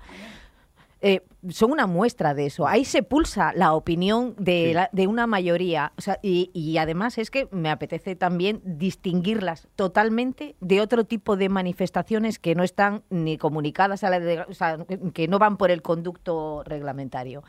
eh, 1.01 1.23
son 1.51 1.73
una 1.73 1.87
muestra 1.87 2.35
de 2.35 2.47
eso. 2.47 2.67
Ahí 2.67 2.85
se 2.85 3.03
pulsa 3.03 3.53
la 3.55 3.75
opinión 3.75 4.35
de, 4.39 4.87
de 4.93 5.07
una 5.07 5.27
mayoría. 5.27 5.93
y, 6.23 6.77
además 6.79 7.19
es 7.19 7.31
que 7.31 7.49
me 7.51 7.71
apetece 7.71 8.17
también 8.17 8.61
distinguirlas 8.65 9.69
totalmente 9.77 10.57
de 10.61 10.81
otro 10.81 11.05
tipo 11.05 11.37
de 11.37 11.49
manifestaciones 11.49 12.39
que 12.39 12.55
no 12.55 12.63
están 12.63 13.03
ni 13.11 13.39
comunicadas 13.39 14.05
a 14.05 14.11
la 14.11 14.47
o 14.49 14.55
sea, 14.55 14.79
que 15.13 15.29
no 15.29 15.39
van 15.39 15.57
por 15.57 15.71
el 15.71 15.83
conducto 15.83 16.63
reglamentario 16.65 17.43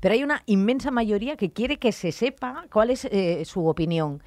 pero 0.00 0.14
hay 0.14 0.22
una 0.22 0.42
inmensa 0.46 0.90
mayoría 0.90 1.36
que 1.36 1.50
quiere 1.52 1.78
que 1.78 1.92
se 1.92 2.12
sepa 2.12 2.66
cuál 2.72 2.90
es 2.90 3.04
eh, 3.06 3.44
su 3.44 3.66
opinión. 3.66 4.22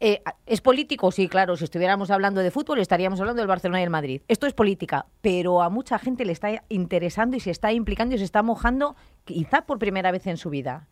Eh, 0.00 0.22
¿Es 0.46 0.60
político? 0.60 1.10
Sí, 1.10 1.28
claro, 1.28 1.56
si 1.56 1.64
estuviéramos 1.64 2.10
hablando 2.10 2.40
de 2.40 2.50
fútbol 2.50 2.78
estaríamos 2.78 3.20
hablando 3.20 3.40
del 3.40 3.48
Barcelona 3.48 3.80
y 3.80 3.84
el 3.84 3.90
Madrid. 3.90 4.22
Esto 4.28 4.46
es 4.46 4.54
política, 4.54 5.06
pero 5.20 5.62
a 5.62 5.70
mucha 5.70 5.98
gente 5.98 6.24
le 6.24 6.32
está 6.32 6.62
interesando 6.68 7.36
y 7.36 7.40
se 7.40 7.50
está 7.50 7.72
implicando 7.72 8.14
y 8.14 8.18
se 8.18 8.24
está 8.24 8.42
mojando 8.42 8.65
quizá 9.24 9.62
por 9.62 9.78
primera 9.78 10.10
vez 10.10 10.26
en 10.26 10.36
su 10.36 10.50
vida 10.50 10.88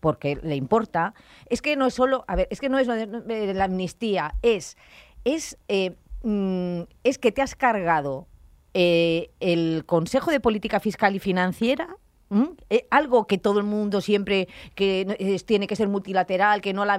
porque 0.00 0.38
le 0.42 0.56
importa, 0.56 1.14
es 1.46 1.60
que 1.62 1.76
no 1.76 1.86
es 1.86 1.94
solo, 1.94 2.24
a 2.26 2.34
ver, 2.34 2.48
es 2.50 2.58
que 2.58 2.70
no 2.70 2.78
es 2.78 2.86
la 2.86 3.64
amnistía, 3.64 4.34
es, 4.40 4.76
es, 5.24 5.58
eh, 5.68 5.94
mm, 6.22 6.82
es 7.04 7.18
que 7.18 7.32
te 7.32 7.42
has 7.42 7.54
cargado 7.54 8.26
el 8.72 9.84
Consejo 9.84 10.30
de 10.30 10.40
Política 10.40 10.80
Fiscal 10.80 11.14
y 11.16 11.18
Financiera. 11.18 11.96
Eh, 12.68 12.86
algo 12.90 13.26
que 13.26 13.38
todo 13.38 13.58
el 13.58 13.66
mundo 13.66 14.00
siempre 14.00 14.46
que 14.76 15.40
tiene 15.44 15.66
que 15.66 15.74
ser 15.74 15.88
multilateral, 15.88 16.60
que 16.60 16.72
no 16.72 16.84
la 16.84 16.96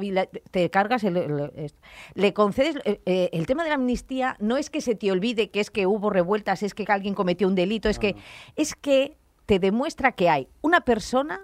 te 0.51 0.69
cargas, 0.69 1.03
le 1.03 2.33
concedes 2.33 2.75
eh, 2.83 2.99
eh, 3.05 3.29
el 3.31 3.45
tema 3.45 3.63
de 3.63 3.69
la 3.69 3.75
amnistía 3.75 4.35
no 4.41 4.57
es 4.57 4.69
que 4.69 4.81
se 4.81 4.93
te 4.93 5.09
olvide 5.09 5.49
que 5.49 5.61
es 5.61 5.71
que 5.71 5.87
hubo 5.87 6.09
revueltas, 6.09 6.63
es 6.63 6.73
que 6.73 6.83
alguien 6.89 7.13
cometió 7.13 7.47
un 7.47 7.55
delito, 7.55 7.87
es 7.87 7.97
que 7.97 8.17
es 8.57 8.75
que 8.75 9.15
te 9.51 9.59
demuestra 9.59 10.13
que 10.13 10.29
hay 10.29 10.47
una 10.61 10.79
persona 10.79 11.41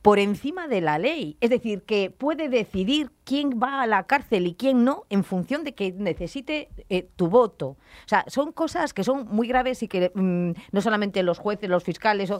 por 0.00 0.18
encima 0.18 0.68
de 0.68 0.80
la 0.80 0.98
ley. 0.98 1.36
Es 1.42 1.50
decir, 1.50 1.82
que 1.82 2.08
puede 2.08 2.48
decidir 2.48 3.10
quién 3.24 3.60
va 3.62 3.82
a 3.82 3.86
la 3.86 4.04
cárcel 4.04 4.46
y 4.46 4.54
quién 4.54 4.84
no 4.84 5.04
en 5.10 5.22
función 5.22 5.62
de 5.62 5.74
que 5.74 5.92
necesite 5.92 6.70
eh, 6.88 7.06
tu 7.14 7.28
voto. 7.28 7.66
O 7.66 7.76
sea, 8.06 8.24
son 8.28 8.52
cosas 8.52 8.94
que 8.94 9.04
son 9.04 9.26
muy 9.28 9.48
graves 9.48 9.82
y 9.82 9.88
que 9.88 10.12
mm, 10.14 10.52
no 10.72 10.80
solamente 10.80 11.22
los 11.22 11.38
jueces, 11.38 11.68
los 11.68 11.84
fiscales... 11.84 12.32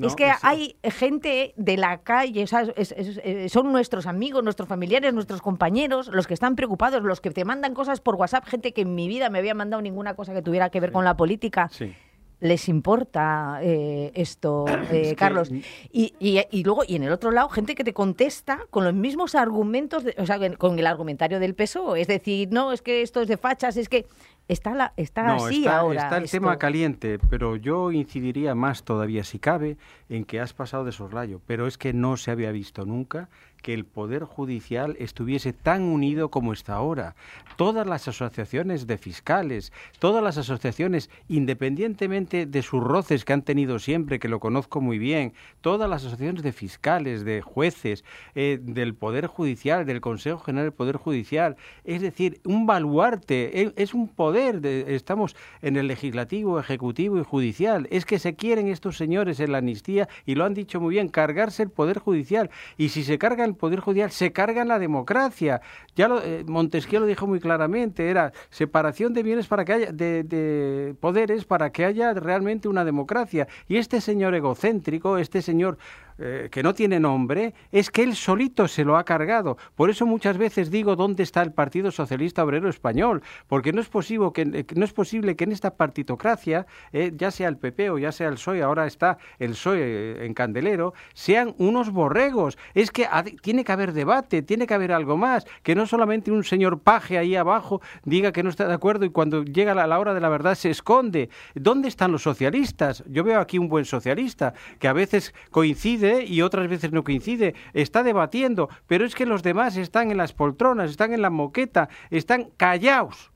es 0.00 0.14
que 0.14 0.30
hay 0.42 0.76
gente 0.84 1.52
de 1.56 1.76
la 1.76 1.98
calle, 2.02 2.44
eh, 2.44 3.48
son 3.48 3.72
nuestros 3.72 4.06
amigos, 4.06 4.44
nuestros 4.44 4.68
familiares, 4.68 5.12
nuestros 5.12 5.42
compañeros, 5.42 6.06
los 6.06 6.28
que 6.28 6.34
están 6.34 6.54
preocupados, 6.54 7.02
los 7.02 7.20
que 7.20 7.32
te 7.32 7.44
mandan 7.44 7.74
cosas 7.74 8.00
por 8.00 8.14
WhatsApp, 8.14 8.44
gente 8.44 8.72
que 8.72 8.82
en 8.82 8.94
mi 8.94 9.08
vida 9.08 9.28
me 9.28 9.40
había 9.40 9.54
mandado 9.54 9.82
ninguna 9.82 10.14
cosa 10.14 10.32
que 10.34 10.42
tuviera 10.42 10.70
que 10.70 10.78
ver 10.78 10.92
con 10.92 11.04
la 11.04 11.16
política. 11.16 11.68
Sí 11.72 11.96
les 12.40 12.68
importa 12.68 13.60
eh, 13.62 14.12
esto, 14.14 14.66
eh, 14.90 15.14
Carlos. 15.16 15.50
Y, 15.92 16.14
y, 16.18 16.64
luego, 16.64 16.82
y 16.86 16.96
en 16.96 17.04
el 17.04 17.12
otro 17.12 17.30
lado, 17.30 17.48
gente 17.48 17.74
que 17.74 17.84
te 17.84 17.92
contesta 17.92 18.60
con 18.70 18.84
los 18.84 18.94
mismos 18.94 19.34
argumentos, 19.34 20.04
o 20.18 20.26
sea, 20.26 20.38
con 20.56 20.78
el 20.78 20.86
argumentario 20.86 21.40
del 21.40 21.54
peso. 21.54 21.96
Es 21.96 22.08
decir, 22.08 22.48
no, 22.52 22.72
es 22.72 22.82
que 22.82 23.02
esto 23.02 23.22
es 23.22 23.28
de 23.28 23.36
fachas, 23.36 23.76
es 23.76 23.88
que 23.88 24.06
está, 24.48 24.74
la, 24.74 24.92
está 24.96 25.34
así 25.34 25.66
ahora. 25.66 26.02
Está 26.02 26.18
el 26.18 26.30
tema 26.30 26.58
caliente, 26.58 27.18
pero 27.30 27.56
yo 27.56 27.90
incidiría 27.92 28.54
más 28.54 28.84
todavía, 28.84 29.24
si 29.24 29.38
cabe, 29.38 29.76
en 30.08 30.24
que 30.24 30.40
has 30.40 30.52
pasado 30.52 30.84
de 30.84 30.92
soslayo. 30.92 31.40
Pero 31.46 31.66
es 31.66 31.78
que 31.78 31.92
no 31.92 32.16
se 32.16 32.30
había 32.30 32.52
visto 32.52 32.84
nunca 32.84 33.28
que 33.62 33.74
el 33.74 33.84
Poder 33.84 34.24
Judicial 34.24 34.96
estuviese 34.98 35.52
tan 35.52 35.82
unido 35.82 36.30
como 36.30 36.52
está 36.52 36.74
ahora. 36.74 37.16
Todas 37.56 37.86
las 37.86 38.06
asociaciones 38.08 38.86
de 38.86 38.98
fiscales, 38.98 39.72
todas 39.98 40.22
las 40.22 40.38
asociaciones, 40.38 41.10
independientemente 41.28 42.46
de 42.46 42.62
sus 42.62 42.82
roces 42.82 43.24
que 43.24 43.32
han 43.32 43.42
tenido 43.42 43.78
siempre, 43.78 44.18
que 44.18 44.28
lo 44.28 44.40
conozco 44.40 44.80
muy 44.80 44.98
bien, 44.98 45.32
todas 45.60 45.88
las 45.88 46.02
asociaciones 46.02 46.42
de 46.42 46.52
fiscales, 46.52 47.24
de 47.24 47.40
jueces, 47.40 48.04
eh, 48.34 48.58
del 48.60 48.94
Poder 48.94 49.26
Judicial, 49.26 49.86
del 49.86 50.00
Consejo 50.00 50.38
General 50.38 50.66
del 50.66 50.72
Poder 50.72 50.96
Judicial, 50.96 51.56
es 51.84 52.02
decir, 52.02 52.40
un 52.44 52.66
baluarte, 52.66 53.62
e, 53.62 53.72
es 53.76 53.94
un 53.94 54.08
poder, 54.08 54.64
estamos 54.64 55.36
en 55.62 55.76
el 55.76 55.86
legislativo, 55.86 56.60
ejecutivo 56.60 57.18
y 57.18 57.24
judicial, 57.24 57.88
es 57.90 58.04
que 58.04 58.18
se 58.18 58.34
quieren 58.34 58.68
estos 58.68 58.96
señores 58.96 59.40
en 59.40 59.52
la 59.52 59.58
amnistía, 59.58 60.08
y 60.24 60.34
lo 60.34 60.44
han 60.44 60.54
dicho 60.54 60.80
muy 60.80 60.94
bien, 60.94 61.08
cargarse 61.08 61.62
el 61.62 61.70
Poder 61.70 61.98
Judicial, 61.98 62.50
y 62.76 62.90
si 62.90 63.02
se 63.04 63.18
carga 63.18 63.44
el 63.46 63.54
Poder 63.56 63.80
Judicial, 63.80 64.10
se 64.10 64.32
carga 64.32 64.62
en 64.62 64.68
la 64.68 64.78
democracia. 64.78 65.60
Ya 65.94 66.08
lo, 66.08 66.22
eh, 66.22 66.44
Montesquieu 66.46 67.00
lo 67.00 67.06
dijo 67.06 67.26
muy 67.26 67.40
claramente, 67.40 68.10
era 68.10 68.32
separación 68.50 69.14
de 69.14 69.22
bienes 69.22 69.46
para 69.46 69.64
que 69.64 69.72
haya, 69.72 69.92
de, 69.92 70.94
poderes 71.00 71.44
para 71.44 71.70
que 71.70 71.84
haya 71.84 72.12
realmente 72.14 72.68
una 72.68 72.84
democracia. 72.84 73.48
Y 73.68 73.76
este 73.76 74.00
señor 74.00 74.34
egocéntrico, 74.34 75.18
este 75.18 75.40
señor 75.42 75.78
eh, 76.18 76.48
que 76.50 76.62
no 76.62 76.74
tiene 76.74 76.98
nombre, 76.98 77.52
es 77.72 77.90
que 77.90 78.02
él 78.02 78.16
solito 78.16 78.68
se 78.68 78.84
lo 78.84 78.96
ha 78.96 79.04
cargado. 79.04 79.58
Por 79.74 79.90
eso 79.90 80.06
muchas 80.06 80.38
veces 80.38 80.70
digo 80.70 80.96
dónde 80.96 81.22
está 81.22 81.42
el 81.42 81.52
Partido 81.52 81.90
Socialista 81.90 82.42
Obrero 82.42 82.70
Español, 82.70 83.22
porque 83.48 83.72
no 83.72 83.82
es 83.82 83.88
posible 83.88 84.30
que, 84.32 84.42
eh, 84.42 84.66
no 84.74 84.84
es 84.86 84.94
posible 84.94 85.36
que 85.36 85.44
en 85.44 85.52
esta 85.52 85.74
partitocracia, 85.74 86.66
eh, 86.92 87.12
ya 87.14 87.30
sea 87.30 87.48
el 87.48 87.58
PP 87.58 87.90
o 87.90 87.98
ya 87.98 88.12
sea 88.12 88.28
el 88.28 88.34
PSOE, 88.34 88.62
ahora 88.62 88.86
está 88.86 89.18
el 89.38 89.50
PSOE 89.50 90.24
en 90.24 90.32
Candelero, 90.32 90.94
sean 91.12 91.54
unos 91.58 91.90
borregos. 91.90 92.56
Es 92.72 92.90
que 92.90 93.06
tiene 93.42 93.64
que 93.64 93.72
haber 93.72 93.92
debate, 93.92 94.40
tiene 94.40 94.66
que 94.66 94.72
haber 94.72 94.92
algo 94.92 95.18
más, 95.18 95.46
que 95.62 95.74
no 95.74 95.86
solamente 95.86 96.30
un 96.30 96.44
señor 96.44 96.80
paje 96.80 97.18
ahí 97.18 97.36
abajo 97.36 97.82
diga 98.04 98.32
que 98.32 98.42
no 98.42 98.48
está 98.48 98.66
de 98.66 98.74
acuerdo 98.74 99.04
y 99.04 99.10
cuando 99.10 99.44
llega 99.44 99.74
la, 99.74 99.86
la 99.86 99.98
hora 99.98 100.14
de 100.14 100.20
la 100.20 100.30
verdad 100.30 100.54
se 100.54 100.70
esconde. 100.70 101.28
¿Dónde 101.54 101.88
están 101.88 102.12
los 102.12 102.22
socialistas? 102.22 103.04
Yo 103.06 103.22
veo 103.22 103.38
aquí 103.38 103.58
un 103.58 103.68
buen 103.68 103.84
socialista 103.84 104.54
que 104.78 104.88
a 104.88 104.92
veces 104.92 105.34
coincide 105.50 106.05
y 106.26 106.42
otras 106.42 106.68
veces 106.68 106.92
no 106.92 107.04
coincide, 107.04 107.54
está 107.72 108.02
debatiendo, 108.02 108.68
pero 108.86 109.04
es 109.04 109.14
que 109.14 109.26
los 109.26 109.42
demás 109.42 109.76
están 109.76 110.10
en 110.10 110.16
las 110.16 110.32
poltronas, 110.32 110.90
están 110.90 111.12
en 111.12 111.22
la 111.22 111.30
moqueta, 111.30 111.88
están 112.10 112.50
callados. 112.56 113.30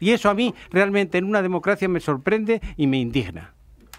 Y 0.00 0.10
eso 0.10 0.30
a 0.30 0.34
mí 0.34 0.54
realmente 0.70 1.18
en 1.18 1.24
una 1.24 1.42
democracia 1.42 1.88
me 1.88 2.00
sorprende 2.00 2.60
y 2.76 2.86
me 2.86 2.98
indigna. 2.98 3.54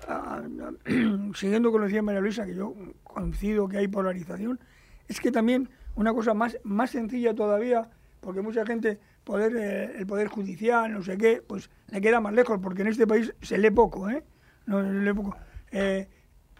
Ah, 0.07 0.41
siguiendo 1.35 1.71
con 1.71 1.81
lo 1.81 1.87
que 1.87 1.93
decía 1.93 2.01
María 2.01 2.21
Luisa, 2.21 2.45
que 2.45 2.55
yo 2.55 2.73
coincido 3.03 3.67
que 3.67 3.77
hay 3.77 3.87
polarización, 3.87 4.59
es 5.07 5.19
que 5.19 5.31
también 5.31 5.69
una 5.95 6.13
cosa 6.13 6.33
más, 6.33 6.57
más 6.63 6.91
sencilla 6.91 7.35
todavía, 7.35 7.89
porque 8.19 8.41
mucha 8.41 8.65
gente, 8.65 8.99
poder, 9.23 9.55
eh, 9.55 9.99
el 9.99 10.07
poder 10.07 10.27
judicial, 10.27 10.91
no 10.91 11.03
sé 11.03 11.17
qué, 11.17 11.43
pues 11.45 11.69
le 11.89 12.01
queda 12.01 12.19
más 12.19 12.33
lejos, 12.33 12.59
porque 12.61 12.81
en 12.81 12.87
este 12.87 13.05
país 13.05 13.33
se 13.41 13.57
lee 13.57 13.71
poco, 13.71 14.09
¿eh? 14.09 14.23
No, 14.65 14.81
se 14.81 14.91
lee 14.91 15.13
poco. 15.13 15.35
Eh, 15.71 16.07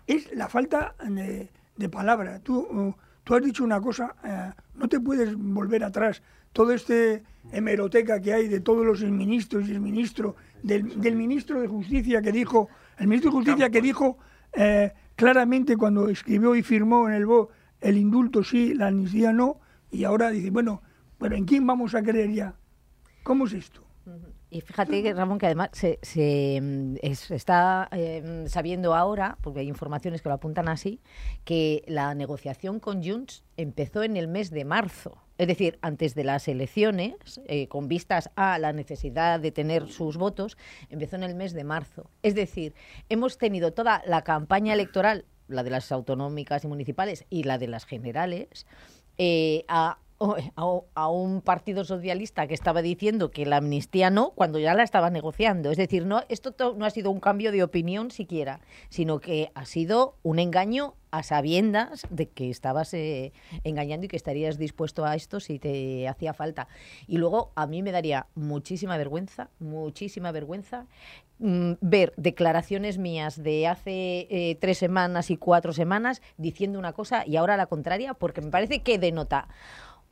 es 0.08 0.34
la 0.36 0.48
falta 0.48 0.96
de, 1.08 1.50
palabra. 1.90 2.40
Tú, 2.40 2.60
uh, 2.60 2.96
tú, 3.24 3.36
has 3.36 3.44
dicho 3.44 3.64
una 3.64 3.82
cosa, 3.82 4.16
eh, 4.24 4.52
no 4.76 4.88
te 4.88 5.00
puedes 5.00 5.36
volver 5.36 5.84
atrás. 5.84 6.22
Todo 6.54 6.74
este 6.74 7.24
hemeroteca 7.52 8.22
que 8.22 8.34
hay 8.34 8.48
de 8.48 8.60
todos 8.60 8.86
los 8.86 9.04
ministros 9.04 9.68
y 9.68 9.72
el 9.72 9.80
ministro, 9.80 10.36
del, 10.64 11.00
del, 11.02 11.16
ministro 11.16 11.62
de 11.62 11.68
Justicia 11.68 12.22
que 12.22 12.32
dijo, 12.32 12.70
el 12.98 13.08
ministro 13.08 13.32
de 13.32 13.38
Justicia 13.38 13.70
que 13.70 13.82
dijo 13.82 14.18
eh, 14.54 14.94
claramente 15.16 15.78
cuando 15.78 16.10
escribió 16.10 16.56
y 16.56 16.62
firmó 16.62 17.08
en 17.08 17.16
el 17.16 17.26
BO 17.26 17.50
el 17.80 17.98
indulto 17.98 18.44
sí, 18.44 18.74
la 18.74 18.88
amnistía 18.88 19.34
no, 19.34 19.60
y 19.90 20.04
ahora 20.04 20.30
dice, 20.30 20.52
bueno, 20.52 20.82
pero 21.18 21.36
¿en 21.36 21.46
quién 21.46 21.66
vamos 21.66 21.96
a 21.96 22.04
creer 22.04 22.32
ya? 22.32 22.56
¿Cómo 23.24 23.48
es 23.48 23.54
esto? 23.54 23.84
Y 24.54 24.60
fíjate, 24.60 25.14
Ramón, 25.14 25.40
que 25.40 25.46
además 25.46 25.70
se, 25.72 26.60
mm, 26.62 26.96
está 27.02 27.88
em, 27.94 28.48
sabiendo 28.48 28.94
ahora, 28.94 29.38
porque 29.42 29.62
hay 29.62 29.70
informaciones 29.70 30.22
que 30.22 30.28
lo 30.28 30.36
apuntan 30.36 30.68
así, 30.68 31.00
que 31.46 31.86
la 31.88 32.14
negociación 32.16 32.82
con 32.82 33.02
Junts 33.02 33.46
empezó 33.56 34.04
en 34.04 34.18
el 34.18 34.28
mes 34.28 34.52
de 34.52 34.66
marzo. 34.66 35.24
Es 35.38 35.48
decir, 35.48 35.80
antes 35.82 36.16
de 36.16 36.26
las 36.26 36.50
elecciones, 36.50 37.40
eh, 37.46 37.70
con 37.70 37.88
vistas 37.88 38.30
a 38.36 38.60
la 38.60 38.74
necesidad 38.74 39.40
de 39.40 39.54
tener 39.54 39.88
sus 39.88 40.18
votos, 40.18 40.58
empezó 40.90 41.16
en 41.16 41.24
el 41.24 41.34
mes 41.34 41.54
de 41.54 41.64
marzo. 41.64 42.10
Es 42.22 42.36
decir, 42.36 42.76
hemos 43.08 43.38
tenido 43.38 43.72
toda 43.72 44.04
la 44.06 44.24
campaña 44.24 44.74
electoral, 44.74 45.24
la 45.48 45.64
de 45.64 45.70
las 45.70 45.94
autonómicas 45.94 46.66
y 46.66 46.68
municipales 46.68 47.26
y 47.30 47.44
la 47.44 47.58
de 47.58 47.70
las 47.70 47.86
generales, 47.86 48.68
eh, 49.18 49.64
a 49.70 49.98
a, 50.96 51.08
un 51.10 51.42
partido 51.42 51.84
socialista 51.84 52.48
que 52.48 52.54
estaba 52.54 52.82
diciendo 52.82 53.32
que 53.32 53.46
la 53.46 53.58
amnistía 53.58 54.10
no, 54.10 54.32
cuando 54.32 54.60
ya 54.60 54.74
la 54.74 54.84
estaba 54.84 55.10
negociando. 55.10 55.72
Es 55.72 55.78
decir, 55.78 56.06
no, 56.06 56.22
esto 56.30 56.54
no 56.78 56.86
ha 56.86 56.90
sido 56.90 57.12
un 57.12 57.20
cambio 57.20 57.52
de 57.52 57.64
opinión 57.64 58.12
siquiera, 58.12 58.62
sino 58.90 59.20
que 59.20 59.52
ha 59.56 59.66
sido 59.66 60.16
un 60.24 60.40
engaño 60.40 60.96
a 61.12 61.24
sabiendas 61.24 62.04
de 62.10 62.30
que 62.30 62.50
estabas 62.50 62.94
eh, 62.94 63.34
engañando 63.66 64.06
y 64.06 64.10
que 64.10 64.16
estarías 64.16 64.58
dispuesto 64.58 65.06
a 65.06 65.16
esto 65.16 65.40
si 65.40 65.60
te 65.60 66.08
hacía 66.08 66.34
falta. 66.34 66.68
Y 67.08 67.18
luego 67.18 67.52
a 67.56 67.68
mí 67.68 67.84
me 67.84 67.92
daría 67.92 68.28
muchísima 68.36 68.98
vergüenza, 68.98 69.50
muchísima 69.60 70.32
vergüenza 70.32 70.86
mm, 71.40 71.74
ver 71.82 72.14
declaraciones 72.16 72.98
mías 72.98 73.44
de 73.44 73.68
hace 73.68 74.28
eh, 74.30 74.58
tres 74.62 74.78
semanas 74.78 75.32
y 75.32 75.38
cuatro 75.38 75.74
semanas 75.74 76.22
diciendo 76.38 76.80
una 76.80 76.94
cosa 76.94 77.26
y 77.28 77.36
ahora 77.36 77.58
la 77.58 77.66
contraria, 77.66 78.14
porque 78.14 78.42
me 78.42 78.52
parece 78.52 78.82
que 78.82 78.98
denota 78.98 79.50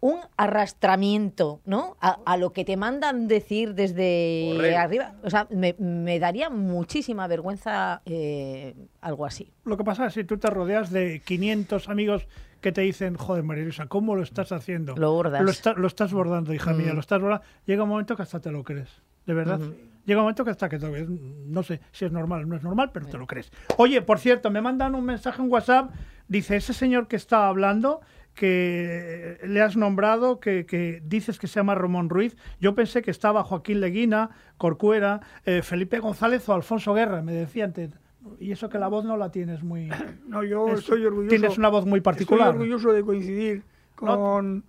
un 0.01 0.19
arrastramiento, 0.37 1.61
¿no? 1.65 1.97
A, 1.99 2.37
lo 2.37 2.53
que 2.53 2.63
te 2.63 2.77
mandan 2.77 3.27
decir 3.27 3.73
desde 3.73 4.77
arriba. 4.77 5.15
O 5.23 5.29
sea, 5.29 5.47
me, 5.49 6.19
daría 6.19 6.49
muchísima 6.49 7.27
vergüenza 7.27 8.01
eh, 8.05 8.75
algo 9.01 9.25
así. 9.25 9.51
Lo 9.65 9.77
que 9.77 9.83
pasa 9.83 10.05
es 10.05 10.13
que 10.13 10.21
si 10.21 10.27
tú 10.27 10.37
te 10.37 10.49
rodeas 10.49 10.91
de 10.91 11.21
500 11.25 11.89
amigos 11.89 12.27
que 12.61 12.71
te 12.71 12.81
dicen, 12.81 13.15
joder, 13.15 13.43
María 13.43 13.63
Luisa, 13.63 13.87
¿cómo 13.87 14.15
lo 14.15 14.23
estás 14.23 14.51
haciendo? 14.51 14.95
Lo 14.95 15.11
bordas. 15.11 15.41
Lo, 15.75 15.87
estás 15.87 16.13
bordando, 16.13 16.53
hija 16.53 16.73
mía, 16.73 16.91
mm. 16.91 16.95
lo 16.95 17.01
estás 17.01 17.21
bordando. 17.21 17.45
Llega 17.65 17.83
un 17.83 17.89
momento 17.89 18.15
que 18.15 18.23
hasta 18.23 18.39
te 18.39 18.51
lo 18.51 18.63
crees, 18.63 18.89
de 19.25 19.33
verdad. 19.33 19.59
Llega 20.05 20.21
un 20.21 20.23
momento 20.23 20.43
que 20.43 20.51
hasta 20.51 20.69
que 20.69 20.79
te 20.79 21.07
no 21.07 21.61
sé 21.61 21.81
si 21.91 22.05
es 22.05 22.11
normal 22.11 22.43
o 22.43 22.45
no 22.47 22.55
es 22.55 22.63
normal, 22.63 22.89
pero 22.93 23.05
te 23.05 23.17
lo 23.17 23.27
crees. 23.27 23.51
Oye, 23.77 24.01
por 24.01 24.19
cierto, 24.19 24.49
me 24.49 24.61
mandan 24.61 24.95
un 24.95 25.05
mensaje 25.05 25.41
en 25.41 25.51
WhatsApp, 25.51 25.91
dice, 26.27 26.55
ese 26.55 26.73
señor 26.73 27.07
que 27.07 27.15
está 27.15 27.47
hablando 27.47 28.01
que 28.39 29.37
le 29.43 29.61
has 29.61 29.75
nombrado, 29.75 30.39
que, 30.39 31.03
dices 31.03 31.37
que 31.39 31.47
se 31.47 31.59
llama 31.59 31.75
Ramón 31.75 32.07
Ruiz. 32.07 32.37
Yo 32.61 32.73
pensé 32.73 33.01
que 33.01 33.11
estaba 33.11 33.43
Joaquín 33.43 33.81
Leguina, 33.81 34.29
Corcuera, 34.57 35.19
eh, 35.43 35.61
Felipe 35.61 35.99
González 35.99 36.47
o 36.47 36.53
Alfonso 36.53 36.93
Guerra, 36.93 37.21
me 37.21 37.33
decía 37.33 37.65
antes. 37.65 37.91
Y 38.39 38.53
eso 38.53 38.69
que 38.69 38.79
la 38.79 38.87
voz 38.87 39.03
no 39.03 39.17
la 39.17 39.29
tienes 39.29 39.61
muy... 39.61 39.89
No, 40.25 40.45
yo 40.45 40.69
estoy 40.69 41.05
orgulloso... 41.05 41.27
Tienes 41.35 41.57
una 41.57 41.67
voz 41.67 41.85
muy 41.85 41.99
particular. 41.99 42.47
Estoy 42.47 42.61
orgulloso 42.61 42.93
de 42.93 43.03
coincidir 43.03 43.63
con 43.93 44.63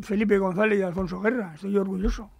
Felipe 0.00 0.38
González 0.38 0.78
y 0.78 0.82
Alfonso 0.82 1.20
Guerra. 1.20 1.52
Estoy 1.54 1.76
orgulloso. 1.76 2.30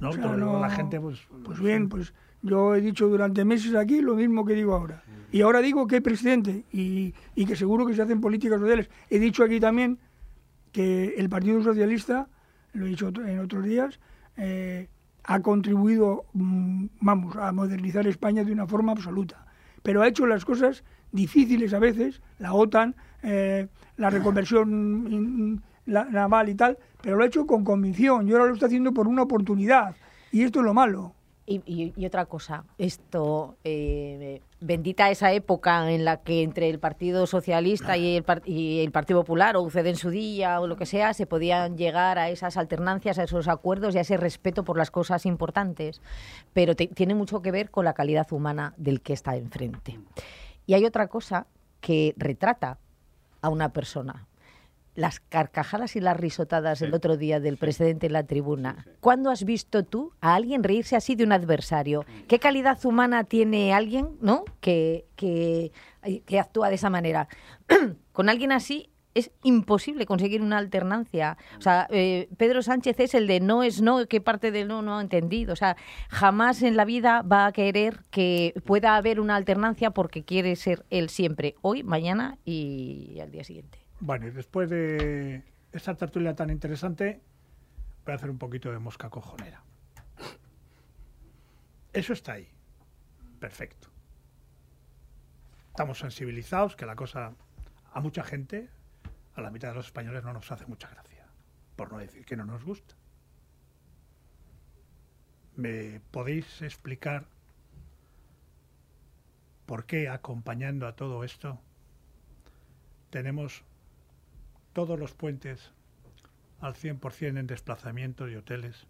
No, 0.00 0.10
pero 0.10 0.58
la 0.58 0.70
gente 0.70 0.98
pues... 0.98 1.20
Pues 1.44 1.60
bien, 1.60 1.88
pues 1.88 2.12
yo 2.42 2.74
he 2.74 2.80
dicho 2.80 3.06
durante 3.06 3.44
meses 3.44 3.72
aquí 3.76 4.00
lo 4.00 4.16
mismo 4.16 4.44
que 4.44 4.54
digo 4.54 4.74
ahora. 4.74 5.04
Y 5.30 5.42
ahora 5.42 5.60
digo 5.60 5.86
que 5.86 5.96
hay 5.96 6.00
presidente 6.00 6.64
y, 6.72 7.14
y 7.36 7.46
que 7.46 7.54
seguro 7.54 7.86
que 7.86 7.94
se 7.94 8.02
hacen 8.02 8.20
políticas 8.20 8.58
sociales. 8.58 8.90
He 9.10 9.20
dicho 9.20 9.44
aquí 9.44 9.60
también 9.60 10.00
que 10.72 11.14
el 11.16 11.28
Partido 11.28 11.62
Socialista, 11.62 12.28
lo 12.72 12.86
he 12.86 12.90
dicho 12.90 13.08
en 13.08 13.40
otros 13.40 13.64
días, 13.64 14.00
eh, 14.36 14.88
ha 15.24 15.40
contribuido, 15.40 16.24
mm, 16.32 16.86
vamos, 17.00 17.36
a 17.36 17.52
modernizar 17.52 18.06
España 18.06 18.44
de 18.44 18.52
una 18.52 18.66
forma 18.66 18.92
absoluta. 18.92 19.46
Pero 19.82 20.02
ha 20.02 20.08
hecho 20.08 20.26
las 20.26 20.44
cosas 20.44 20.84
difíciles 21.12 21.74
a 21.74 21.78
veces, 21.78 22.22
la 22.38 22.52
OTAN, 22.54 22.94
eh, 23.22 23.68
la 23.96 24.10
reconversión 24.10 25.62
naval 25.86 26.48
y 26.48 26.54
tal, 26.54 26.78
pero 27.02 27.16
lo 27.16 27.24
ha 27.24 27.26
hecho 27.26 27.46
con 27.46 27.64
convicción 27.64 28.28
y 28.28 28.32
ahora 28.32 28.46
lo 28.46 28.54
está 28.54 28.66
haciendo 28.66 28.92
por 28.92 29.08
una 29.08 29.22
oportunidad. 29.22 29.96
Y 30.30 30.42
esto 30.42 30.60
es 30.60 30.64
lo 30.64 30.74
malo. 30.74 31.14
Y, 31.50 32.04
otra 32.04 32.26
cosa, 32.26 32.64
esto, 32.76 33.56
eh, 33.64 34.42
bendita 34.60 35.10
esa 35.10 35.32
época 35.32 35.90
en 35.90 36.04
la 36.04 36.18
que 36.18 36.42
entre 36.42 36.68
el 36.68 36.78
Partido 36.78 37.26
Socialista 37.26 37.96
y 37.96 38.16
el, 38.16 38.24
y 38.44 38.80
el 38.80 38.92
Partido 38.92 39.20
Popular, 39.20 39.56
o 39.56 39.62
UCD 39.62 39.86
en 39.86 39.96
su 39.96 40.10
día, 40.10 40.60
o 40.60 40.66
lo 40.66 40.76
que 40.76 40.84
sea, 40.84 41.14
se 41.14 41.24
podían 41.24 41.78
llegar 41.78 42.18
a 42.18 42.28
esas 42.28 42.58
alternancias, 42.58 43.18
a 43.18 43.22
esos 43.22 43.48
acuerdos 43.48 43.94
y 43.94 43.98
a 43.98 44.02
ese 44.02 44.18
respeto 44.18 44.62
por 44.62 44.76
las 44.76 44.90
cosas 44.90 45.24
importantes. 45.24 46.02
Pero 46.52 46.76
tiene 46.76 47.14
mucho 47.14 47.40
que 47.40 47.50
ver 47.50 47.70
con 47.70 47.86
la 47.86 47.94
calidad 47.94 48.30
humana 48.30 48.74
del 48.76 49.00
que 49.00 49.14
está 49.14 49.34
enfrente. 49.36 49.98
Y 50.66 50.74
hay 50.74 50.84
otra 50.84 51.06
cosa 51.06 51.46
que 51.80 52.12
retrata 52.18 52.76
a 53.40 53.48
una 53.48 53.72
persona, 53.72 54.26
las 54.98 55.20
carcajadas 55.20 55.94
y 55.94 56.00
las 56.00 56.16
risotadas 56.16 56.82
el 56.82 56.92
otro 56.92 57.16
día 57.16 57.38
del 57.38 57.56
presidente 57.56 58.06
en 58.06 58.12
la 58.14 58.24
tribuna. 58.24 58.84
¿Cuándo 58.98 59.30
has 59.30 59.44
visto 59.44 59.84
tú 59.84 60.12
a 60.20 60.34
alguien 60.34 60.64
reírse 60.64 60.96
así 60.96 61.14
de 61.14 61.22
un 61.22 61.30
adversario? 61.30 62.04
¿Qué 62.26 62.40
calidad 62.40 62.84
humana 62.84 63.22
tiene 63.22 63.72
alguien, 63.72 64.18
no? 64.20 64.44
Que, 64.60 65.06
que, 65.14 65.70
que 66.26 66.40
actúa 66.40 66.68
de 66.68 66.74
esa 66.74 66.90
manera. 66.90 67.28
Con 68.12 68.28
alguien 68.28 68.50
así 68.50 68.90
es 69.14 69.30
imposible 69.44 70.04
conseguir 70.04 70.42
una 70.42 70.58
alternancia. 70.58 71.38
O 71.58 71.62
sea, 71.62 71.86
eh, 71.90 72.28
Pedro 72.36 72.62
Sánchez 72.62 72.98
es 72.98 73.14
el 73.14 73.28
de 73.28 73.38
no 73.38 73.62
es 73.62 73.80
no, 73.80 74.04
¿qué 74.06 74.20
parte 74.20 74.50
del 74.50 74.66
no 74.66 74.82
no 74.82 74.98
ha 74.98 75.00
entendido? 75.00 75.52
O 75.52 75.56
sea, 75.56 75.76
jamás 76.08 76.62
en 76.62 76.76
la 76.76 76.84
vida 76.84 77.22
va 77.22 77.46
a 77.46 77.52
querer 77.52 78.00
que 78.10 78.52
pueda 78.64 78.96
haber 78.96 79.20
una 79.20 79.36
alternancia 79.36 79.92
porque 79.92 80.24
quiere 80.24 80.56
ser 80.56 80.84
él 80.90 81.08
siempre, 81.08 81.54
hoy, 81.62 81.84
mañana 81.84 82.38
y 82.44 83.18
al 83.20 83.30
día 83.30 83.44
siguiente. 83.44 83.87
Bueno, 84.00 84.28
y 84.28 84.30
después 84.30 84.70
de 84.70 85.42
esta 85.72 85.94
tertulia 85.96 86.34
tan 86.34 86.50
interesante, 86.50 87.20
voy 88.04 88.12
a 88.12 88.14
hacer 88.14 88.30
un 88.30 88.38
poquito 88.38 88.70
de 88.70 88.78
mosca 88.78 89.10
cojonera. 89.10 89.62
Eso 91.92 92.12
está 92.12 92.34
ahí. 92.34 92.48
Perfecto. 93.40 93.88
Estamos 95.70 95.98
sensibilizados, 95.98 96.76
que 96.76 96.86
la 96.86 96.94
cosa 96.94 97.32
a 97.92 98.00
mucha 98.00 98.22
gente, 98.22 98.68
a 99.34 99.40
la 99.40 99.50
mitad 99.50 99.68
de 99.68 99.74
los 99.74 99.86
españoles 99.86 100.22
no 100.22 100.32
nos 100.32 100.50
hace 100.52 100.66
mucha 100.66 100.88
gracia, 100.88 101.26
por 101.74 101.90
no 101.90 101.98
decir 101.98 102.24
que 102.24 102.36
no 102.36 102.44
nos 102.44 102.64
gusta. 102.64 102.94
¿Me 105.56 106.00
podéis 106.12 106.62
explicar 106.62 107.26
por 109.66 109.86
qué 109.86 110.08
acompañando 110.08 110.86
a 110.86 110.94
todo 110.94 111.24
esto 111.24 111.60
tenemos 113.10 113.64
todos 114.72 114.98
los 114.98 115.12
puentes 115.12 115.72
al 116.60 116.74
100% 116.74 117.38
en 117.38 117.46
desplazamientos 117.46 118.30
y 118.30 118.36
hoteles? 118.36 118.86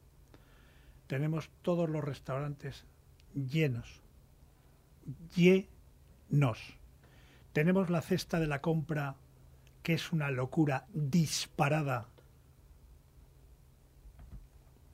Tenemos 1.07 1.51
todos 1.62 1.89
los 1.89 2.05
restaurantes 2.05 2.85
llenos, 3.35 4.03
llenos. 5.35 6.61
Tenemos 7.53 7.91
la 7.91 8.03
cesta 8.03 8.39
de 8.39 8.47
la 8.47 8.61
compra 8.61 9.16
que 9.83 9.95
es 9.95 10.12
una 10.12 10.31
locura 10.31 10.87
disparada. 10.93 12.09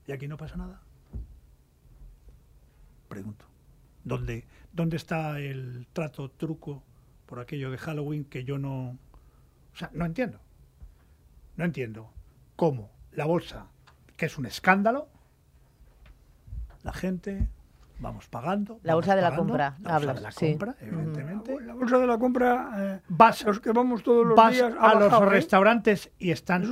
¿Y 0.07 0.13
aquí 0.13 0.29
no 0.29 0.37
pasa 0.37 0.57
nada? 0.57 0.83
Pregunto. 3.09 3.45
¿Dónde, 4.05 4.45
¿Dónde 4.73 4.97
está 4.97 5.41
el 5.41 5.87
trato 5.93 6.31
truco 6.31 6.83
por 7.27 7.41
aquello 7.41 7.71
de 7.71 7.79
Halloween 7.79 8.25
que 8.25 8.45
yo 8.45 8.59
no... 8.59 8.99
O 9.73 9.77
sea, 9.77 9.91
no 9.95 10.05
entiendo. 10.05 10.44
No 11.57 11.65
entiendo 11.65 12.11
cómo 12.57 12.91
la 13.13 13.27
bolsa, 13.27 13.67
que 14.17 14.27
es 14.27 14.39
un 14.39 14.47
escándalo, 14.47 15.09
la 16.83 16.93
gente 16.93 17.49
vamos 17.99 18.29
pagando. 18.29 18.81
La 18.83 18.95
bolsa 18.95 19.17
de 19.17 19.23
la 19.23 19.35
compra, 19.35 19.77
la 19.83 19.99
bolsa 19.99 20.15
de 20.15 20.21
la 20.21 20.33
compra, 20.33 20.77
evidentemente. 20.81 21.61
La 21.61 21.75
bolsa 21.75 21.99
de 21.99 22.07
la 22.07 22.19
compra, 22.19 22.71
eh, 22.77 23.01
vas, 23.09 23.45
los 23.45 23.61
que 23.61 23.73
vamos 23.73 24.03
todos 24.03 24.27
los 24.27 24.37
vas 24.37 24.53
días 24.53 24.75
a 24.79 24.95
los 24.95 25.13
¿eh? 25.13 25.27
restaurantes 25.27 26.11
y 26.19 26.31
están 26.31 26.65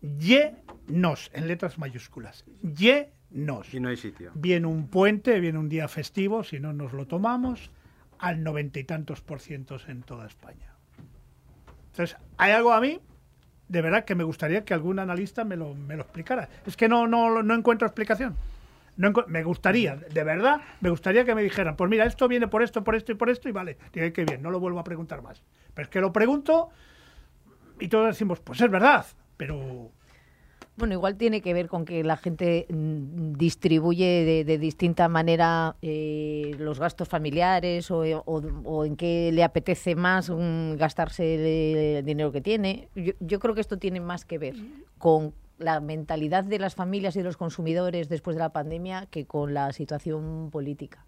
llenos, 0.00 1.30
en 1.32 1.48
letras 1.48 1.78
mayúsculas, 1.78 2.44
llenos. 2.62 3.72
Y 3.72 3.80
no 3.80 3.88
hay 3.88 3.96
sitio. 3.96 4.32
Viene 4.34 4.66
un 4.66 4.88
puente, 4.88 5.40
viene 5.40 5.58
un 5.58 5.68
día 5.68 5.88
festivo, 5.88 6.44
si 6.44 6.60
no 6.60 6.72
nos 6.72 6.92
lo 6.92 7.06
tomamos, 7.06 7.70
al 8.18 8.42
noventa 8.42 8.78
y 8.78 8.84
tantos 8.84 9.20
por 9.20 9.40
ciento 9.40 9.76
en 9.86 10.02
toda 10.02 10.26
España. 10.26 10.74
Entonces, 11.90 12.16
hay 12.36 12.52
algo 12.52 12.72
a 12.72 12.80
mí, 12.80 13.00
de 13.68 13.82
verdad, 13.82 14.04
que 14.04 14.14
me 14.14 14.24
gustaría 14.24 14.64
que 14.64 14.74
algún 14.74 14.98
analista 14.98 15.44
me 15.44 15.56
lo, 15.56 15.74
me 15.74 15.96
lo 15.96 16.02
explicara. 16.02 16.48
Es 16.66 16.76
que 16.76 16.88
no, 16.88 17.06
no, 17.06 17.42
no 17.42 17.54
encuentro 17.54 17.86
explicación. 17.86 18.36
No 18.96 19.12
me 19.28 19.44
gustaría, 19.44 19.94
de 19.94 20.24
verdad, 20.24 20.60
me 20.80 20.90
gustaría 20.90 21.24
que 21.24 21.32
me 21.34 21.42
dijeran, 21.42 21.76
pues 21.76 21.88
mira, 21.88 22.04
esto 22.04 22.26
viene 22.26 22.48
por 22.48 22.64
esto, 22.64 22.82
por 22.82 22.96
esto 22.96 23.12
y 23.12 23.14
por 23.14 23.30
esto, 23.30 23.48
y 23.48 23.52
vale, 23.52 23.78
diré 23.92 24.12
que 24.12 24.24
bien, 24.24 24.42
no 24.42 24.50
lo 24.50 24.58
vuelvo 24.58 24.80
a 24.80 24.84
preguntar 24.84 25.22
más. 25.22 25.40
Pero 25.72 25.84
es 25.84 25.88
que 25.88 26.00
lo 26.00 26.12
pregunto 26.12 26.70
y 27.78 27.86
todos 27.86 28.08
decimos, 28.08 28.40
pues 28.40 28.60
es 28.60 28.68
verdad, 28.68 29.06
pero 29.36 29.92
Bueno, 30.78 30.94
igual 30.94 31.16
tiene 31.16 31.40
que 31.40 31.52
ver 31.54 31.66
con 31.68 31.84
que 31.84 32.04
la 32.04 32.16
gente 32.16 32.66
mm, 32.70 33.32
distribuye 33.32 34.44
de, 34.44 34.58
distinta 34.58 35.08
manera 35.08 35.74
eh, 35.82 36.54
los 36.58 36.78
gastos 36.78 37.08
familiares 37.08 37.90
o, 37.90 38.02
o- 38.24 38.84
en 38.84 38.94
qué 38.96 39.30
le 39.32 39.42
apetece 39.42 39.96
más 39.96 40.30
mm, 40.30 40.76
gastarse 40.76 41.98
el 41.98 42.04
dinero 42.04 42.30
que 42.30 42.40
tiene. 42.40 42.88
Yo, 42.94 43.12
yo 43.18 43.40
creo 43.40 43.54
que 43.56 43.60
esto 43.60 43.78
tiene 43.78 43.98
más 44.00 44.24
que 44.24 44.38
ver 44.38 44.54
con 44.98 45.34
la 45.58 45.80
mentalidad 45.80 46.44
de 46.44 46.60
las 46.60 46.76
familias 46.76 47.16
y 47.16 47.18
de 47.18 47.24
los 47.24 47.36
consumidores 47.36 48.08
después 48.08 48.36
de 48.36 48.40
la 48.42 48.50
pandemia 48.50 49.06
que 49.10 49.26
con 49.26 49.54
la 49.54 49.72
situación 49.72 50.50
política. 50.52 51.04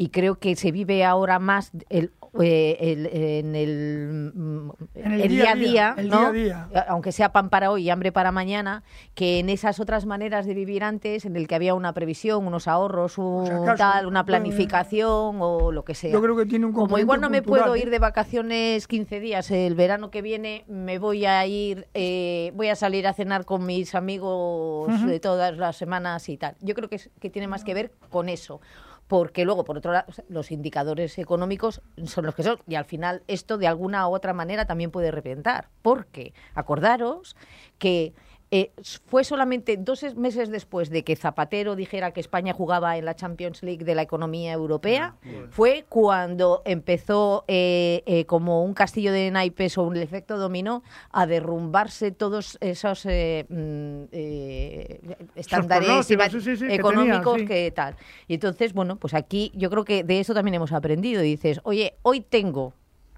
Y 0.00 0.08
creo 0.08 0.36
que 0.38 0.56
se 0.56 0.72
vive 0.72 1.04
ahora 1.04 1.38
más 1.38 1.72
el, 1.90 2.10
eh, 2.40 2.78
el- 2.80 3.06
en 3.12 3.54
el, 3.54 4.32
mm, 4.34 4.70
En 4.94 5.12
el 5.12 5.20
el 5.20 5.28
día 5.28 5.54
día 5.54 5.90
a 5.90 5.94
día, 6.02 6.08
¿no? 6.08 6.32
día 6.32 6.68
a 6.74 6.78
a- 6.78 6.82
aunque 6.88 7.12
sea 7.12 7.32
pan 7.32 7.50
para 7.50 7.70
hoy 7.70 7.82
y 7.82 7.90
hambre 7.90 8.10
para 8.10 8.32
mañana, 8.32 8.82
que 9.14 9.40
en 9.40 9.50
esas 9.50 9.78
otras 9.78 10.06
maneras 10.06 10.46
de 10.46 10.54
vivir 10.54 10.84
antes, 10.84 11.26
en 11.26 11.36
el 11.36 11.46
que 11.46 11.54
había 11.54 11.74
una 11.74 11.92
previsión, 11.92 12.46
unos 12.46 12.66
ahorros, 12.66 13.18
un 13.18 13.44
tal, 13.76 14.06
una 14.06 14.20
eh, 14.20 14.24
planificación 14.24 15.36
o 15.38 15.70
lo 15.70 15.84
que 15.84 15.94
sea. 15.94 16.12
Yo 16.12 16.22
creo 16.22 16.34
que 16.34 16.46
tiene 16.46 16.64
un 16.64 16.72
Como 16.72 16.98
igual 16.98 17.20
no 17.20 17.28
me 17.28 17.42
puedo 17.42 17.74
¿eh? 17.74 17.80
ir 17.80 17.90
de 17.90 17.98
vacaciones 17.98 18.86
15 18.88 19.20
días 19.20 19.50
el 19.50 19.74
verano 19.74 20.10
que 20.10 20.22
viene, 20.22 20.64
me 20.66 20.98
voy 20.98 21.26
a 21.26 21.44
ir, 21.44 21.88
eh, 21.92 22.52
voy 22.54 22.68
a 22.68 22.74
salir 22.74 23.06
a 23.06 23.12
cenar 23.12 23.44
con 23.44 23.66
mis 23.66 23.94
amigos 23.94 25.04
de 25.04 25.20
todas 25.20 25.58
las 25.58 25.76
semanas 25.76 26.26
y 26.30 26.38
tal. 26.38 26.56
Yo 26.62 26.74
creo 26.74 26.88
que, 26.88 26.98
que 27.20 27.28
tiene 27.28 27.48
más 27.48 27.64
que 27.64 27.74
ver 27.74 27.92
con 28.08 28.30
eso. 28.30 28.62
Porque 29.10 29.44
luego, 29.44 29.64
por 29.64 29.76
otro 29.76 29.90
lado, 29.90 30.06
los 30.28 30.52
indicadores 30.52 31.18
económicos 31.18 31.82
son 32.04 32.26
los 32.26 32.36
que 32.36 32.44
son. 32.44 32.60
Y 32.68 32.76
al 32.76 32.84
final 32.84 33.24
esto 33.26 33.58
de 33.58 33.66
alguna 33.66 34.06
u 34.06 34.14
otra 34.14 34.32
manera 34.32 34.66
también 34.66 34.92
puede 34.92 35.10
reventar. 35.10 35.66
Porque 35.82 36.32
acordaros 36.54 37.34
que 37.78 38.14
eh, 38.52 38.72
fue 39.06 39.22
solamente 39.22 39.76
dos 39.76 40.02
es- 40.02 40.16
meses 40.16 40.50
después 40.50 40.90
de 40.90 41.04
que 41.04 41.14
Zapatero 41.14 41.76
dijera 41.76 42.10
que 42.12 42.20
España 42.20 42.52
jugaba 42.52 42.96
en 42.98 43.04
la 43.04 43.14
Champions 43.14 43.62
League 43.62 43.84
de 43.84 43.94
la 43.94 44.02
economía 44.02 44.52
europea, 44.52 45.14
fue 45.50 45.84
cuando 45.88 46.62
empezó 46.64 47.44
eh, 47.46 48.02
eh, 48.06 48.24
como 48.24 48.64
un 48.64 48.74
castillo 48.74 49.12
de 49.12 49.30
naipes 49.30 49.78
o 49.78 49.84
un 49.84 49.96
efecto 49.96 50.36
dominó 50.36 50.82
a 51.12 51.26
derrumbarse 51.26 52.10
todos 52.10 52.58
esos 52.60 53.04
mm, 53.04 54.02
estándares 55.36 56.06
sí, 56.06 56.16
sí, 56.40 56.56
sí, 56.56 56.66
económicos 56.68 57.42
que 57.42 57.70
tal. 57.70 57.96
Y 58.26 58.34
entonces, 58.34 58.72
bueno, 58.72 58.96
pues 58.96 59.14
aquí 59.14 59.52
yo 59.54 59.70
creo 59.70 59.84
que 59.84 60.02
de 60.04 60.20
eso 60.20 60.34
también 60.34 60.54
hemos 60.54 60.72
aprendido. 60.72 61.22
Y 61.22 61.30
dices, 61.30 61.60
oye, 61.64 61.94
hoy 62.02 62.20
tengo 62.20 62.74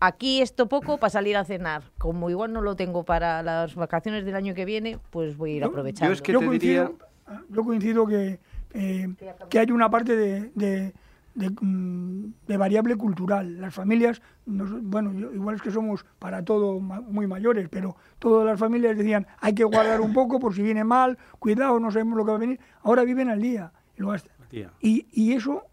aquí 0.07 0.43
esto 0.43 0.69
poco 0.69 0.99
para 0.99 1.11
salir 1.11 1.37
a 1.37 1.45
cenar. 1.45 1.83
Como 1.99 2.29
igual 2.29 2.53
no 2.53 2.61
lo 2.61 2.75
tengo 2.77 3.05
para 3.05 3.43
las 3.43 3.75
vacaciones 3.75 4.25
del 4.25 4.35
año 4.35 4.55
que 4.55 4.65
viene, 4.65 4.99
pues 5.11 5.37
voy 5.37 5.53
a 5.53 5.55
ir 5.57 5.63
Yo- 5.63 5.69
aprovechando. 5.69 6.23
que 6.23 6.33
yo 6.33 6.41
te 6.41 6.47
coincido, 6.47 6.85
diría- 7.29 7.43
yo 7.49 7.65
coincido 7.65 8.07
que, 8.07 8.41
eh, 8.75 9.09
que 9.49 9.59
hay 9.61 9.71
una 9.71 9.89
parte 9.91 10.17
de, 10.17 10.51
de- 10.55 10.93
de, 11.35 11.49
mm, 11.49 12.33
de 12.47 12.57
variable 12.59 12.97
cultural. 12.97 13.59
Las 13.61 13.73
familias, 13.75 14.21
nos- 14.45 14.83
bueno, 14.83 15.13
yo- 15.15 15.33
igual 15.33 15.55
es 15.55 15.63
que 15.63 15.71
somos 15.71 16.05
para 16.19 16.45
todo 16.45 16.79
muy 16.81 17.27
mayores, 17.27 17.69
pero 17.71 17.97
todas 18.19 18.45
las 18.45 18.59
familias 18.61 18.97
decían 18.99 19.27
hay 19.41 19.55
que 19.55 19.65
guardar 19.65 20.01
un 20.03 20.13
poco 20.13 20.39
por 20.41 20.55
si 20.55 20.63
viene 20.63 20.85
mal, 20.85 21.17
cuidado, 21.39 21.79
no 21.81 21.91
sabemos 21.91 22.19
lo 22.19 22.25
que 22.25 22.31
va 22.33 22.37
a 22.37 22.41
venir. 22.41 22.61
Ahora 22.83 23.05
viven 23.05 23.31
al 23.31 23.41
día 23.41 23.73
y 23.97 24.03
lo. 24.03 24.15
Y, 24.83 25.07
y 25.13 25.33
eso, 25.33 25.65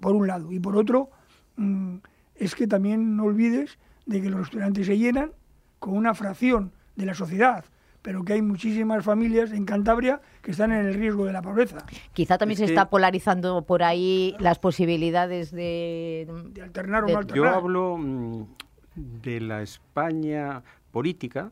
por 0.00 0.14
un 0.14 0.26
lado. 0.26 0.52
Y 0.52 0.60
por 0.60 0.76
otro, 0.76 1.08
mm, 1.56 1.96
es 2.38 2.54
que 2.54 2.66
también 2.66 3.16
no 3.16 3.24
olvides 3.24 3.78
de 4.06 4.22
que 4.22 4.30
los 4.30 4.40
restaurantes 4.40 4.86
se 4.86 4.98
llenan 4.98 5.32
con 5.78 5.96
una 5.96 6.14
fracción 6.14 6.72
de 6.96 7.06
la 7.06 7.14
sociedad, 7.14 7.64
pero 8.02 8.24
que 8.24 8.34
hay 8.34 8.42
muchísimas 8.42 9.04
familias 9.04 9.52
en 9.52 9.64
Cantabria 9.64 10.20
que 10.42 10.52
están 10.52 10.72
en 10.72 10.86
el 10.86 10.94
riesgo 10.94 11.24
de 11.26 11.32
la 11.32 11.42
pobreza. 11.42 11.78
Quizá 12.12 12.38
también 12.38 12.54
Es 12.54 12.58
se 12.60 12.64
que- 12.66 12.72
está 12.72 12.88
polarizando 12.88 13.62
por 13.66 13.82
ahí 13.82 14.34
las 14.38 14.58
posibilidades 14.58 15.50
de... 15.50 16.26
De 16.52 16.62
alternar 16.62 17.04
o 17.04 17.06
no 17.08 17.12
Yo 17.12 17.18
alternar. 17.18 17.54
hablo 17.54 17.96
mm, 17.98 18.44
de 18.94 19.40
la 19.40 19.62
España 19.62 20.62
política 20.92 21.50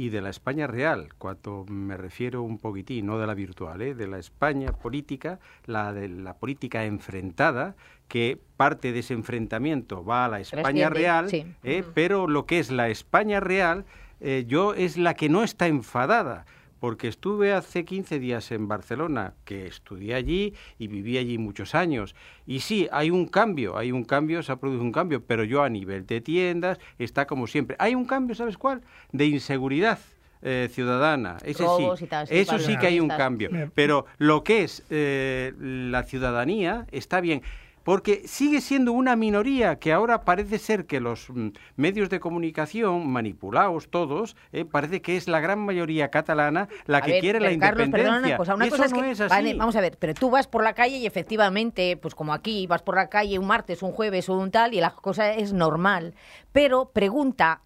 y 0.00 0.08
de 0.08 0.22
la 0.22 0.30
España 0.30 0.66
real, 0.66 1.10
cuando 1.18 1.66
me 1.68 1.94
refiero 1.94 2.40
un 2.40 2.56
poquitín, 2.56 3.04
no 3.04 3.18
de 3.18 3.26
la 3.26 3.34
virtual, 3.34 3.82
¿eh? 3.82 3.94
de 3.94 4.06
la 4.06 4.18
España 4.18 4.72
política, 4.72 5.40
la 5.66 5.92
de 5.92 6.08
la 6.08 6.38
política 6.38 6.86
enfrentada, 6.86 7.74
que 8.08 8.38
parte 8.56 8.92
de 8.92 9.00
ese 9.00 9.12
enfrentamiento 9.12 10.02
va 10.02 10.24
a 10.24 10.28
la 10.28 10.40
España 10.40 10.88
real, 10.88 11.28
sí. 11.28 11.44
¿eh? 11.64 11.84
pero 11.92 12.28
lo 12.28 12.46
que 12.46 12.60
es 12.60 12.70
la 12.70 12.88
España 12.88 13.40
real, 13.40 13.84
eh, 14.20 14.46
yo 14.48 14.72
es 14.72 14.96
la 14.96 15.12
que 15.12 15.28
no 15.28 15.44
está 15.44 15.66
enfadada, 15.66 16.46
porque 16.80 17.08
estuve 17.08 17.52
hace 17.52 17.84
15 17.84 18.18
días 18.18 18.50
en 18.50 18.66
Barcelona, 18.66 19.34
que 19.44 19.66
estudié 19.66 20.14
allí 20.14 20.54
y 20.78 20.88
viví 20.88 21.18
allí 21.18 21.38
muchos 21.38 21.74
años. 21.74 22.16
Y 22.46 22.60
sí, 22.60 22.88
hay 22.90 23.10
un 23.10 23.26
cambio, 23.26 23.76
hay 23.76 23.92
un 23.92 24.04
cambio, 24.04 24.42
se 24.42 24.50
ha 24.50 24.56
producido 24.56 24.82
un 24.82 24.92
cambio, 24.92 25.22
pero 25.24 25.44
yo 25.44 25.62
a 25.62 25.68
nivel 25.68 26.06
de 26.06 26.22
tiendas 26.22 26.78
está 26.98 27.26
como 27.26 27.46
siempre. 27.46 27.76
Hay 27.78 27.94
un 27.94 28.06
cambio, 28.06 28.34
¿sabes 28.34 28.56
cuál? 28.56 28.80
De 29.12 29.26
inseguridad. 29.26 29.98
Eh, 30.42 30.70
ciudadana, 30.72 31.36
ese 31.44 31.66
sí, 31.66 32.04
y 32.04 32.06
tal, 32.06 32.26
sí, 32.26 32.38
eso 32.38 32.58
sí 32.58 32.74
que 32.78 32.86
hay 32.86 32.98
un 32.98 33.08
cambio, 33.08 33.50
pero 33.74 34.06
lo 34.16 34.42
que 34.42 34.62
es 34.62 34.82
eh, 34.88 35.52
la 35.60 36.02
ciudadanía 36.04 36.86
está 36.92 37.20
bien, 37.20 37.42
porque 37.84 38.22
sigue 38.26 38.60
siendo 38.60 38.92
una 38.92 39.16
minoría 39.16 39.78
que 39.78 39.92
ahora 39.92 40.22
parece 40.22 40.58
ser 40.58 40.86
que 40.86 41.00
los 41.00 41.30
mm, 41.30 41.48
medios 41.76 42.10
de 42.10 42.20
comunicación, 42.20 43.08
manipulados 43.08 43.90
todos, 43.90 44.36
eh, 44.52 44.64
parece 44.64 45.02
que 45.02 45.16
es 45.16 45.28
la 45.28 45.40
gran 45.40 45.58
mayoría 45.60 46.10
catalana 46.10 46.68
la 46.86 46.98
A 46.98 47.02
que 47.02 47.12
ver, 47.12 47.20
quiere 47.20 47.40
la 47.40 47.56
Carlos, 47.58 47.86
independencia. 47.86 48.28
una 48.28 48.36
cosa. 48.36 48.54
Una 48.54 48.68
cosa 48.68 48.84
es 48.84 48.92
no 48.92 49.02
que, 49.02 49.10
es 49.10 49.20
así. 49.20 49.30
vale, 49.30 49.54
vamos 49.54 49.76
a 49.76 49.80
ver, 49.80 49.96
pero 49.98 50.14
tú 50.14 50.30
vas 50.30 50.46
por 50.46 50.62
la 50.62 50.74
calle 50.74 50.96
y 50.98 51.06
efectivamente, 51.06 51.96
pues 51.96 52.14
como 52.14 52.32
aquí, 52.32 52.66
vas 52.66 52.82
por 52.82 52.96
la 52.96 53.08
calle 53.08 53.38
un 53.38 53.46
martes, 53.46 53.82
un 53.82 53.92
jueves 53.92 54.28
o 54.28 54.36
un 54.36 54.50
tal 54.50 54.74
y 54.74 54.80
la 54.80 54.90
cosa 54.90 55.32
es 55.32 55.52
normal. 55.52 56.14
Pero 56.52 56.90
pregunta 56.92 57.62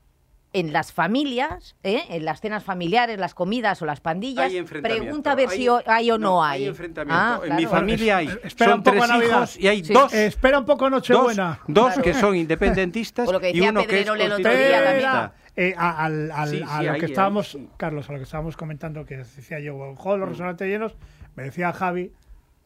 en 0.55 0.73
las 0.73 0.93
familias, 0.93 1.77
¿eh? 1.83 2.03
en 2.09 2.25
las 2.25 2.41
cenas 2.41 2.65
familiares, 2.65 3.19
las 3.19 3.35
comidas 3.35 3.83
o 3.83 3.87
las 3.87 4.01
pandillas, 4.01 4.47
Hay 4.51 4.63
pregunta 4.63 5.33
a 5.33 5.35
ver 5.35 5.49
Hay- 5.51 5.57
si 5.59 5.69
hay 5.87 6.11
o 6.11 6.17
no, 6.17 6.29
no, 6.29 6.45
hay. 6.45 6.63
hay 6.63 6.69
enfrentamiento. 6.69 7.23
Ah, 7.23 7.41
En 7.45 7.57
mi 7.57 7.67
familia 7.67 8.17
hay. 8.19 8.29
Es- 8.43 8.55
Son 8.57 8.73
un 8.73 8.83
poco 8.83 8.97
tres 8.99 9.09
Navidad. 9.09 9.37
hijos 9.39 9.57
y 9.59 9.69
hay 9.69 9.85
Sí. 9.85 9.93
dos. 9.93 10.15
Espera 10.15 10.59
un 10.61 10.65
poco 10.65 10.85
Dos, 10.85 10.93
Nochebuena. 10.93 11.61
dos 11.69 11.95
que 11.99 12.15
son 12.15 12.37
independentistas 12.37 13.29
lo 13.33 13.41
que 13.41 13.51
y 13.51 13.53
decía 13.55 13.71
uno 13.71 13.85
que 13.87 14.01
es 14.01 14.07
el 14.07 14.33
otro 14.33 14.51
día 14.57 15.33
eh, 15.57 15.75
a, 15.77 16.05
al- 16.05 16.31
al- 16.33 16.49
Sí, 16.49 16.63
a 16.67 16.83
lo 16.83 16.93
ahí, 16.93 16.99
que 17.01 17.07
ahí, 17.07 17.13
estábamos, 17.13 17.49
sí. 17.51 17.69
Carlos, 17.77 18.09
a 18.09 18.13
lo 18.13 18.19
que 18.19 18.25
estábamos 18.25 18.57
comentando, 18.57 19.05
que 19.05 19.19
decía 19.19 19.61
yo, 19.61 19.95
joder, 19.97 20.19
los 20.21 20.29
restaurantes 20.31 20.67
llenos, 20.69 20.97
me 21.37 21.45
decía 21.45 21.73
Javi, 21.73 22.13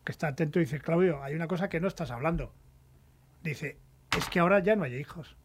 que 0.05 0.13
está 0.13 0.29
atento, 0.29 0.59
y 0.59 0.65
dice, 0.65 0.79
Claudio, 0.81 1.23
hay 1.23 1.35
una 1.35 1.49
cosa 1.49 1.69
que 1.69 1.81
no 1.81 1.89
estás 1.89 2.11
hablando. 2.11 2.53
Dice, 3.43 3.77
es 4.17 4.29
que 4.31 4.41
ahora 4.41 4.61
ya 4.61 4.75
no 4.77 4.85
hay 4.85 4.95
hijos. 4.97 5.37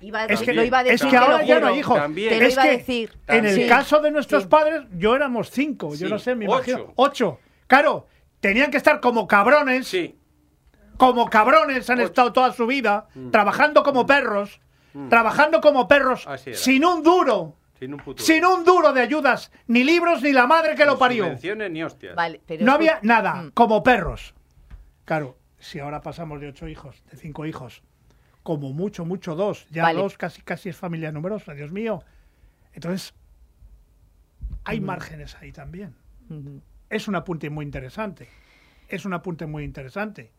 Iba 0.00 0.20
a- 0.20 0.24
Es 0.26 0.40
que, 0.42 0.52
lo 0.52 0.62
iba 0.64 0.78
a 0.78 0.82
es 0.82 0.88
decir, 1.00 1.08
que 1.10 1.16
ahora 1.16 1.42
ya 1.42 1.54
no 1.56 1.60
juro. 1.62 1.72
hay 1.72 1.78
hijos. 1.80 1.98
También. 1.98 2.28
Te 2.30 2.40
lo 2.40 2.46
Es 2.46 2.52
iba 2.54 2.62
a 2.62 2.66
que 2.66 2.76
decir. 2.78 3.12
en 3.26 3.44
el 3.46 3.54
Sí. 3.54 3.66
caso 3.66 4.00
de 4.00 4.10
nuestros 4.10 4.42
Sí. 4.44 4.48
padres, 4.48 4.82
yo 4.96 5.16
éramos 5.16 5.50
cinco, 5.50 5.94
yo 5.94 6.08
no 6.08 6.18
sé, 6.18 6.34
me 6.34 6.46
ocho. 6.48 6.70
imagino. 6.70 6.92
Ocho. 6.96 7.38
Claro, 7.66 8.06
tenían 8.40 8.70
que 8.70 8.76
estar 8.76 9.00
como 9.00 9.26
cabrones, 9.26 9.88
Sí. 9.88 10.16
como 10.96 11.28
cabrones 11.30 11.88
han 11.90 12.00
estado 12.00 12.32
toda 12.32 12.52
su 12.52 12.66
vida, 12.66 13.08
trabajando 13.32 13.82
como 13.82 14.06
perros, 14.06 14.60
trabajando 15.08 15.60
como 15.60 15.86
perros, 15.88 16.26
Mm. 16.26 16.30
Así 16.30 16.50
era. 16.50 16.58
sin 16.58 16.84
un 16.84 17.02
duro, 17.02 17.56
Sin 17.78 17.94
un 17.94 18.00
futuro. 18.00 18.24
sin 18.24 18.44
un 18.44 18.64
duro 18.64 18.92
de 18.92 19.00
ayudas, 19.02 19.52
ni 19.66 19.84
libros, 19.84 20.22
ni 20.22 20.32
la 20.32 20.46
madre 20.46 20.74
que 20.74 20.84
lo 20.84 20.98
parió. 20.98 21.24
subvenciones 21.24 21.70
ni 21.70 21.82
hostias. 21.84 22.14
Vale, 22.16 22.40
pero 22.46 22.64
No 22.64 22.72
había 22.72 22.98
nada, 23.02 23.34
Mm. 23.34 23.50
como 23.52 23.82
perros. 23.82 24.34
Claro, 25.04 25.36
si 25.58 25.78
ahora 25.78 26.00
pasamos 26.02 26.40
de 26.40 26.48
ocho 26.48 26.66
hijos, 26.68 27.02
de 27.10 27.16
cinco 27.16 27.46
hijos, 27.46 27.82
como 28.48 28.72
mucho, 28.72 29.04
mucho 29.04 29.34
dos, 29.34 29.66
ya 29.68 29.82
Vale. 29.82 30.00
dos 30.00 30.16
casi 30.16 30.40
casi 30.40 30.70
es 30.70 30.76
familia 30.78 31.12
numerosa, 31.12 31.52
Dios 31.52 31.70
mío. 31.70 32.02
Entonces, 32.72 33.12
hay 34.64 34.80
márgenes 34.80 35.36
ahí 35.36 35.52
también. 35.52 35.94
Es 36.88 37.08
un 37.08 37.14
apunte 37.14 37.50
muy 37.50 37.66
interesante. 37.66 38.26
Es 38.88 39.04
un 39.04 39.12
apunte 39.12 39.44
muy 39.44 39.64
interesante. 39.64 40.32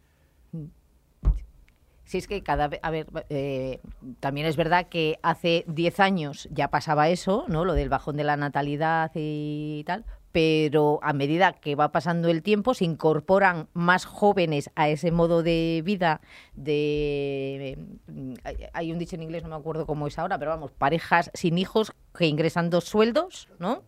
Si 2.06 2.18
es 2.18 2.28
que 2.28 2.42
cada 2.42 2.68
vez, 2.68 2.80
a 2.82 2.90
ver, 2.90 3.06
eh, 3.30 3.80
también 4.20 4.48
es 4.48 4.58
verdad 4.58 4.88
que 4.90 5.20
hace 5.22 5.64
10 5.68 6.00
años 6.00 6.50
ya 6.52 6.70
pasaba 6.70 7.10
eso, 7.10 7.46
¿no? 7.48 7.64
Lo 7.64 7.74
del 7.74 7.90
bajón 7.90 8.18
de 8.18 8.24
la 8.24 8.38
natalidad 8.38 9.12
y 9.14 9.84
tal, 9.86 10.04
pero 10.32 11.00
a 11.02 11.14
medida 11.14 11.54
que 11.54 11.76
va 11.76 11.92
pasando 11.92 12.30
el 12.30 12.44
tiempo 12.44 12.74
se 12.74 12.86
incorporan 12.86 13.68
más 13.74 14.06
jóvenes 14.06 14.70
a 14.76 14.88
ese 14.90 15.12
modo 15.12 15.42
de 15.44 15.82
vida 15.84 16.22
de 16.56 17.78
mm, 18.08 18.34
hay- 18.44 18.58
hay 18.74 18.92
un 18.92 19.00
dicho 19.00 19.16
en 19.16 19.24
inglés, 19.24 19.44
no 19.44 19.50
me 19.50 19.56
acuerdo 19.56 19.86
cómo 19.86 20.08
es 20.08 20.20
ahora, 20.20 20.38
pero 20.38 20.52
vamos, 20.52 20.72
parejas 20.72 21.32
sin 21.34 21.58
hijos 21.58 21.94
que 22.18 22.28
ingresan 22.28 22.70
dos 22.70 22.84
sueldos, 22.86 23.50
¿no? 23.60 23.84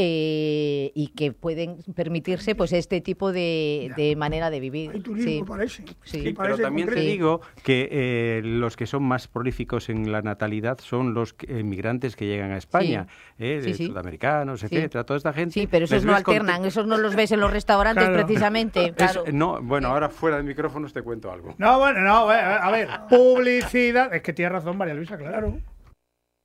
Eh, 0.00 0.92
y 0.94 1.08
que 1.08 1.32
pueden 1.32 1.78
permitirse 1.96 2.54
pues 2.54 2.72
este 2.72 3.00
tipo 3.00 3.32
de, 3.32 3.92
de 3.96 4.14
manera 4.14 4.48
de 4.48 4.60
vivir. 4.60 4.92
Hay 4.94 5.00
turismo, 5.00 5.28
Sí. 5.28 5.42
parece. 5.44 5.84
Sí. 6.04 6.34
Pero 6.38 6.56
también 6.56 6.88
te 6.88 7.00
digo 7.00 7.40
que 7.64 7.88
eh, 7.90 8.40
los 8.44 8.76
que 8.76 8.86
son 8.86 9.02
más 9.02 9.26
prolíficos 9.26 9.88
en 9.88 10.12
la 10.12 10.22
natalidad 10.22 10.78
son 10.80 11.14
los 11.14 11.34
emigrantes 11.48 12.14
que 12.14 12.26
llegan 12.26 12.52
a 12.52 12.58
España, 12.58 13.08
eh, 13.40 13.58
Sí, 13.60 13.70
de 13.70 13.74
sí. 13.76 13.86
sudamericanos, 13.88 14.60
Sí. 14.60 14.66
etcétera, 14.66 15.02
toda 15.02 15.16
esta 15.16 15.32
gente. 15.32 15.54
Sí, 15.54 15.66
pero 15.66 15.86
esos 15.86 16.04
no 16.04 16.14
alternan, 16.14 16.64
esos 16.64 16.86
no 16.86 16.96
los 16.96 17.16
ves 17.16 17.32
en 17.32 17.40
los 17.40 17.50
restaurantes 17.50 18.04
Claro. 18.08 18.24
precisamente. 18.24 18.86
Es- 18.86 18.92
Claro. 18.94 19.24
no, 19.32 19.60
bueno, 19.62 19.88
ahora 19.88 20.08
fuera 20.10 20.36
de 20.36 20.44
micrófonos 20.44 20.92
te 20.92 21.02
cuento 21.02 21.32
algo. 21.32 21.56
No, 21.58 21.76
bueno, 21.80 22.00
no, 22.02 22.32
eh, 22.32 22.36
a 22.38 22.70
ver, 22.70 22.88
publicidad. 23.08 24.14
Es 24.14 24.22
que 24.22 24.32
tiene 24.32 24.50
razón 24.50 24.76
María 24.76 24.94
Luisa, 24.94 25.16
claro. 25.18 25.58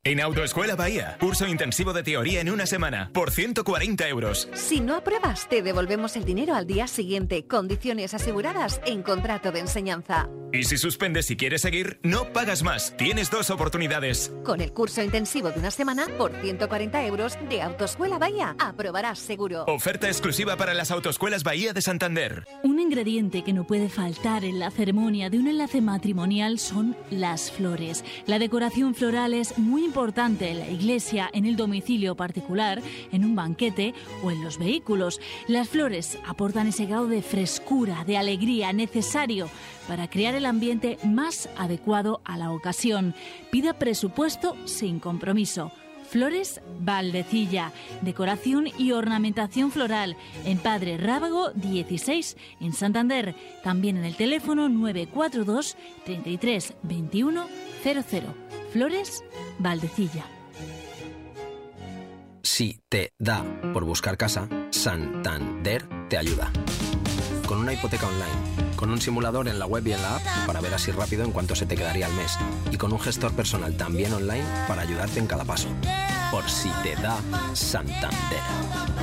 En 0.05 0.19
Autoescuela 0.19 0.75
Bahía, 0.75 1.15
curso 1.17 1.47
intensivo 1.47 1.93
de 1.93 2.03
teoría 2.03 2.41
en 2.41 2.49
una 2.49 2.65
semana 2.65 3.09
por 3.13 3.31
140 3.31 4.05
euros. 4.09 4.49
Si 4.53 4.81
no 4.81 4.97
apruebas, 4.97 5.47
te 5.47 5.61
devolvemos 5.61 6.17
el 6.17 6.25
dinero 6.25 6.55
al 6.55 6.67
día 6.67 6.87
siguiente. 6.87 7.47
Condiciones 7.47 8.13
aseguradas 8.13 8.81
en 8.85 9.01
contrato 9.01 9.53
de 9.53 9.61
enseñanza. 9.61 10.27
Y 10.51 10.65
si 10.65 10.77
suspendes 10.77 11.31
y 11.31 11.37
quieres 11.37 11.61
seguir, 11.61 11.99
no 12.03 12.33
pagas 12.33 12.63
más. 12.63 12.95
Tienes 12.97 13.31
dos 13.31 13.49
oportunidades. 13.49 14.33
Con 14.43 14.59
el 14.59 14.73
curso 14.73 15.01
intensivo 15.01 15.49
de 15.51 15.59
una 15.59 15.71
semana 15.71 16.05
por 16.17 16.33
140 16.33 17.05
euros 17.05 17.37
de 17.49 17.61
Autoescuela 17.61 18.19
Bahía, 18.19 18.57
aprobarás 18.59 19.19
seguro. 19.19 19.63
Oferta 19.67 20.07
exclusiva 20.07 20.57
para 20.57 20.73
las 20.73 20.91
Autoescuelas 20.91 21.43
Bahía 21.43 21.71
de 21.71 21.81
Santander. 21.81 22.45
Un 22.61 22.81
ingrediente 22.81 23.43
que 23.43 23.53
no 23.53 23.65
puede 23.65 23.87
faltar 23.87 24.43
en 24.43 24.59
la 24.59 24.69
ceremonia 24.69 25.29
de 25.29 25.39
un 25.39 25.47
enlace 25.47 25.79
matrimonial 25.79 26.59
son 26.59 26.95
las 27.09 27.51
flores. 27.51 28.03
La 28.27 28.37
decoración 28.37 28.93
floral 28.95 29.33
es 29.33 29.57
muy 29.57 29.85
importante 29.85 29.92
en 29.95 30.59
la 30.59 30.69
iglesia, 30.69 31.29
en 31.33 31.45
el 31.45 31.55
domicilio 31.55 32.15
particular, 32.15 32.81
en 33.11 33.23
un 33.23 33.35
banquete 33.35 33.93
o 34.23 34.31
en 34.31 34.43
los 34.43 34.57
vehículos. 34.57 35.21
Las 35.47 35.69
flores 35.69 36.17
aportan 36.27 36.67
ese 36.67 36.85
grado 36.85 37.07
de 37.07 37.21
frescura, 37.21 38.03
de 38.03 38.17
alegría 38.17 38.73
necesario 38.73 39.49
para 39.87 40.09
crear 40.09 40.33
el 40.33 40.47
ambiente 40.47 40.97
más 41.05 41.47
adecuado 41.57 42.21
a 42.25 42.37
la 42.37 42.51
ocasión. 42.51 43.13
Pida 43.51 43.73
presupuesto 43.73 44.55
sin 44.65 44.99
compromiso. 44.99 45.71
Flores 46.09 46.61
Valdecilla, 46.79 47.71
decoración 48.01 48.67
y 48.77 48.91
ornamentación 48.91 49.71
floral 49.71 50.15
en 50.45 50.57
Padre 50.57 50.97
Rábago 50.97 51.51
16 51.51 52.37
en 52.59 52.73
Santander, 52.73 53.35
también 53.63 53.97
en 53.97 54.05
el 54.05 54.15
teléfono 54.15 54.69
942 54.69 55.77
33 56.05 56.73
21 56.83 57.45
00. 57.83 58.62
Flores 58.73 59.23
Valdecilla. 59.59 60.25
Si 62.41 62.81
te 62.89 63.13
da 63.19 63.45
por 63.71 63.85
buscar 63.85 64.17
casa, 64.17 64.49
Santander 64.71 65.87
te 66.09 66.17
ayuda. 66.17 66.51
Con 67.47 67.59
una 67.59 67.73
hipoteca 67.73 68.07
online, 68.07 68.75
con 68.75 68.89
un 68.89 68.99
simulador 68.99 69.47
en 69.47 69.59
la 69.59 69.67
web 69.67 69.85
y 69.85 69.93
en 69.93 70.01
la 70.01 70.15
app 70.15 70.23
para 70.47 70.59
ver 70.59 70.73
así 70.73 70.89
rápido 70.91 71.23
en 71.23 71.31
cuánto 71.31 71.53
se 71.53 71.67
te 71.67 71.75
quedaría 71.75 72.07
al 72.07 72.13
mes 72.13 72.35
y 72.71 72.77
con 72.77 72.91
un 72.91 72.99
gestor 72.99 73.35
personal 73.35 73.77
también 73.77 74.11
online 74.11 74.45
para 74.67 74.81
ayudarte 74.81 75.19
en 75.19 75.27
cada 75.27 75.45
paso. 75.45 75.67
Por 76.31 76.49
si 76.49 76.71
te 76.81 76.95
da 76.95 77.21
Santander. 77.53 78.41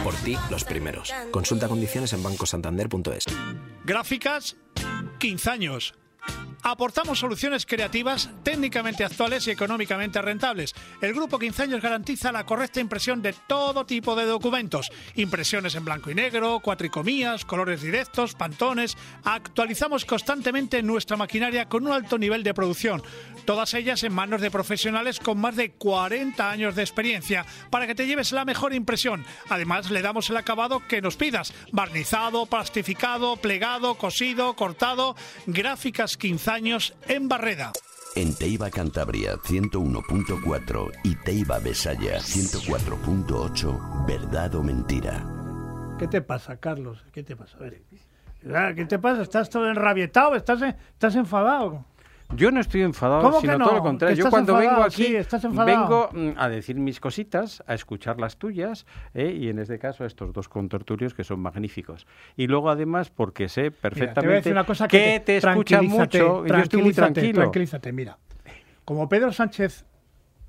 Por 0.02 0.14
ti, 0.16 0.36
los 0.50 0.64
primeros. 0.64 1.14
Consulta 1.30 1.68
condiciones 1.68 2.12
en 2.12 2.24
bancosantander.es. 2.24 3.24
Gráficas, 3.84 4.56
15 5.20 5.50
años. 5.50 5.94
Aportamos 6.62 7.18
soluciones 7.18 7.64
creativas, 7.64 8.28
técnicamente 8.42 9.02
actuales 9.02 9.46
y 9.46 9.50
económicamente 9.50 10.20
rentables. 10.20 10.74
El 11.00 11.14
grupo 11.14 11.38
15 11.38 11.62
años 11.62 11.80
garantiza 11.80 12.32
la 12.32 12.44
correcta 12.44 12.80
impresión 12.80 13.22
de 13.22 13.32
todo 13.32 13.86
tipo 13.86 14.14
de 14.14 14.26
documentos. 14.26 14.90
Impresiones 15.14 15.74
en 15.74 15.86
blanco 15.86 16.10
y 16.10 16.14
negro, 16.14 16.60
cuatricomías, 16.60 17.46
colores 17.46 17.80
directos, 17.80 18.34
pantones. 18.34 18.98
Actualizamos 19.24 20.04
constantemente 20.04 20.82
nuestra 20.82 21.16
maquinaria 21.16 21.66
con 21.66 21.86
un 21.86 21.92
alto 21.92 22.18
nivel 22.18 22.42
de 22.42 22.52
producción. 22.52 23.02
Todas 23.46 23.72
ellas 23.72 24.02
en 24.04 24.12
manos 24.12 24.42
de 24.42 24.50
profesionales 24.50 25.18
con 25.18 25.38
más 25.40 25.56
de 25.56 25.72
40 25.72 26.50
años 26.50 26.76
de 26.76 26.82
experiencia 26.82 27.46
para 27.70 27.86
que 27.86 27.94
te 27.94 28.06
lleves 28.06 28.32
la 28.32 28.44
mejor 28.44 28.74
impresión. 28.74 29.24
Además, 29.48 29.90
le 29.90 30.02
damos 30.02 30.28
el 30.28 30.36
acabado 30.36 30.86
que 30.86 31.00
nos 31.00 31.16
pidas. 31.16 31.54
Barnizado, 31.72 32.44
plastificado, 32.44 33.36
plegado, 33.36 33.94
cosido, 33.94 34.54
cortado. 34.54 35.16
Gráficas 35.46 36.18
15 36.18 36.49
años 36.50 36.94
en 37.08 37.28
Barreda. 37.28 37.72
En 38.16 38.34
Teiba 38.34 38.70
Cantabria 38.70 39.36
101.4 39.36 40.90
y 41.04 41.14
Teiba 41.14 41.58
Besaya 41.60 42.18
104.8, 42.18 44.06
verdad 44.06 44.54
o 44.56 44.62
mentira. 44.62 45.24
¿Qué 45.98 46.08
te 46.08 46.20
pasa, 46.20 46.56
Carlos? 46.56 47.04
¿Qué 47.12 47.22
te 47.22 47.36
pasa? 47.36 47.56
A 47.58 47.60
ver. 47.60 47.82
¿Qué 48.74 48.84
te 48.86 48.98
pasa? 48.98 49.22
¿Estás 49.22 49.50
todo 49.50 49.68
enrabietado? 49.68 50.34
¿Estás, 50.34 50.62
estás 50.62 51.14
enfadado? 51.14 51.84
Yo 52.36 52.50
no 52.50 52.60
estoy 52.60 52.82
enfadado, 52.82 53.22
¿Cómo 53.22 53.36
que 53.36 53.46
sino 53.46 53.58
no? 53.58 53.64
todo 53.64 53.76
lo 53.76 53.82
contrario. 53.82 54.16
Yo 54.16 54.30
cuando 54.30 54.54
vengo 54.56 54.82
aquí 54.82 55.06
sí, 55.06 55.48
vengo 55.64 56.10
mm, 56.12 56.30
a 56.36 56.48
decir 56.48 56.76
mis 56.76 57.00
cositas, 57.00 57.62
a 57.66 57.74
escuchar 57.74 58.20
las 58.20 58.36
tuyas 58.36 58.86
¿eh? 59.14 59.36
y 59.36 59.48
en 59.48 59.58
este 59.58 59.78
caso 59.78 60.04
a 60.04 60.06
estos 60.06 60.32
dos 60.32 60.48
contertulios 60.48 61.14
que 61.14 61.24
son 61.24 61.40
magníficos. 61.40 62.06
Y 62.36 62.46
luego 62.46 62.70
además 62.70 63.10
porque 63.10 63.48
sé 63.48 63.62
Mira, 63.62 63.76
perfectamente 63.80 64.52
te 64.52 64.88
que 64.88 64.88
que 64.88 65.20
te, 65.20 65.36
escuchan 65.38 65.86
mucho 65.86 66.46
y 66.46 66.48
yo 66.48 66.56
estoy 66.56 66.82
muy 66.82 66.92
tranquilízate, 66.92 67.12
tranquilo. 67.12 67.40
Tranquilízate, 67.42 67.92
mira. 67.92 68.18
Como 68.84 69.08
Pedro 69.08 69.32
Sánchez, 69.32 69.84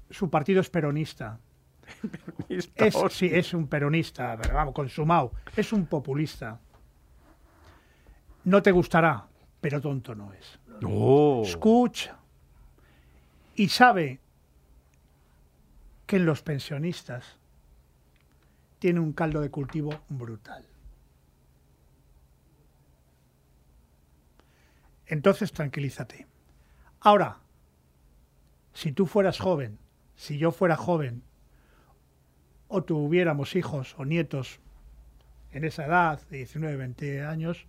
su 0.09 0.29
partido 0.29 0.61
es 0.61 0.69
peronista. 0.69 1.39
es, 2.49 2.71
sí, 3.09 3.29
es 3.31 3.53
un 3.53 3.67
peronista, 3.67 4.37
pero 4.41 4.55
vamos, 4.55 4.73
consumado. 4.73 5.33
Es 5.55 5.73
un 5.73 5.85
populista. 5.85 6.59
No 8.43 8.61
te 8.61 8.71
gustará, 8.71 9.27
pero 9.59 9.79
tonto 9.79 10.15
no 10.15 10.33
es. 10.33 10.59
Escucha. 11.43 12.17
Y 13.55 13.69
sabe 13.69 14.19
que 16.07 16.17
en 16.17 16.25
los 16.25 16.41
pensionistas 16.41 17.37
tiene 18.79 18.99
un 18.99 19.13
caldo 19.13 19.41
de 19.41 19.51
cultivo 19.51 20.01
brutal. 20.09 20.65
Entonces 25.05 25.51
tranquilízate. 25.51 26.25
Ahora, 26.99 27.37
si 28.73 28.91
tú 28.91 29.05
fueras 29.05 29.39
joven, 29.39 29.77
si 30.15 30.37
yo 30.37 30.51
fuera 30.51 30.75
joven, 30.75 31.23
o 32.67 32.83
tuviéramos 32.83 33.55
hijos 33.55 33.95
o 33.97 34.05
nietos 34.05 34.59
en 35.51 35.65
esa 35.65 35.85
edad 35.85 36.21
de 36.29 36.37
19, 36.37 36.77
20 36.77 37.23
años, 37.23 37.67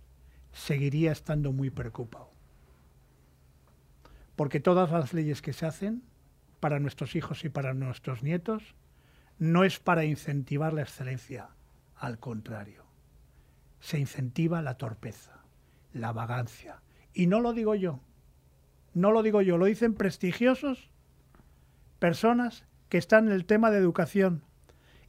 seguiría 0.53 1.11
estando 1.11 1.51
muy 1.51 1.69
preocupado. 1.69 2.32
Porque 4.35 4.59
todas 4.59 4.91
las 4.91 5.13
leyes 5.13 5.41
que 5.41 5.53
se 5.53 5.65
hacen 5.65 6.03
para 6.59 6.79
nuestros 6.79 7.15
hijos 7.15 7.43
y 7.45 7.49
para 7.49 7.73
nuestros 7.73 8.23
nietos 8.23 8.75
no 9.37 9.63
es 9.63 9.79
para 9.79 10.05
incentivar 10.05 10.73
la 10.73 10.81
excelencia, 10.81 11.49
al 11.95 12.19
contrario, 12.19 12.83
se 13.79 13.99
incentiva 13.99 14.61
la 14.61 14.77
torpeza, 14.77 15.43
la 15.91 16.13
vagancia. 16.13 16.81
Y 17.13 17.27
no 17.27 17.41
lo 17.41 17.53
digo 17.53 17.75
yo, 17.75 17.99
no 18.93 19.11
lo 19.11 19.23
digo 19.23 19.41
yo, 19.41 19.57
lo 19.57 19.65
dicen 19.65 19.93
prestigiosos 19.93 20.89
personas 21.99 22.65
que 22.89 22.97
están 22.97 23.27
en 23.27 23.33
el 23.33 23.45
tema 23.45 23.71
de 23.71 23.77
educación 23.77 24.43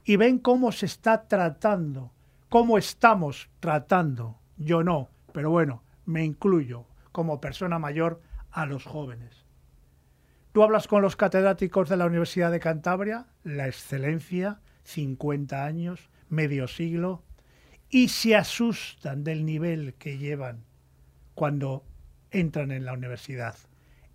y 0.04 0.16
ven 0.16 0.38
cómo 0.38 0.72
se 0.72 0.86
está 0.86 1.28
tratando, 1.28 2.12
cómo 2.48 2.78
estamos 2.78 3.48
tratando, 3.60 4.38
yo 4.56 4.82
no, 4.82 5.08
pero 5.32 5.50
bueno, 5.50 5.82
me 6.06 6.24
incluyo 6.24 6.86
como 7.12 7.40
persona 7.40 7.78
mayor 7.78 8.20
a 8.54 8.66
los 8.66 8.84
jóvenes. 8.84 9.44
Tú 10.52 10.62
hablas 10.62 10.86
con 10.86 11.02
los 11.02 11.16
catedráticos 11.16 11.88
de 11.88 11.96
la 11.96 12.06
Universidad 12.06 12.52
de 12.52 12.60
Cantabria, 12.60 13.26
la 13.42 13.66
excelencia, 13.66 14.60
50 14.84 15.64
años, 15.64 16.08
medio 16.28 16.68
siglo, 16.68 17.24
y 17.90 18.08
se 18.08 18.36
asustan 18.36 19.24
del 19.24 19.44
nivel 19.44 19.94
que 19.94 20.16
llevan 20.16 20.64
cuando 21.34 21.84
entran 22.30 22.70
en 22.70 22.84
la 22.84 22.92
universidad. 22.92 23.56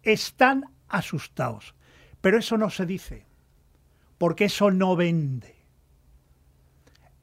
Están 0.04 0.64
asustados, 0.88 1.76
pero 2.22 2.40
eso 2.40 2.58
no 2.58 2.70
se 2.70 2.86
dice, 2.86 3.26
porque 4.18 4.46
eso 4.46 4.72
no 4.72 4.96
vende. 4.96 5.56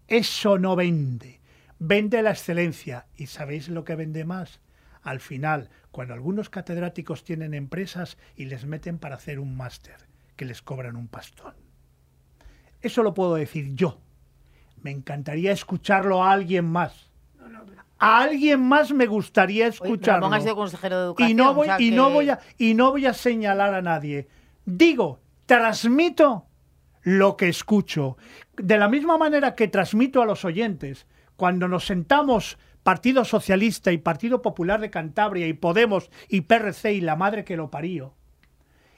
Eso 0.06 0.58
no 0.58 0.76
vende. 0.76 1.40
Vende 1.78 2.22
la 2.22 2.30
excelencia. 2.30 3.06
¿Y 3.16 3.26
sabéis 3.26 3.68
lo 3.68 3.84
que 3.84 3.96
vende 3.96 4.24
más? 4.24 4.60
Al 5.02 5.20
final, 5.20 5.70
cuando 5.96 6.12
algunos 6.12 6.50
catedráticos 6.50 7.24
tienen 7.24 7.54
empresas 7.54 8.18
y 8.36 8.44
les 8.44 8.66
meten 8.66 8.98
para 8.98 9.14
hacer 9.14 9.40
un 9.40 9.56
máster, 9.56 9.96
que 10.36 10.44
les 10.44 10.60
cobran 10.60 10.94
un 10.94 11.08
pastón. 11.08 11.54
Eso 12.82 13.02
lo 13.02 13.14
puedo 13.14 13.36
decir 13.36 13.74
yo. 13.74 13.98
Me 14.82 14.90
encantaría 14.90 15.52
escucharlo 15.52 16.22
a 16.22 16.32
alguien 16.32 16.66
más. 16.66 17.08
A 17.98 18.18
alguien 18.20 18.60
más 18.62 18.92
me 18.92 19.06
gustaría 19.06 19.68
escucharlo. 19.68 20.28
Consejero 20.54 20.98
de 20.98 21.04
educación. 21.06 21.30
y 21.30 21.34
no 21.34 21.54
voy, 21.54 21.66
o 21.66 21.70
sea 21.70 21.80
y 21.80 21.88
que- 21.88 21.96
no 21.96 22.10
voy 22.10 22.28
a 22.28 22.40
y 22.58 22.74
no 22.74 22.90
voy 22.90 23.06
a 23.06 23.14
señalar 23.14 23.72
a 23.72 23.80
nadie. 23.80 24.28
Digo, 24.66 25.20
transmito 25.46 26.44
lo 27.04 27.38
que 27.38 27.48
escucho. 27.48 28.18
De 28.58 28.76
la 28.76 28.90
misma 28.90 29.16
manera 29.16 29.54
que 29.54 29.68
transmito 29.68 30.20
a 30.20 30.26
los 30.26 30.44
oyentes, 30.44 31.06
cuando 31.36 31.68
nos 31.68 31.86
sentamos 31.86 32.58
Partido 32.86 33.24
Socialista 33.24 33.90
y 33.90 33.98
Partido 33.98 34.42
Popular 34.42 34.80
de 34.80 34.90
Cantabria 34.90 35.48
y 35.48 35.54
Podemos 35.54 36.08
y 36.28 36.42
PRC 36.42 36.92
y 36.92 37.00
la 37.00 37.16
madre 37.16 37.44
que 37.44 37.56
lo 37.56 37.68
parió, 37.68 38.14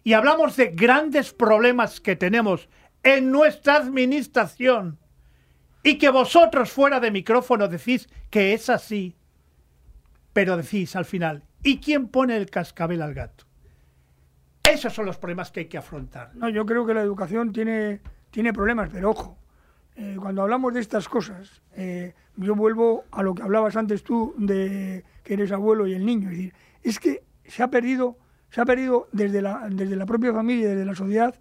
y 0.05 0.13
hablamos 0.13 0.57
de 0.57 0.73
grandes 0.73 1.33
problemas 1.33 1.99
que 1.99 2.15
tenemos 2.15 2.69
en 3.03 3.33
nuestra 3.33 3.77
administración, 3.77 4.99
y 5.83 5.97
que 5.97 6.11
vosotros 6.11 6.71
fuera 6.71 7.01
de 7.01 7.11
micrófono 7.11 7.67
decís 7.67 8.11
que 8.29 8.53
es 8.53 8.69
así, 8.69 9.17
pero 10.35 10.59
decís 10.59 10.95
al 10.95 11.07
final, 11.07 11.45
¿y 11.63 11.79
quién 11.79 12.09
pone 12.09 12.37
el 12.37 12.51
cascabel 12.51 13.01
al 13.01 13.15
gato? 13.15 13.47
Esos 14.71 14.93
son 14.93 15.07
los 15.07 15.17
problemas 15.17 15.51
que 15.51 15.61
hay 15.61 15.67
que 15.67 15.79
afrontar. 15.79 16.35
No, 16.35 16.51
yo 16.51 16.67
creo 16.67 16.85
que 16.85 16.93
la 16.93 17.01
educación 17.01 17.55
tiene, 17.55 18.03
tiene 18.31 18.53
problemas, 18.53 18.91
pero 18.93 19.13
ojo, 19.13 19.38
eh, 19.99 20.17
cuando 20.19 20.43
hablamos 20.43 20.73
de 20.75 20.81
estas 20.81 21.09
cosas, 21.09 21.61
eh, 21.75 22.15
yo 22.37 22.55
vuelvo 22.55 23.05
a 23.11 23.23
lo 23.23 23.35
que 23.35 23.43
hablabas 23.43 23.77
antes 23.77 24.03
tú 24.05 24.33
de 24.39 25.05
que 25.25 25.35
eres 25.35 25.51
abuelo 25.53 25.87
y 25.87 25.95
el 25.95 26.07
niño. 26.07 26.31
Es 26.31 26.37
decir, 26.37 26.55
es 26.83 26.99
que 27.01 27.23
se 27.47 27.63
ha 27.63 27.69
perdido, 27.69 28.17
se 28.51 28.61
ha 28.61 28.65
perdido 28.65 29.09
desde 29.13 29.43
la, 29.43 29.67
desde 29.71 29.97
la 29.97 30.07
propia 30.07 30.33
familia, 30.33 30.69
desde 30.69 30.85
la 30.85 30.95
sociedad, 30.95 31.35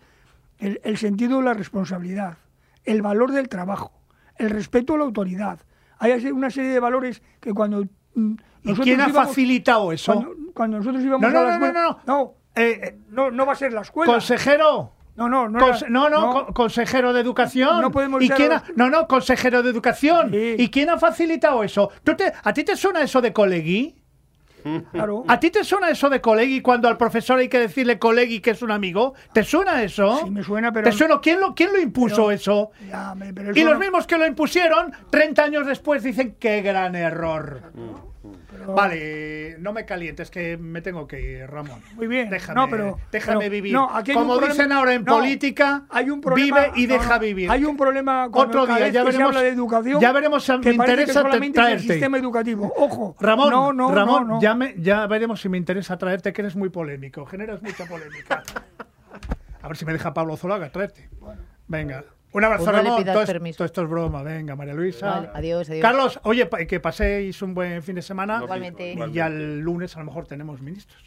el, 0.57 0.81
el 0.83 0.97
sentido 0.97 1.37
de 1.37 1.43
la 1.45 1.53
responsabilidad, 1.53 2.37
el 2.83 3.01
valor 3.03 3.31
del 3.31 3.47
trabajo, 3.47 3.91
el 4.37 4.49
respeto 4.49 4.95
a 4.95 4.97
la 4.97 5.03
autoridad. 5.03 5.59
Hay 5.99 6.11
una 6.31 6.49
serie 6.49 6.71
de 6.71 6.79
valores 6.79 7.21
que 7.39 7.53
cuando 7.53 7.83
mm, 8.15 8.33
¿Y 8.63 8.73
quién 8.75 9.01
ha 9.01 9.09
íbamos- 9.09 9.27
facilitado 9.29 9.91
eso? 9.91 10.13
Cuando, 10.13 10.35
cuando 10.53 10.77
nosotros 10.79 11.03
íbamos 11.03 11.21
No, 11.21 11.29
no, 11.29 11.39
a 11.39 11.43
la 11.43 11.51
no, 11.51 11.59
no, 11.59 11.65
escuela- 11.67 11.97
no. 12.07 12.33
Eh, 12.55 12.97
no, 13.09 13.29
no 13.29 13.45
va 13.45 13.53
a 13.53 13.55
ser 13.55 13.71
la 13.71 13.81
escuela. 13.81 14.11
Consejero. 14.11 14.93
No, 15.17 15.27
no, 15.27 15.49
no. 15.49 15.59
Conse- 15.59 15.81
era- 15.81 15.89
no, 15.89 16.09
no, 16.09 16.31
co- 16.31 16.53
consejero 16.53 17.11
de 17.11 17.19
educación. 17.21 17.81
No 17.81 17.91
podemos 17.91 18.23
¿Y 18.23 18.29
quién 18.29 18.53
ha- 18.53 18.63
no, 18.75 18.89
no, 18.89 19.07
consejero 19.07 19.63
de 19.63 19.69
educación. 19.71 20.31
¿Y 20.33 20.69
quién 20.69 20.89
ha 20.89 20.97
facilitado 20.97 21.63
eso? 21.63 21.89
¿Tú 22.03 22.15
te- 22.15 22.31
¿A 22.43 22.53
ti 22.53 22.63
te 22.63 22.75
suena 22.77 23.01
eso 23.01 23.19
de 23.19 23.33
colegui? 23.33 23.95
Claro. 24.91 25.23
¿A 25.29 25.39
ti 25.39 25.49
te 25.49 25.63
suena 25.63 25.89
eso 25.89 26.09
de 26.09 26.19
colegui 26.19 26.59
cuando 26.61 26.89
al 26.89 26.97
profesor 26.97 27.39
hay 27.39 27.47
que 27.47 27.57
decirle 27.59 27.97
colegui 27.99 28.41
que 28.41 28.49
es 28.51 28.61
un 28.61 28.71
amigo? 28.71 29.13
¿Te 29.33 29.43
suena 29.43 29.81
eso? 29.81 30.19
Sí, 30.25 30.29
me 30.29 30.43
suena, 30.43 30.73
pero... 30.73 30.89
¿Te 30.89 30.91
suena? 30.91 31.21
¿Quién 31.21 31.39
lo, 31.39 31.55
quién 31.55 31.71
lo 31.71 31.79
impuso 31.79 32.15
Pero- 32.27 32.31
eso? 32.31 32.71
Ya, 32.89 33.15
Y 33.55 33.63
los 33.63 33.73
no- 33.75 33.79
mismos 33.79 34.05
que 34.07 34.17
lo 34.17 34.25
impusieron, 34.27 34.91
30 35.09 35.43
años 35.45 35.65
después 35.65 36.03
dicen 36.03 36.35
qué 36.37 36.61
gran 36.61 36.95
error. 36.95 37.71
Vale, 38.75 39.55
no 39.59 39.71
me 39.73 39.85
calientes, 39.85 40.29
que 40.29 40.57
me 40.57 40.81
tengo 40.81 41.07
que 41.07 41.21
ir, 41.21 41.47
Ramón. 41.49 41.81
Muy 41.95 42.07
bien. 42.07 42.29
Déjame, 42.29 42.59
no, 42.59 42.69
pero, 42.69 42.97
déjame 43.11 43.39
pero- 43.39 43.51
vivir. 43.51 43.73
no, 43.73 43.89
aquí 43.95 44.13
Como 44.13 44.33
problema- 44.33 44.53
dicen 44.53 44.71
ahora 44.71 44.93
en 44.93 45.03
no, 45.03 45.15
política, 45.17 45.85
hay 45.89 46.09
un 46.09 46.19
problema- 46.21 46.59
vive 46.61 46.71
y 46.75 46.85
deja 46.85 47.17
vivir. 47.17 47.49
Hay 47.51 47.63
un 47.65 47.77
problema 47.77 48.29
cuando 48.31 48.61
Otro 48.63 48.75
día, 48.75 48.87
ya 48.89 49.03
veremos- 49.03 49.27
habla 49.29 49.41
de 49.41 49.49
educación. 49.49 50.01
ya 50.01 50.11
veremos, 50.11 50.49
me 50.49 50.71
interesa 50.71 51.21
es 51.21 51.33
el 51.41 51.53
traerte. 51.53 51.79
sistema 51.83 52.17
educativo. 52.17 52.73
Ojo. 52.75 53.15
Ramón, 53.19 53.77
Ramón. 53.93 54.41
Ya, 54.41 54.53
me- 54.55 54.75
ya 54.77 55.07
veremos 55.07 55.39
si 55.41 55.49
me 55.49 55.57
interesa 55.57 55.97
traerte, 55.97 56.33
que 56.33 56.41
eres 56.41 56.55
muy 56.55 56.69
polémico, 56.69 57.25
generas 57.25 57.61
mucha 57.61 57.85
polémica. 57.85 58.43
A 59.61 59.67
ver 59.67 59.77
si 59.77 59.85
me 59.85 59.93
deja 59.93 60.13
Pablo 60.13 60.37
Zolaga 60.37 60.71
traerte. 60.71 61.09
Venga. 61.67 62.03
Un 62.37 62.43
abrazo, 62.43 62.65
Pues 62.65 62.75
no 62.75 62.83
Ramón. 62.83 63.03
todo, 63.03 63.25
todo 63.55 63.65
esto 63.65 63.81
es 63.81 63.89
broma. 63.89 64.21
Venga, 64.21 64.55
María 64.55 64.75
Luisa. 64.75 65.09
Vale, 65.09 65.29
adiós, 65.33 65.67
adiós. 65.71 65.81
Carlos, 65.81 66.19
oye, 66.21 66.47
que 66.67 66.79
paséis 66.79 67.41
un 67.41 67.55
buen 67.55 67.81
fin 67.81 67.95
de 67.95 68.03
semana. 68.03 68.41
Igualmente. 68.43 68.93
Y 68.93 69.11
ya 69.11 69.25
el 69.25 69.59
lunes 69.61 69.95
a 69.95 69.99
lo 70.01 70.05
mejor 70.05 70.27
tenemos 70.27 70.61
ministros. 70.61 71.06